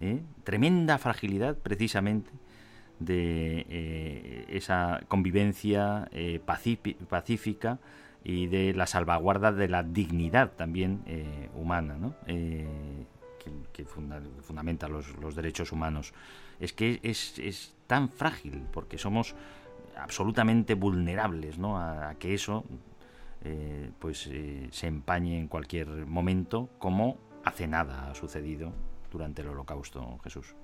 ¿eh? 0.02 0.22
tremenda 0.44 0.98
fragilidad 0.98 1.58
precisamente 1.58 2.32
de 3.00 3.66
eh, 3.70 4.46
esa 4.50 5.02
convivencia 5.08 6.08
eh, 6.12 6.40
pacífica 7.10 7.80
y 8.24 8.48
de 8.48 8.74
la 8.74 8.86
salvaguarda 8.88 9.52
de 9.54 9.70
la 9.70 9.84
dignidad 9.84 10.52
también 10.58 11.02
eh, 11.06 11.50
humana, 11.56 11.96
¿no? 11.98 12.16
Que, 12.26 12.68
que 13.72 13.86
funda- 13.86 14.22
fundamenta 14.42 14.90
los, 14.90 15.16
los 15.18 15.34
derechos 15.36 15.72
humanos. 15.72 16.14
Es 16.60 16.74
que 16.74 17.00
es, 17.04 17.40
es 17.40 17.74
tan 17.88 18.10
frágil 18.10 18.64
porque 18.74 18.98
somos 18.98 19.34
absolutamente 20.02 20.76
vulnerables 20.76 21.58
¿no? 21.58 21.78
a, 21.78 22.16
que 22.20 22.34
eso 22.34 22.64
eh, 23.44 23.92
pues 24.00 24.28
eh, 24.28 24.68
se 24.72 24.88
empañe 24.88 25.40
en 25.40 25.48
cualquier 25.48 25.88
momento 25.88 26.70
como 26.78 27.18
hace 27.44 27.68
nada 27.68 28.10
ha 28.10 28.16
sucedido 28.16 28.72
durante 29.12 29.42
el 29.42 29.50
holocausto 29.50 30.20
Jesús 30.24 30.56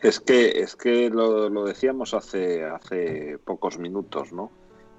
Es 0.00 0.20
que, 0.20 0.60
es 0.60 0.76
que 0.76 1.10
lo, 1.10 1.48
lo 1.48 1.64
decíamos 1.64 2.14
hace, 2.14 2.64
hace 2.64 3.38
pocos 3.38 3.78
minutos, 3.78 4.32
¿no? 4.32 4.50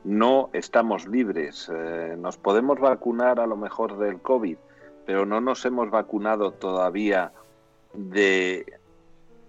No 0.04 0.50
estamos 0.54 1.08
libres. 1.08 1.70
Eh, 1.74 2.16
nos 2.18 2.38
podemos 2.38 2.80
vacunar 2.80 3.40
a 3.40 3.46
lo 3.46 3.56
mejor 3.56 3.98
del 4.00 4.20
COVID, 4.20 4.58
pero 5.06 5.26
no 5.26 5.42
nos 5.42 5.66
hemos 5.66 5.92
vacunado 5.92 6.54
todavía 6.54 7.34
de, 7.94 8.66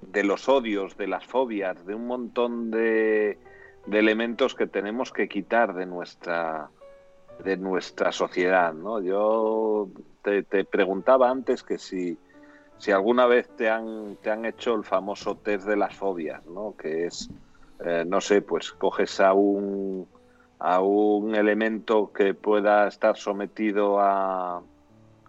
de 0.03 0.25
los 0.25 0.49
odios, 0.49 0.97
de 0.97 1.07
las 1.07 1.27
fobias, 1.27 1.87
de 1.87 1.95
un 1.95 2.07
montón 2.07 2.71
de, 2.71 3.39
de 3.87 3.99
elementos 3.99 4.55
que 4.55 4.67
tenemos 4.67 5.13
que 5.13 5.29
quitar 5.29 5.75
de 5.75 5.87
nuestra, 5.87 6.71
de 7.45 7.57
nuestra 7.57 8.13
sociedad, 8.13 8.73
¿no? 8.73 9.01
Yo 9.01 9.89
te, 10.23 10.43
te 10.43 10.65
preguntaba 10.65 11.31
antes 11.31 11.63
que 11.63 11.79
si 11.79 12.17
si 12.83 12.91
alguna 12.91 13.27
vez 13.27 13.49
te 13.57 13.71
han, 13.71 14.17
te 14.17 14.29
han 14.33 14.45
hecho 14.45 14.75
el 14.75 14.83
famoso 14.83 15.37
test 15.37 15.69
de 15.69 15.77
las 15.77 15.95
fobias, 15.95 16.45
¿no? 16.47 16.75
Que 16.77 17.07
es, 17.07 17.31
eh, 17.79 18.03
no 18.05 18.21
sé, 18.21 18.43
pues 18.43 18.73
coges 18.73 19.21
a 19.21 19.35
un, 19.35 20.09
a 20.59 20.81
un 20.81 21.37
elemento 21.37 22.13
que 22.13 22.35
pueda 22.35 22.89
estar 22.89 23.17
sometido 23.17 24.01
a 24.01 24.63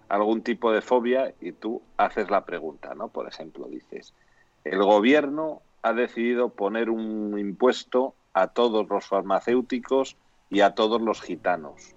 algún 0.10 0.42
tipo 0.42 0.72
de 0.72 0.82
fobia 0.82 1.32
y 1.42 1.52
tú 1.52 1.84
haces 1.96 2.32
la 2.32 2.44
pregunta, 2.44 2.96
¿no? 2.96 3.10
Por 3.10 3.28
ejemplo, 3.28 3.68
dices, 3.68 4.16
el 4.64 4.82
gobierno 4.82 5.62
ha 5.84 5.94
decidido 5.94 6.50
poner 6.50 6.90
un 6.90 7.38
impuesto 7.38 8.16
a 8.34 8.48
todos 8.48 8.88
los 8.90 9.06
farmacéuticos 9.08 10.18
y 10.50 10.62
a 10.62 10.74
todos 10.76 11.02
los 11.02 11.22
gitanos. 11.22 11.96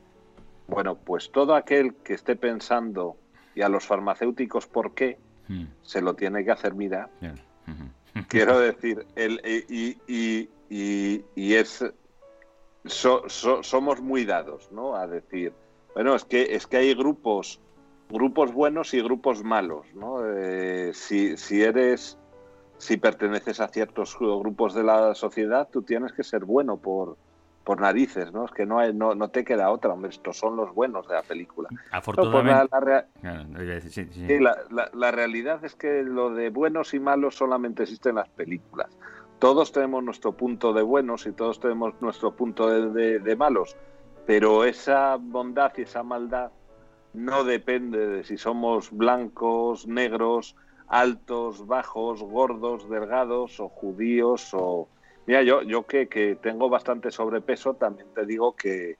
Bueno, 0.68 0.97
pues 0.97 1.30
todo 1.30 1.55
aquel 1.55 1.95
que 1.97 2.14
esté 2.14 2.37
pensando 2.37 3.16
y 3.55 3.62
a 3.62 3.68
los 3.68 3.87
farmacéuticos 3.87 4.66
por 4.66 4.95
qué, 4.95 5.18
Mm, 5.49 5.66
se 5.82 6.01
lo 6.03 6.14
tiene 6.14 6.45
que 6.45 6.51
hacer 6.51 6.74
mirar. 6.74 7.09
Quiero 8.28 8.59
decir, 8.59 9.07
el, 9.14 9.41
y, 9.68 9.97
y, 10.12 10.51
y, 10.68 11.24
y 11.37 11.55
es 11.55 11.84
so- 12.84 13.28
so- 13.28 13.62
somos 13.62 14.01
muy 14.01 14.24
dados, 14.24 14.70
¿no? 14.72 14.97
A 14.97 15.07
decir, 15.07 15.53
bueno, 15.95 16.16
es 16.16 16.24
que 16.24 16.57
es 16.57 16.66
que 16.66 16.78
hay 16.78 16.95
grupos 16.95 17.61
grupos 18.09 18.53
buenos 18.53 18.93
y 18.95 19.01
grupos 19.03 19.45
malos, 19.45 19.87
¿no? 19.95 20.18
Eh, 20.37 20.91
si, 20.95 21.37
si 21.37 21.62
eres 21.62 22.18
si 22.79 22.97
perteneces 22.97 23.61
a 23.61 23.68
ciertos 23.68 24.16
grupos 24.18 24.74
de 24.74 24.83
la 24.85 25.14
sociedad, 25.14 25.68
tú 25.72 25.83
tienes 25.83 26.12
que 26.12 26.22
ser 26.24 26.45
bueno 26.45 26.79
por 26.79 27.16
por 27.64 27.81
narices, 27.81 28.33
¿no? 28.33 28.45
Es 28.45 28.53
que 28.53 28.64
no 28.64 28.79
hay, 28.79 28.95
no, 28.95 29.16
no 29.16 29.29
te 29.31 29.45
queda 29.45 29.70
otra, 29.72 29.93
hombre, 29.93 30.11
estos 30.11 30.39
son 30.39 30.55
los 30.55 30.72
buenos 30.72 31.09
de 31.09 31.14
la 31.14 31.22
película. 31.22 31.68
No, 31.72 31.77
pues 31.77 31.83
la- 31.83 31.99
afortunadamente 31.99 32.81
rea- 32.81 33.81
sí, 33.81 33.91
sí. 33.91 34.11
Sí, 34.29 34.39
la- 34.39 34.89
la 34.95 35.11
realidad 35.11 35.64
es 35.64 35.74
que 35.74 36.05
lo 36.05 36.31
de 36.31 36.51
buenos 36.51 36.95
y 36.95 37.01
malos 37.01 37.35
solamente 37.35 37.83
existe 37.83 38.11
en 38.11 38.14
las 38.16 38.29
películas. 38.29 38.97
Todos 39.41 39.72
tenemos 39.72 40.05
nuestro 40.05 40.31
punto 40.37 40.72
de 40.72 40.83
buenos 40.83 41.27
y 41.27 41.33
todos 41.33 41.59
tenemos 41.59 42.01
nuestro 42.01 42.37
punto 42.37 42.68
de, 42.70 42.91
de- 42.91 43.18
de 43.18 43.35
malos, 43.37 43.77
pero 44.27 44.62
esa 44.62 45.16
bondad 45.16 45.72
y 45.77 45.83
esa 45.83 46.05
maldad 46.05 46.53
no 47.14 47.43
depende 47.43 48.07
de 48.07 48.22
si 48.22 48.37
somos 48.39 48.93
blancos, 48.93 49.89
negros, 49.89 50.55
altos, 50.89 51.66
bajos, 51.66 52.22
gordos, 52.22 52.89
delgados 52.89 53.61
o 53.61 53.68
judíos 53.68 54.51
o... 54.53 54.89
Mira, 55.26 55.43
yo, 55.43 55.62
yo 55.62 55.84
que, 55.87 56.09
que 56.09 56.37
tengo 56.37 56.68
bastante 56.68 57.11
sobrepeso, 57.11 57.74
también 57.74 58.07
te 58.14 58.24
digo 58.24 58.55
que, 58.55 58.97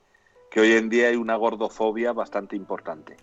que 0.51 0.59
hoy 0.59 0.73
en 0.73 0.89
día 0.89 1.07
hay 1.07 1.15
una 1.15 1.35
gordofobia 1.35 2.11
bastante 2.11 2.55
importante. 2.55 3.15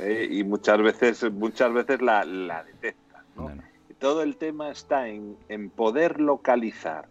¿eh? 0.00 0.28
y 0.30 0.44
muchas 0.44 0.80
veces 0.80 1.30
muchas 1.32 1.72
veces 1.72 2.00
la, 2.00 2.24
la 2.24 2.64
detectan. 2.64 3.24
¿no? 3.36 3.42
Bueno, 3.42 3.62
Todo 3.98 4.22
el 4.22 4.36
tema 4.36 4.70
está 4.70 5.08
en, 5.08 5.36
en 5.48 5.70
poder 5.70 6.20
localizar 6.20 7.06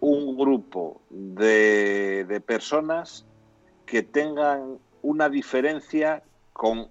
un 0.00 0.36
grupo 0.36 1.00
de, 1.10 2.24
de 2.28 2.40
personas 2.40 3.24
que 3.86 4.02
tengan 4.02 4.78
una 5.02 5.28
diferencia 5.28 6.22
con 6.52 6.88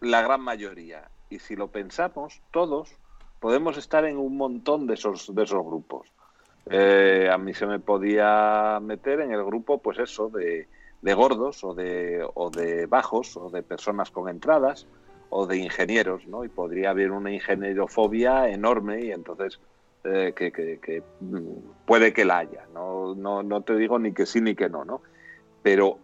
la 0.00 0.22
gran 0.22 0.40
mayoría. 0.40 1.09
Y 1.30 1.38
si 1.38 1.56
lo 1.56 1.68
pensamos, 1.68 2.42
todos 2.50 2.94
podemos 3.38 3.78
estar 3.78 4.04
en 4.04 4.18
un 4.18 4.36
montón 4.36 4.86
de 4.86 4.94
esos, 4.94 5.34
de 5.34 5.44
esos 5.44 5.64
grupos. 5.64 6.08
Eh, 6.68 7.28
a 7.32 7.38
mí 7.38 7.54
se 7.54 7.66
me 7.66 7.78
podía 7.78 8.78
meter 8.82 9.20
en 9.20 9.32
el 9.32 9.42
grupo, 9.44 9.78
pues 9.78 9.98
eso, 9.98 10.28
de, 10.28 10.68
de 11.00 11.14
gordos 11.14 11.64
o 11.64 11.74
de, 11.74 12.26
o 12.34 12.50
de 12.50 12.86
bajos 12.86 13.36
o 13.36 13.48
de 13.48 13.62
personas 13.62 14.10
con 14.10 14.28
entradas 14.28 14.86
o 15.30 15.46
de 15.46 15.58
ingenieros, 15.58 16.26
¿no? 16.26 16.44
Y 16.44 16.48
podría 16.48 16.90
haber 16.90 17.12
una 17.12 17.32
ingenierofobia 17.32 18.48
enorme 18.48 19.04
y 19.04 19.12
entonces 19.12 19.60
eh, 20.04 20.32
que, 20.34 21.02
mm, 21.20 21.86
puede 21.86 22.12
que 22.12 22.24
la 22.24 22.38
haya. 22.38 22.66
No, 22.74 23.14
no, 23.14 23.42
no 23.42 23.62
te 23.62 23.76
digo 23.76 23.98
ni 23.98 24.12
que 24.12 24.26
sí 24.26 24.40
ni 24.40 24.54
que 24.54 24.68
no, 24.68 24.84
¿no? 24.84 25.00
Pero 25.62 25.98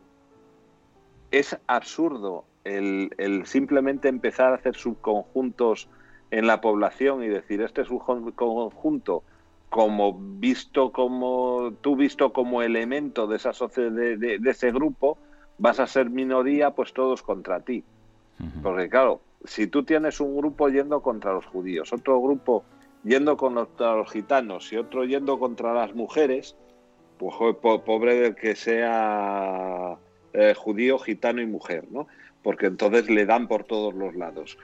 es 1.30 1.58
absurdo 1.66 2.44
el, 2.66 3.10
el 3.18 3.46
simplemente 3.46 4.08
empezar 4.08 4.52
a 4.52 4.56
hacer 4.56 4.74
subconjuntos 4.76 5.88
en 6.30 6.46
la 6.46 6.60
población 6.60 7.22
y 7.22 7.28
decir 7.28 7.62
este 7.62 7.84
subconjunto 7.84 9.22
como 9.68 10.12
visto 10.38 10.92
como 10.92 11.72
tú 11.80 11.96
visto 11.96 12.32
como 12.32 12.62
elemento 12.62 13.26
de 13.26 13.36
esa 13.36 13.52
de, 13.76 14.16
de- 14.16 14.38
de 14.38 14.50
ese 14.50 14.70
grupo 14.72 15.18
vas 15.58 15.80
a 15.80 15.86
ser 15.86 16.10
minoría 16.10 16.70
pues 16.70 16.92
todos 16.92 17.22
contra 17.22 17.60
ti 17.60 17.84
porque 18.62 18.88
claro 18.88 19.20
si 19.44 19.66
tú 19.66 19.84
tienes 19.84 20.20
un 20.20 20.36
grupo 20.36 20.68
yendo 20.68 21.00
contra 21.02 21.32
los 21.32 21.46
judíos 21.46 21.92
otro 21.92 22.20
grupo 22.20 22.64
yendo 23.04 23.36
contra 23.36 23.94
los 23.96 24.10
gitanos 24.10 24.72
y 24.72 24.76
otro 24.76 25.04
yendo 25.04 25.38
contra 25.38 25.72
las 25.74 25.94
mujeres 25.94 26.56
pues 27.18 27.34
joder, 27.34 27.56
po- 27.56 27.82
pobre 27.84 28.14
del 28.16 28.34
que 28.34 28.54
sea 28.56 29.96
eh, 30.32 30.54
judío 30.56 30.98
gitano 30.98 31.40
y 31.40 31.46
mujer 31.46 31.86
no 31.90 32.06
porque 32.46 32.66
entonces 32.66 33.10
le 33.10 33.26
dan 33.26 33.48
por 33.48 33.64
todos 33.64 33.92
los 33.92 34.14
lados 34.14 34.56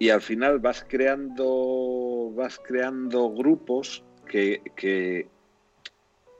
y 0.00 0.08
al 0.08 0.22
final 0.22 0.58
vas 0.58 0.84
creando 0.88 2.32
vas 2.34 2.58
creando 2.58 3.30
grupos 3.30 4.02
que, 4.26 4.60
que, 4.74 5.28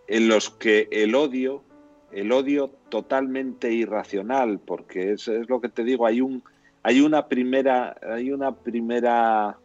en 0.08 0.26
los 0.26 0.50
que 0.50 0.88
el 0.90 1.14
odio, 1.14 1.62
el 2.10 2.32
odio 2.32 2.70
totalmente 2.88 3.70
irracional, 3.70 4.58
porque 4.58 5.12
es, 5.12 5.28
es 5.28 5.48
lo 5.48 5.60
que 5.60 5.68
te 5.68 5.84
digo, 5.84 6.04
hay 6.04 6.20
un, 6.20 6.42
hay 6.82 7.00
una 7.00 7.28
primera, 7.28 7.96
hay 8.02 8.32
una 8.32 8.56
primera, 8.56 9.56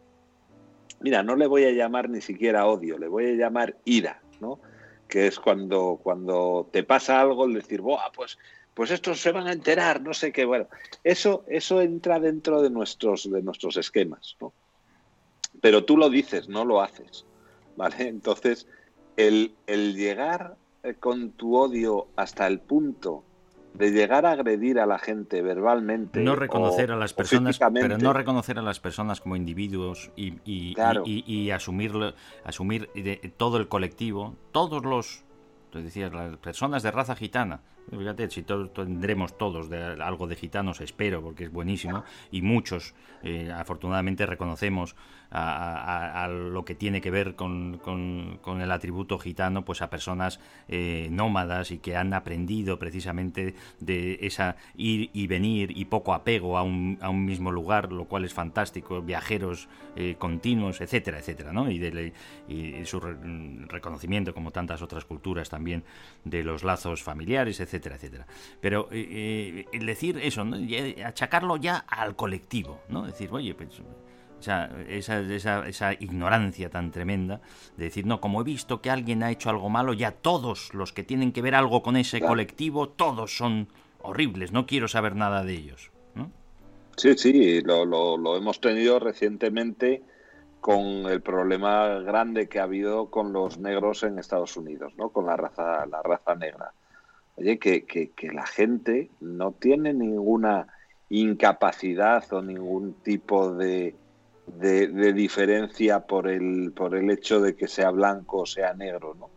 mira, 1.00 1.24
no 1.24 1.34
le 1.34 1.48
voy 1.48 1.64
a 1.64 1.72
llamar 1.72 2.10
ni 2.10 2.20
siquiera 2.20 2.66
odio, 2.66 2.96
le 2.96 3.08
voy 3.08 3.26
a 3.26 3.32
llamar 3.32 3.76
ira, 3.84 4.22
¿no? 4.40 4.60
Que 5.08 5.26
es 5.26 5.40
cuando, 5.40 5.98
cuando 6.00 6.68
te 6.70 6.84
pasa 6.84 7.20
algo, 7.20 7.46
el 7.46 7.54
decir, 7.54 7.80
Buah, 7.80 8.12
pues, 8.14 8.38
pues 8.74 8.90
estos 8.90 9.20
se 9.20 9.32
van 9.32 9.46
a 9.46 9.52
enterar, 9.52 10.02
no 10.02 10.12
sé 10.14 10.32
qué, 10.32 10.44
bueno, 10.44 10.66
eso, 11.04 11.44
eso 11.48 11.80
entra 11.80 12.18
dentro 12.20 12.60
de 12.60 12.70
nuestros, 12.70 13.30
de 13.30 13.42
nuestros 13.42 13.76
esquemas, 13.76 14.36
¿no? 14.40 14.52
Pero 15.60 15.84
tú 15.84 15.96
lo 15.96 16.10
dices, 16.10 16.48
no 16.48 16.64
lo 16.64 16.82
haces, 16.82 17.24
¿vale? 17.76 17.96
Entonces, 18.08 18.66
el, 19.16 19.54
el 19.66 19.94
llegar 19.94 20.56
eh, 20.82 20.94
con 20.94 21.30
tu 21.32 21.56
odio 21.56 22.08
hasta 22.16 22.46
el 22.48 22.58
punto 22.60 23.24
de 23.74 23.90
llegar 23.90 24.24
a 24.26 24.32
agredir 24.32 24.78
a 24.78 24.86
la 24.86 24.98
gente 25.00 25.42
verbalmente. 25.42 26.20
No 26.20 26.36
reconocer 26.36 26.90
o- 26.90 26.94
a 26.94 26.96
las 26.96 27.12
personas, 27.12 27.58
pero 27.72 27.98
no 27.98 28.12
reconocer 28.12 28.58
a 28.58 28.62
las 28.62 28.78
personas 28.78 29.20
como 29.20 29.34
individuos 29.36 30.10
y, 30.16 30.34
y, 30.44 30.74
Claro. 30.74 31.02
y- 31.06 31.24
y- 31.26 31.42
y 31.42 31.50
asumirlo, 31.50 32.14
asumir 32.44 32.88
de- 32.94 33.16
todo 33.36 33.56
el 33.56 33.66
colectivo, 33.68 34.36
todos 34.52 34.84
los, 34.84 35.24
tú 35.70 35.80
decías, 35.82 36.12
las 36.12 36.36
personas 36.38 36.82
de 36.84 36.90
raza 36.92 37.16
gitana. 37.16 37.62
Fíjate, 37.90 38.30
si 38.30 38.42
todos 38.42 38.72
tendremos 38.72 39.36
todos 39.36 39.68
de, 39.68 39.76
algo 40.02 40.26
de 40.26 40.36
gitanos, 40.36 40.80
espero, 40.80 41.22
porque 41.22 41.44
es 41.44 41.52
buenísimo, 41.52 42.02
y 42.30 42.40
muchos, 42.40 42.94
eh, 43.22 43.52
afortunadamente, 43.54 44.24
reconocemos 44.26 44.96
a, 45.36 46.28
lo 46.28 46.64
que 46.64 46.76
tiene 46.76 47.00
que 47.00 47.10
ver 47.10 47.34
con, 47.34 47.78
con- 47.78 48.38
con 48.40 48.60
el 48.60 48.70
atributo 48.70 49.18
gitano, 49.18 49.64
pues 49.64 49.82
a 49.82 49.90
personas 49.90 50.38
eh, 50.68 51.08
nómadas 51.10 51.72
y 51.72 51.78
que 51.78 51.96
han 51.96 52.14
aprendido 52.14 52.78
precisamente 52.78 53.54
de 53.80 54.18
esa 54.22 54.56
ir 54.76 55.10
y 55.12 55.26
venir 55.26 55.76
y 55.76 55.86
poco 55.86 56.14
apego 56.14 56.56
a 56.56 56.62
un, 56.62 56.98
a 57.00 57.10
un 57.10 57.24
mismo 57.24 57.50
lugar, 57.50 57.90
lo 57.92 58.04
cual 58.04 58.24
es 58.24 58.32
fantástico, 58.32 59.02
viajeros 59.02 59.68
eh, 59.96 60.14
continuos, 60.18 60.80
etcétera, 60.80 61.18
etcétera, 61.18 61.52
¿no? 61.52 61.68
Y, 61.68 61.78
de, 61.78 62.12
y 62.48 62.84
su 62.86 63.00
re- 63.00 63.16
reconocimiento, 63.66 64.34
como 64.34 64.52
tantas 64.52 64.82
otras 64.82 65.04
culturas 65.04 65.48
también, 65.48 65.82
de 66.24 66.44
los 66.44 66.62
lazos 66.62 67.02
familiares, 67.02 67.58
etcétera, 67.58 67.73
etcétera. 67.76 68.26
Pero 68.60 68.88
eh, 68.90 69.06
eh, 69.10 69.66
el 69.72 69.86
decir 69.86 70.18
eso, 70.18 70.44
¿no? 70.44 70.58
Y 70.58 71.00
achacarlo 71.02 71.56
ya 71.56 71.78
al 71.78 72.16
colectivo, 72.16 72.80
¿no? 72.88 73.06
Decir, 73.06 73.28
oye, 73.32 73.54
pues 73.54 73.80
o 73.80 74.42
sea, 74.44 74.70
esa, 74.88 75.20
esa, 75.20 75.66
esa 75.66 75.92
ignorancia 75.94 76.68
tan 76.68 76.90
tremenda 76.90 77.40
de 77.78 77.84
decir, 77.84 78.04
no, 78.04 78.20
como 78.20 78.42
he 78.42 78.44
visto 78.44 78.82
que 78.82 78.90
alguien 78.90 79.22
ha 79.22 79.30
hecho 79.30 79.48
algo 79.48 79.70
malo, 79.70 79.94
ya 79.94 80.10
todos 80.12 80.74
los 80.74 80.92
que 80.92 81.02
tienen 81.02 81.32
que 81.32 81.40
ver 81.40 81.54
algo 81.54 81.82
con 81.82 81.96
ese 81.96 82.20
colectivo, 82.20 82.88
todos 82.90 83.34
son 83.36 83.68
horribles, 84.02 84.52
no 84.52 84.66
quiero 84.66 84.86
saber 84.86 85.16
nada 85.16 85.44
de 85.44 85.54
ellos. 85.54 85.90
¿no? 86.14 86.30
Sí, 86.96 87.16
sí, 87.16 87.62
lo, 87.62 87.86
lo- 87.86 88.18
lo 88.18 88.36
hemos 88.36 88.60
tenido 88.60 88.98
recientemente 88.98 90.02
con 90.60 91.06
el 91.06 91.22
problema 91.22 92.00
grande 92.00 92.48
que 92.48 92.58
ha 92.60 92.64
habido 92.64 93.10
con 93.10 93.32
los 93.32 93.58
negros 93.58 94.02
en 94.02 94.18
Estados 94.18 94.56
Unidos, 94.56 94.92
¿no? 94.96 95.10
Con 95.10 95.26
la 95.26 95.36
raza, 95.36 95.86
la 95.86 96.02
raza 96.02 96.34
negra. 96.34 96.72
Oye, 97.36 97.58
que, 97.58 97.84
que- 97.84 98.12
que 98.12 98.28
la 98.32 98.46
gente 98.46 99.10
no 99.20 99.52
tiene 99.52 99.92
ninguna 99.92 100.68
incapacidad 101.08 102.24
o 102.32 102.42
ningún 102.42 102.94
tipo 103.02 103.52
de, 103.52 103.96
de- 104.46 104.88
de 104.88 105.12
diferencia 105.12 106.00
por 106.06 106.28
el, 106.28 106.72
por 106.72 106.94
el 106.96 107.10
hecho 107.10 107.40
de 107.40 107.54
que 107.56 107.66
sea 107.68 107.90
blanco 107.90 108.38
o 108.40 108.46
sea 108.46 108.74
negro, 108.74 109.14
¿no? 109.14 109.30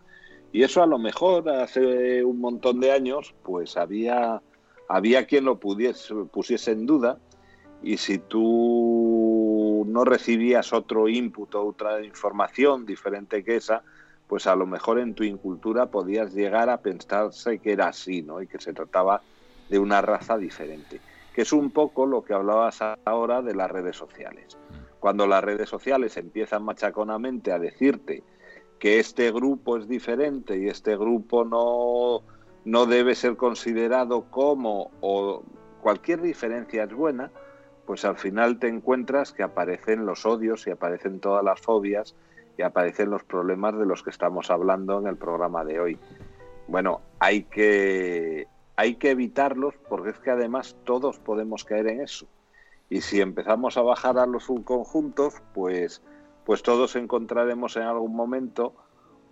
Y 0.51 0.63
eso 0.63 0.81
a 0.81 0.87
lo 0.87 0.97
mejor 0.97 1.49
hace 1.49 2.23
un 2.23 2.39
montón 2.39 2.79
de 2.79 2.91
años, 2.91 3.35
pues 3.43 3.75
había, 3.77 4.41
había 4.87 5.25
quien 5.25 5.45
lo 5.45 5.59
pudiese, 5.59 6.13
pusiese 6.31 6.71
en 6.71 6.85
duda, 6.85 7.19
y 7.83 7.97
si 7.97 8.17
tú 8.17 9.85
no 9.87 10.03
recibías 10.05 10.71
otro 10.73 11.07
input 11.09 11.53
o 11.55 11.67
otra 11.67 12.03
información 12.03 12.85
diferente 12.85 13.43
que 13.43 13.57
esa, 13.57 13.83
pues 14.27 14.45
a 14.45 14.55
lo 14.55 14.65
mejor 14.65 14.99
en 14.99 15.13
tu 15.13 15.23
incultura 15.23 15.87
podías 15.87 16.33
llegar 16.33 16.69
a 16.69 16.81
pensarse 16.81 17.59
que 17.59 17.71
era 17.71 17.87
así, 17.87 18.21
¿no? 18.21 18.41
Y 18.41 18.47
que 18.47 18.59
se 18.59 18.73
trataba 18.73 19.21
de 19.69 19.79
una 19.79 20.01
raza 20.01 20.37
diferente. 20.37 20.99
Que 21.33 21.43
es 21.43 21.53
un 21.53 21.71
poco 21.71 22.05
lo 22.05 22.23
que 22.23 22.33
hablabas 22.33 22.79
ahora 23.05 23.41
de 23.41 23.55
las 23.55 23.71
redes 23.71 23.95
sociales. 23.95 24.57
Cuando 24.99 25.27
las 25.27 25.43
redes 25.43 25.69
sociales 25.69 26.17
empiezan 26.17 26.63
machaconamente 26.63 27.51
a 27.51 27.59
decirte 27.59 28.23
que 28.79 28.99
este 28.99 29.31
grupo 29.31 29.77
es 29.77 29.87
diferente 29.87 30.57
y 30.57 30.67
este 30.67 30.97
grupo 30.97 31.45
no, 31.45 32.21
no 32.65 32.85
debe 32.85 33.15
ser 33.15 33.37
considerado 33.37 34.25
como 34.29 34.91
o 35.01 35.43
cualquier 35.81 36.21
diferencia 36.21 36.83
es 36.83 36.93
buena, 36.93 37.31
pues 37.85 38.03
al 38.03 38.17
final 38.17 38.59
te 38.59 38.67
encuentras 38.67 39.31
que 39.31 39.43
aparecen 39.43 40.05
los 40.05 40.25
odios 40.25 40.67
y 40.67 40.71
aparecen 40.71 41.19
todas 41.19 41.43
las 41.43 41.61
fobias 41.61 42.15
y 42.57 42.63
aparecen 42.63 43.11
los 43.11 43.23
problemas 43.23 43.77
de 43.77 43.85
los 43.85 44.03
que 44.03 44.09
estamos 44.09 44.49
hablando 44.49 44.99
en 44.99 45.07
el 45.07 45.15
programa 45.15 45.63
de 45.63 45.79
hoy. 45.79 45.99
Bueno, 46.67 47.01
hay 47.19 47.43
que, 47.43 48.47
hay 48.75 48.95
que 48.95 49.11
evitarlos 49.11 49.75
porque 49.87 50.09
es 50.09 50.19
que 50.19 50.31
además 50.31 50.75
todos 50.83 51.19
podemos 51.19 51.63
caer 51.63 51.87
en 51.87 52.01
eso. 52.01 52.27
Y 52.89 53.01
si 53.01 53.21
empezamos 53.21 53.77
a 53.77 53.81
bajar 53.81 54.17
a 54.17 54.25
los 54.25 54.45
subconjuntos, 54.45 55.35
pues, 55.53 56.01
pues 56.45 56.63
todos 56.63 56.95
encontraremos 56.95 57.75
en 57.77 57.83
algún 57.83 58.15
momento 58.15 58.73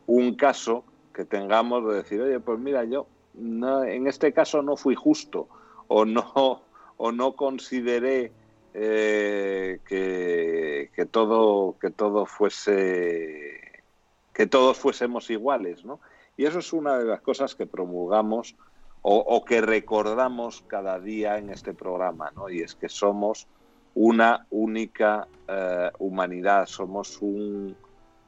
un 0.07 0.35
caso 0.35 0.83
que 1.13 1.25
tengamos 1.25 1.87
de 1.87 1.95
decir, 1.95 2.21
oye, 2.21 2.39
pues 2.39 2.59
mira, 2.59 2.83
yo 2.83 3.07
en 3.37 4.07
este 4.07 4.33
caso 4.33 4.61
no 4.61 4.77
fui 4.77 4.95
justo 4.95 5.47
o 5.87 6.05
no, 6.05 6.61
o 6.97 7.11
no 7.11 7.35
consideré 7.35 8.31
eh, 8.77 9.79
que, 9.85 11.05
todo 11.09 11.77
que 11.79 11.91
todo 11.91 12.25
fuese 12.25 13.61
que 14.33 14.47
todos 14.47 14.77
fuésemos 14.77 15.29
iguales, 15.29 15.85
¿no? 15.85 16.01
Y 16.35 16.45
eso 16.45 16.59
es 16.59 16.73
una 16.73 16.97
de 16.97 17.05
las 17.05 17.21
cosas 17.21 17.55
que 17.55 17.65
promulgamos 17.65 18.57
o, 19.01 19.15
o 19.15 19.45
que 19.45 19.61
recordamos 19.61 20.61
cada 20.67 20.99
día 20.99 21.37
en 21.37 21.51
este 21.51 21.73
programa, 21.73 22.31
¿no? 22.35 22.49
Y 22.49 22.59
es 22.59 22.75
que 22.75 22.89
somos 22.89 23.47
una 23.93 24.45
única 24.49 25.25
eh, 25.47 25.89
humanidad, 25.99 26.65
somos 26.65 27.21
un 27.21 27.77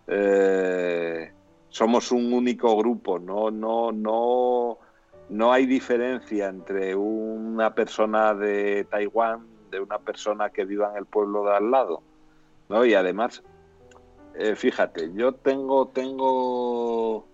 eh, 0.07 1.29
somos 1.67 2.13
un 2.13 2.31
único 2.31 2.77
grupo, 2.77 3.19
no, 3.19 3.51
no, 3.51 3.91
no, 3.91 4.77
no 5.27 5.51
hay 5.51 5.65
diferencia 5.65 6.47
entre 6.47 6.95
una 6.95 7.75
persona 7.75 8.33
de 8.33 8.85
Taiwán 8.89 9.56
de 9.69 9.79
una 9.79 9.99
persona 9.99 10.49
que 10.49 10.65
viva 10.65 10.91
en 10.91 10.97
el 10.97 11.05
pueblo 11.05 11.43
de 11.45 11.55
al 11.55 11.71
lado, 11.71 12.01
¿no? 12.69 12.85
Y 12.85 12.93
además, 12.93 13.43
eh, 14.35 14.55
fíjate, 14.55 15.11
yo 15.13 15.33
tengo, 15.33 15.87
tengo 15.87 17.25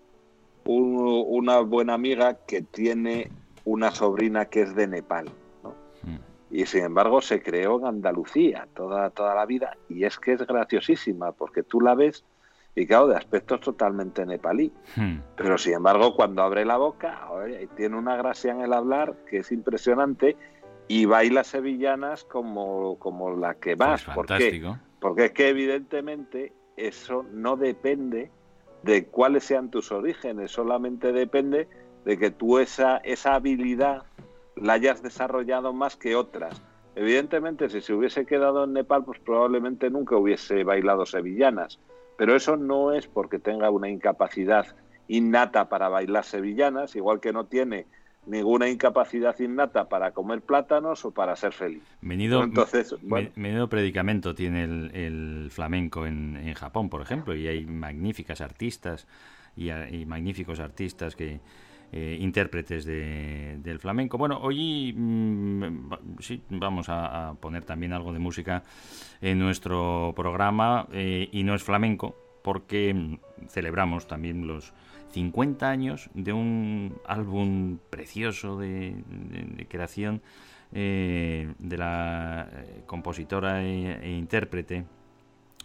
un- 0.65 1.23
una 1.27 1.59
buena 1.59 1.93
amiga 1.93 2.35
que 2.45 2.61
tiene 2.61 3.29
una 3.65 3.91
sobrina 3.91 4.45
que 4.45 4.61
es 4.61 4.75
de 4.75 4.87
Nepal, 4.87 5.29
¿no? 5.63 5.73
Mm. 6.03 6.17
Y 6.51 6.65
sin 6.65 6.83
embargo 6.83 7.21
se 7.21 7.41
creó 7.41 7.79
en 7.79 7.85
Andalucía 7.87 8.67
toda, 8.75 9.09
toda 9.09 9.35
la 9.35 9.45
vida 9.45 9.75
y 9.89 10.03
es 10.05 10.19
que 10.19 10.33
es 10.33 10.45
graciosísima 10.45 11.31
porque 11.31 11.63
tú 11.63 11.81
la 11.81 11.95
ves 11.95 12.23
y 12.75 12.87
claro, 12.87 13.07
de 13.07 13.15
aspecto 13.15 13.55
es 13.55 13.61
totalmente 13.61 14.25
nepalí. 14.25 14.73
Hmm. 14.95 15.17
Pero 15.35 15.59
sin 15.59 15.73
embargo, 15.73 16.15
cuando 16.15 16.41
abre 16.41 16.65
la 16.65 16.77
boca, 16.77 17.27
tiene 17.75 17.95
una 17.95 18.15
gracia 18.17 18.51
en 18.51 18.61
el 18.61 18.73
hablar 18.73 19.13
que 19.29 19.37
es 19.39 19.51
impresionante 19.51 20.35
y 20.87 21.05
baila 21.05 21.43
sevillanas 21.43 22.23
como, 22.23 22.97
como 22.99 23.35
la 23.35 23.55
que 23.55 23.75
más. 23.75 24.03
Pues 24.03 24.15
¿Por 24.15 24.25
qué? 24.25 24.33
fantástico. 24.33 24.77
Porque 24.99 25.25
es 25.25 25.31
que 25.31 25.49
evidentemente 25.49 26.53
eso 26.77 27.25
no 27.31 27.57
depende 27.57 28.31
de 28.83 29.05
cuáles 29.05 29.45
sean 29.45 29.69
tus 29.69 29.91
orígenes, 29.91 30.51
solamente 30.51 31.11
depende 31.11 31.67
de 32.05 32.17
que 32.17 32.31
tú 32.31 32.59
esa, 32.59 32.97
esa 32.97 33.35
habilidad 33.35 34.03
la 34.55 34.73
hayas 34.73 35.01
desarrollado 35.01 35.73
más 35.73 35.95
que 35.95 36.15
otras. 36.15 36.61
Evidentemente, 36.95 37.69
si 37.69 37.81
se 37.81 37.93
hubiese 37.93 38.25
quedado 38.25 38.65
en 38.65 38.73
Nepal, 38.73 39.03
pues 39.03 39.19
probablemente 39.19 39.89
nunca 39.89 40.15
hubiese 40.15 40.63
bailado 40.63 41.05
sevillanas. 41.05 41.79
Pero 42.17 42.35
eso 42.35 42.55
no 42.55 42.93
es 42.93 43.07
porque 43.07 43.39
tenga 43.39 43.71
una 43.71 43.89
incapacidad 43.89 44.67
innata 45.07 45.69
para 45.69 45.89
bailar 45.89 46.23
sevillanas, 46.23 46.95
igual 46.95 47.19
que 47.19 47.33
no 47.33 47.45
tiene 47.45 47.87
ninguna 48.25 48.69
incapacidad 48.69 49.37
innata 49.39 49.89
para 49.89 50.11
comer 50.11 50.41
plátanos 50.41 51.03
o 51.05 51.11
para 51.11 51.35
ser 51.35 51.53
feliz. 51.53 51.83
Menudo, 52.01 52.43
Entonces, 52.43 52.95
bueno. 53.01 53.29
menudo 53.35 53.69
predicamento 53.69 54.33
tiene 54.33 54.63
el, 54.63 54.91
el 54.93 55.47
flamenco 55.51 56.05
en, 56.05 56.37
en 56.37 56.53
Japón, 56.53 56.89
por 56.89 57.01
ejemplo, 57.01 57.35
y 57.35 57.47
hay 57.47 57.65
magníficas 57.65 58.41
artistas 58.41 59.07
y, 59.55 59.69
magníficos 60.05 60.59
artistas 60.59 61.15
que 61.15 61.39
eh, 61.91 62.17
intérpretes 62.19 62.85
de- 62.85 63.57
del 63.59 63.77
flamenco. 63.79 64.17
Bueno, 64.17 64.39
hoy 64.41 64.93
mm, 64.97 65.91
sí 66.19 66.41
vamos 66.49 66.89
a, 66.89 67.29
a 67.29 67.33
poner 67.35 67.65
también 67.65 67.93
algo 67.93 68.13
de 68.13 68.19
música 68.19 68.63
en 69.21 69.37
nuestro 69.37 70.13
programa 70.15 70.87
eh, 70.91 71.29
y 71.31 71.43
no 71.43 71.53
es 71.53 71.61
flamenco 71.63 72.15
porque 72.43 72.93
mm, 72.93 73.47
celebramos 73.49 74.07
también 74.07 74.45
los 74.47 74.73
50 75.11 75.69
años 75.69 76.09
de 76.13 76.33
un 76.33 76.95
álbum 77.07 77.77
precioso 77.89 78.57
de, 78.57 78.95
de- 79.07 79.45
de 79.55 79.67
creación 79.67 80.21
eh, 80.71 81.53
de 81.59 81.77
la 81.77 82.49
eh, 82.51 82.81
compositora 82.87 83.63
e, 83.63 83.99
e 84.03 84.11
intérprete 84.17 84.85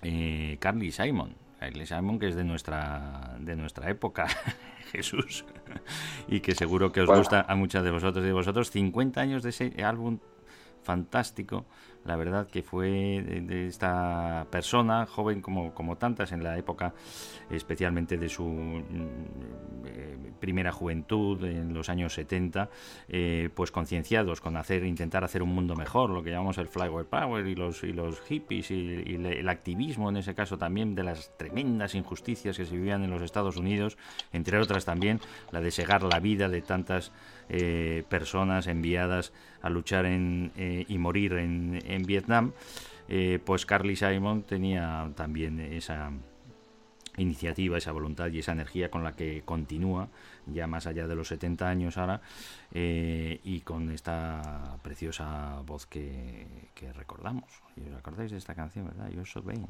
eh, 0.03 0.57
Carly 0.61 0.93
Simon. 0.93 1.35
Carly 1.59 1.87
Simon, 1.87 2.19
que 2.21 2.29
es 2.29 2.37
de 2.37 2.45
nuestra, 2.45 3.37
de 3.41 3.57
nuestra 3.57 3.91
época, 3.91 4.27
Jesús, 4.93 5.45
y 6.29 6.39
que 6.41 6.55
seguro 6.55 6.93
que 6.93 7.01
os 7.01 7.07
Bueno. 7.07 7.21
gusta 7.21 7.45
a 7.49 7.55
muchas 7.57 7.83
de 7.83 7.91
vosotros 7.91 8.23
y 8.23 8.29
de 8.29 8.33
vosotros. 8.33 8.71
50 8.71 9.21
años 9.21 9.43
de 9.43 9.49
ese 9.51 9.73
álbum 9.83 10.19
fantástico, 10.85 11.65
la 12.05 12.17
verdad 12.17 12.47
que 12.47 12.63
fue 12.63 12.89
de, 12.89 13.67
esta 13.67 14.47
persona, 14.51 15.07
joven 15.07 15.41
como, 15.41 15.75
como 15.75 15.97
tantas 15.97 16.33
en 16.33 16.43
la 16.43 16.57
época, 16.59 16.95
especialmente 17.51 18.17
de 18.17 18.29
su 18.29 18.45
mm, 18.45 18.85
eh, 19.87 20.33
primera 20.41 20.73
juventud, 20.73 21.45
en 21.45 21.75
los 21.75 21.89
años 21.89 22.15
70, 22.15 22.71
eh, 23.09 23.51
pues 23.55 23.71
concienciados 23.71 24.41
con 24.41 24.57
hacer, 24.57 24.85
intentar 24.85 25.25
hacer 25.25 25.43
un 25.43 25.55
mundo 25.55 25.75
mejor, 25.75 26.11
lo 26.11 26.23
que 26.23 26.31
llamamos 26.31 26.59
el 26.59 26.69
Flower 26.69 27.07
Power 27.07 27.47
y 27.47 27.55
los, 27.55 27.85
y 27.85 27.93
los 27.93 28.21
hippies 28.21 28.71
y, 28.71 28.75
y 29.07 29.15
el, 29.15 29.27
el 29.27 29.49
activismo 29.49 30.09
en 30.09 30.17
ese 30.17 30.35
caso 30.35 30.59
también 30.59 30.95
de 30.95 31.03
las 31.03 31.37
tremendas 31.37 31.95
injusticias 31.95 32.57
que 32.57 32.65
se 32.65 32.75
vivían 32.75 33.05
en 33.05 33.11
los 33.11 33.23
Estados 33.23 33.57
Unidos, 33.57 33.99
entre 34.33 34.59
otras 34.59 34.85
también 34.85 35.21
la 35.51 35.61
de 35.61 35.71
segar 35.71 36.03
la 36.03 36.21
vida 36.21 36.49
de 36.49 36.63
tantas 36.63 37.13
eh, 37.49 38.05
personas 38.09 38.67
enviadas 38.67 39.33
a 39.63 39.71
luchar 39.71 40.05
en, 40.05 40.53
eh, 40.57 40.85
y 40.87 40.99
morir 40.99 41.33
en, 41.33 41.81
en 41.89 42.05
Vietnam, 42.05 42.53
eh, 43.09 43.41
pues 43.45 43.67
Carly 43.67 43.97
Simon 43.97 44.43
tenía 44.43 45.11
también 45.17 45.59
esa 45.61 46.13
iniciativa, 47.17 47.79
esa 47.79 47.93
voluntad 47.93 48.29
y 48.29 48.39
esa 48.39 48.53
energía 48.53 48.91
con 48.91 49.03
la 49.03 49.17
que 49.17 49.43
continúa 49.45 50.09
ya 50.47 50.67
más 50.67 50.87
allá 50.87 51.07
de 51.07 51.15
los 51.17 51.29
70 51.29 51.69
años 51.69 51.99
ahora 51.99 52.21
eh, 52.73 53.41
y 53.45 53.61
con 53.61 53.91
esta 53.91 54.79
preciosa 54.83 55.61
voz 55.67 55.87
que, 55.87 56.47
que 56.75 56.93
recordamos. 56.93 57.51
¿Y 57.77 57.89
os 57.91 57.97
acordáis 57.97 58.31
de 58.31 58.39
esta 58.39 58.55
canción, 58.55 58.87
verdad? 58.87 59.11
Yo 59.11 59.25
soy 59.25 59.43
Bain. 59.43 59.67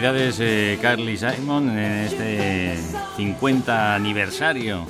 Felicidades 0.00 0.40
eh, 0.40 0.78
Carly 0.80 1.18
Simon 1.18 1.68
en 1.78 1.92
este 2.06 2.74
50 3.18 3.94
aniversario 3.94 4.86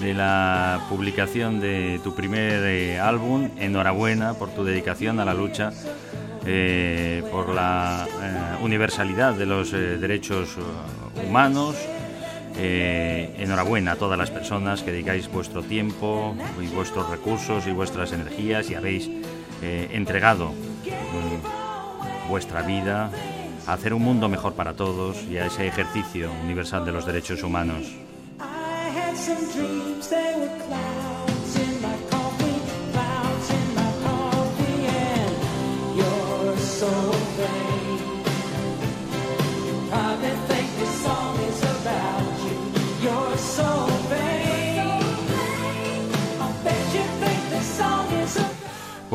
de 0.00 0.14
la 0.14 0.80
publicación 0.88 1.60
de 1.60 2.00
tu 2.02 2.14
primer 2.14 2.64
eh, 2.64 2.98
álbum. 2.98 3.50
Enhorabuena 3.58 4.32
por 4.32 4.48
tu 4.48 4.64
dedicación 4.64 5.20
a 5.20 5.26
la 5.26 5.34
lucha 5.34 5.72
eh, 6.46 7.22
por 7.30 7.50
la 7.50 8.08
eh, 8.08 8.64
universalidad 8.64 9.34
de 9.34 9.44
los 9.44 9.74
eh, 9.74 9.98
derechos 9.98 10.56
eh, 10.56 11.26
humanos. 11.26 11.76
Enhorabuena 12.56 13.92
a 13.92 13.96
todas 13.96 14.16
las 14.16 14.30
personas 14.30 14.82
que 14.82 14.90
dedicáis 14.90 15.30
vuestro 15.30 15.62
tiempo 15.62 16.34
y 16.58 16.68
vuestros 16.68 17.10
recursos 17.10 17.66
y 17.66 17.72
vuestras 17.72 18.12
energías 18.12 18.70
y 18.70 18.74
habéis 18.74 19.10
entregado 19.60 20.52
mm, 20.52 22.30
vuestra 22.30 22.62
vida 22.62 23.10
a 23.66 23.72
hacer 23.72 23.92
un 23.92 24.02
mundo 24.02 24.28
mejor 24.28 24.54
para 24.54 24.74
todos 24.74 25.22
y 25.24 25.38
a 25.38 25.46
ese 25.46 25.66
ejercicio 25.66 26.30
universal 26.44 26.84
de 26.84 26.92
los 26.92 27.06
derechos 27.06 27.42
humanos. 27.42 28.05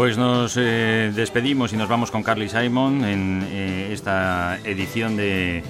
Pues 0.02 0.18
nos 0.18 0.58
eh, 0.58 1.12
despedimos 1.16 1.74
y 1.74 1.78
nos 1.78 1.88
vamos 1.88 2.10
con 2.10 2.24
Carly 2.24 2.49
Simon 2.49 3.06
en 3.06 3.47
eh, 3.52 3.89
esta 3.93 4.58
edición 4.64 5.16
de 5.16 5.62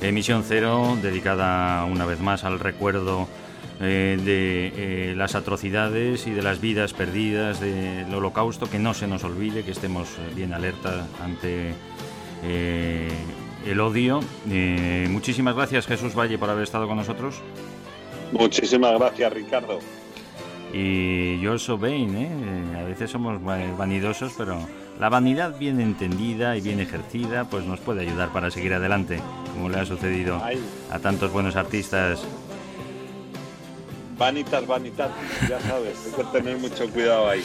Emisión 0.00 0.44
Cero, 0.46 0.96
dedicada 1.02 1.84
una 1.86 2.06
vez 2.06 2.20
más 2.20 2.44
al 2.44 2.60
recuerdo 2.60 3.26
eh, 3.80 4.20
de 4.24 5.14
las 5.16 5.34
atrocidades 5.34 6.28
y 6.28 6.30
de 6.30 6.42
las 6.42 6.60
vidas 6.60 6.92
perdidas 6.92 7.58
del 7.58 8.14
holocausto, 8.14 8.70
que 8.70 8.78
no 8.78 8.94
se 8.94 9.08
nos 9.08 9.24
olvide, 9.24 9.64
que 9.64 9.72
estemos 9.72 10.10
bien 10.36 10.54
alerta 10.54 11.08
ante 11.20 11.74
el 13.66 13.80
odio. 13.80 14.20
Muchísimas 15.08 15.56
gracias 15.56 15.88
Jesús 15.88 16.14
Valle 16.14 16.38
por 16.38 16.50
haber 16.50 16.62
estado 16.62 16.86
con 16.86 16.98
nosotros. 16.98 17.42
Muchísimas 18.30 18.96
gracias, 18.96 19.32
Ricardo. 19.32 19.80
Y 20.72 21.38
yo 21.40 21.58
soy 21.58 21.78
Bain, 21.78 22.16
¿eh? 22.16 22.30
Eh, 22.30 22.80
A 22.80 22.84
veces 22.84 23.10
somos 23.10 23.38
va- 23.46 23.58
vanidosos, 23.76 24.32
pero 24.38 24.56
la 24.98 25.08
vanidad 25.08 25.58
bien 25.58 25.80
entendida 25.80 26.56
y 26.56 26.60
bien 26.62 26.80
ejercida, 26.80 27.44
pues 27.44 27.64
nos 27.66 27.80
puede 27.80 28.02
ayudar 28.02 28.30
para 28.32 28.50
seguir 28.50 28.72
adelante, 28.74 29.20
como 29.52 29.68
le 29.68 29.80
ha 29.80 29.84
sucedido 29.86 30.40
a 30.90 30.98
tantos 30.98 31.30
buenos 31.32 31.56
artistas. 31.56 32.22
Vanitas, 34.16 34.66
vanitas, 34.66 35.10
ya 35.48 35.60
sabes, 35.60 35.98
hay 36.06 36.12
que 36.24 36.30
tener 36.38 36.56
mucho 36.58 36.88
cuidado 36.90 37.28
ahí. 37.28 37.42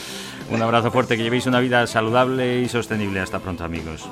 Un 0.52 0.62
abrazo 0.62 0.92
fuerte, 0.92 1.18
que 1.18 1.24
llevéis 1.24 1.48
una 1.48 1.60
vida 1.60 1.86
saludable 1.88 2.62
y 2.62 2.70
sostenible. 2.70 3.20
Hasta 3.20 3.40
pronto, 3.40 3.64
amigos. 3.64 4.08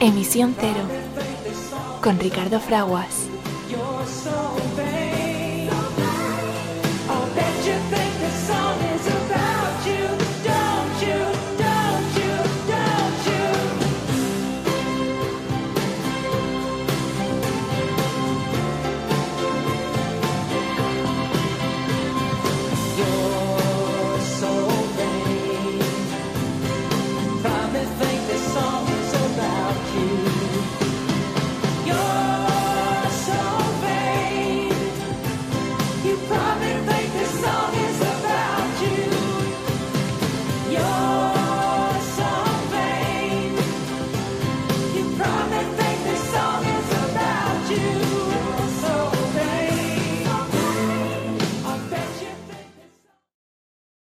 vain. 0.00 0.08
Emisión 0.08 0.54
cero. 0.58 0.88
Con 2.00 2.18
Ricardo 2.18 2.60
Fraguas. 2.60 3.19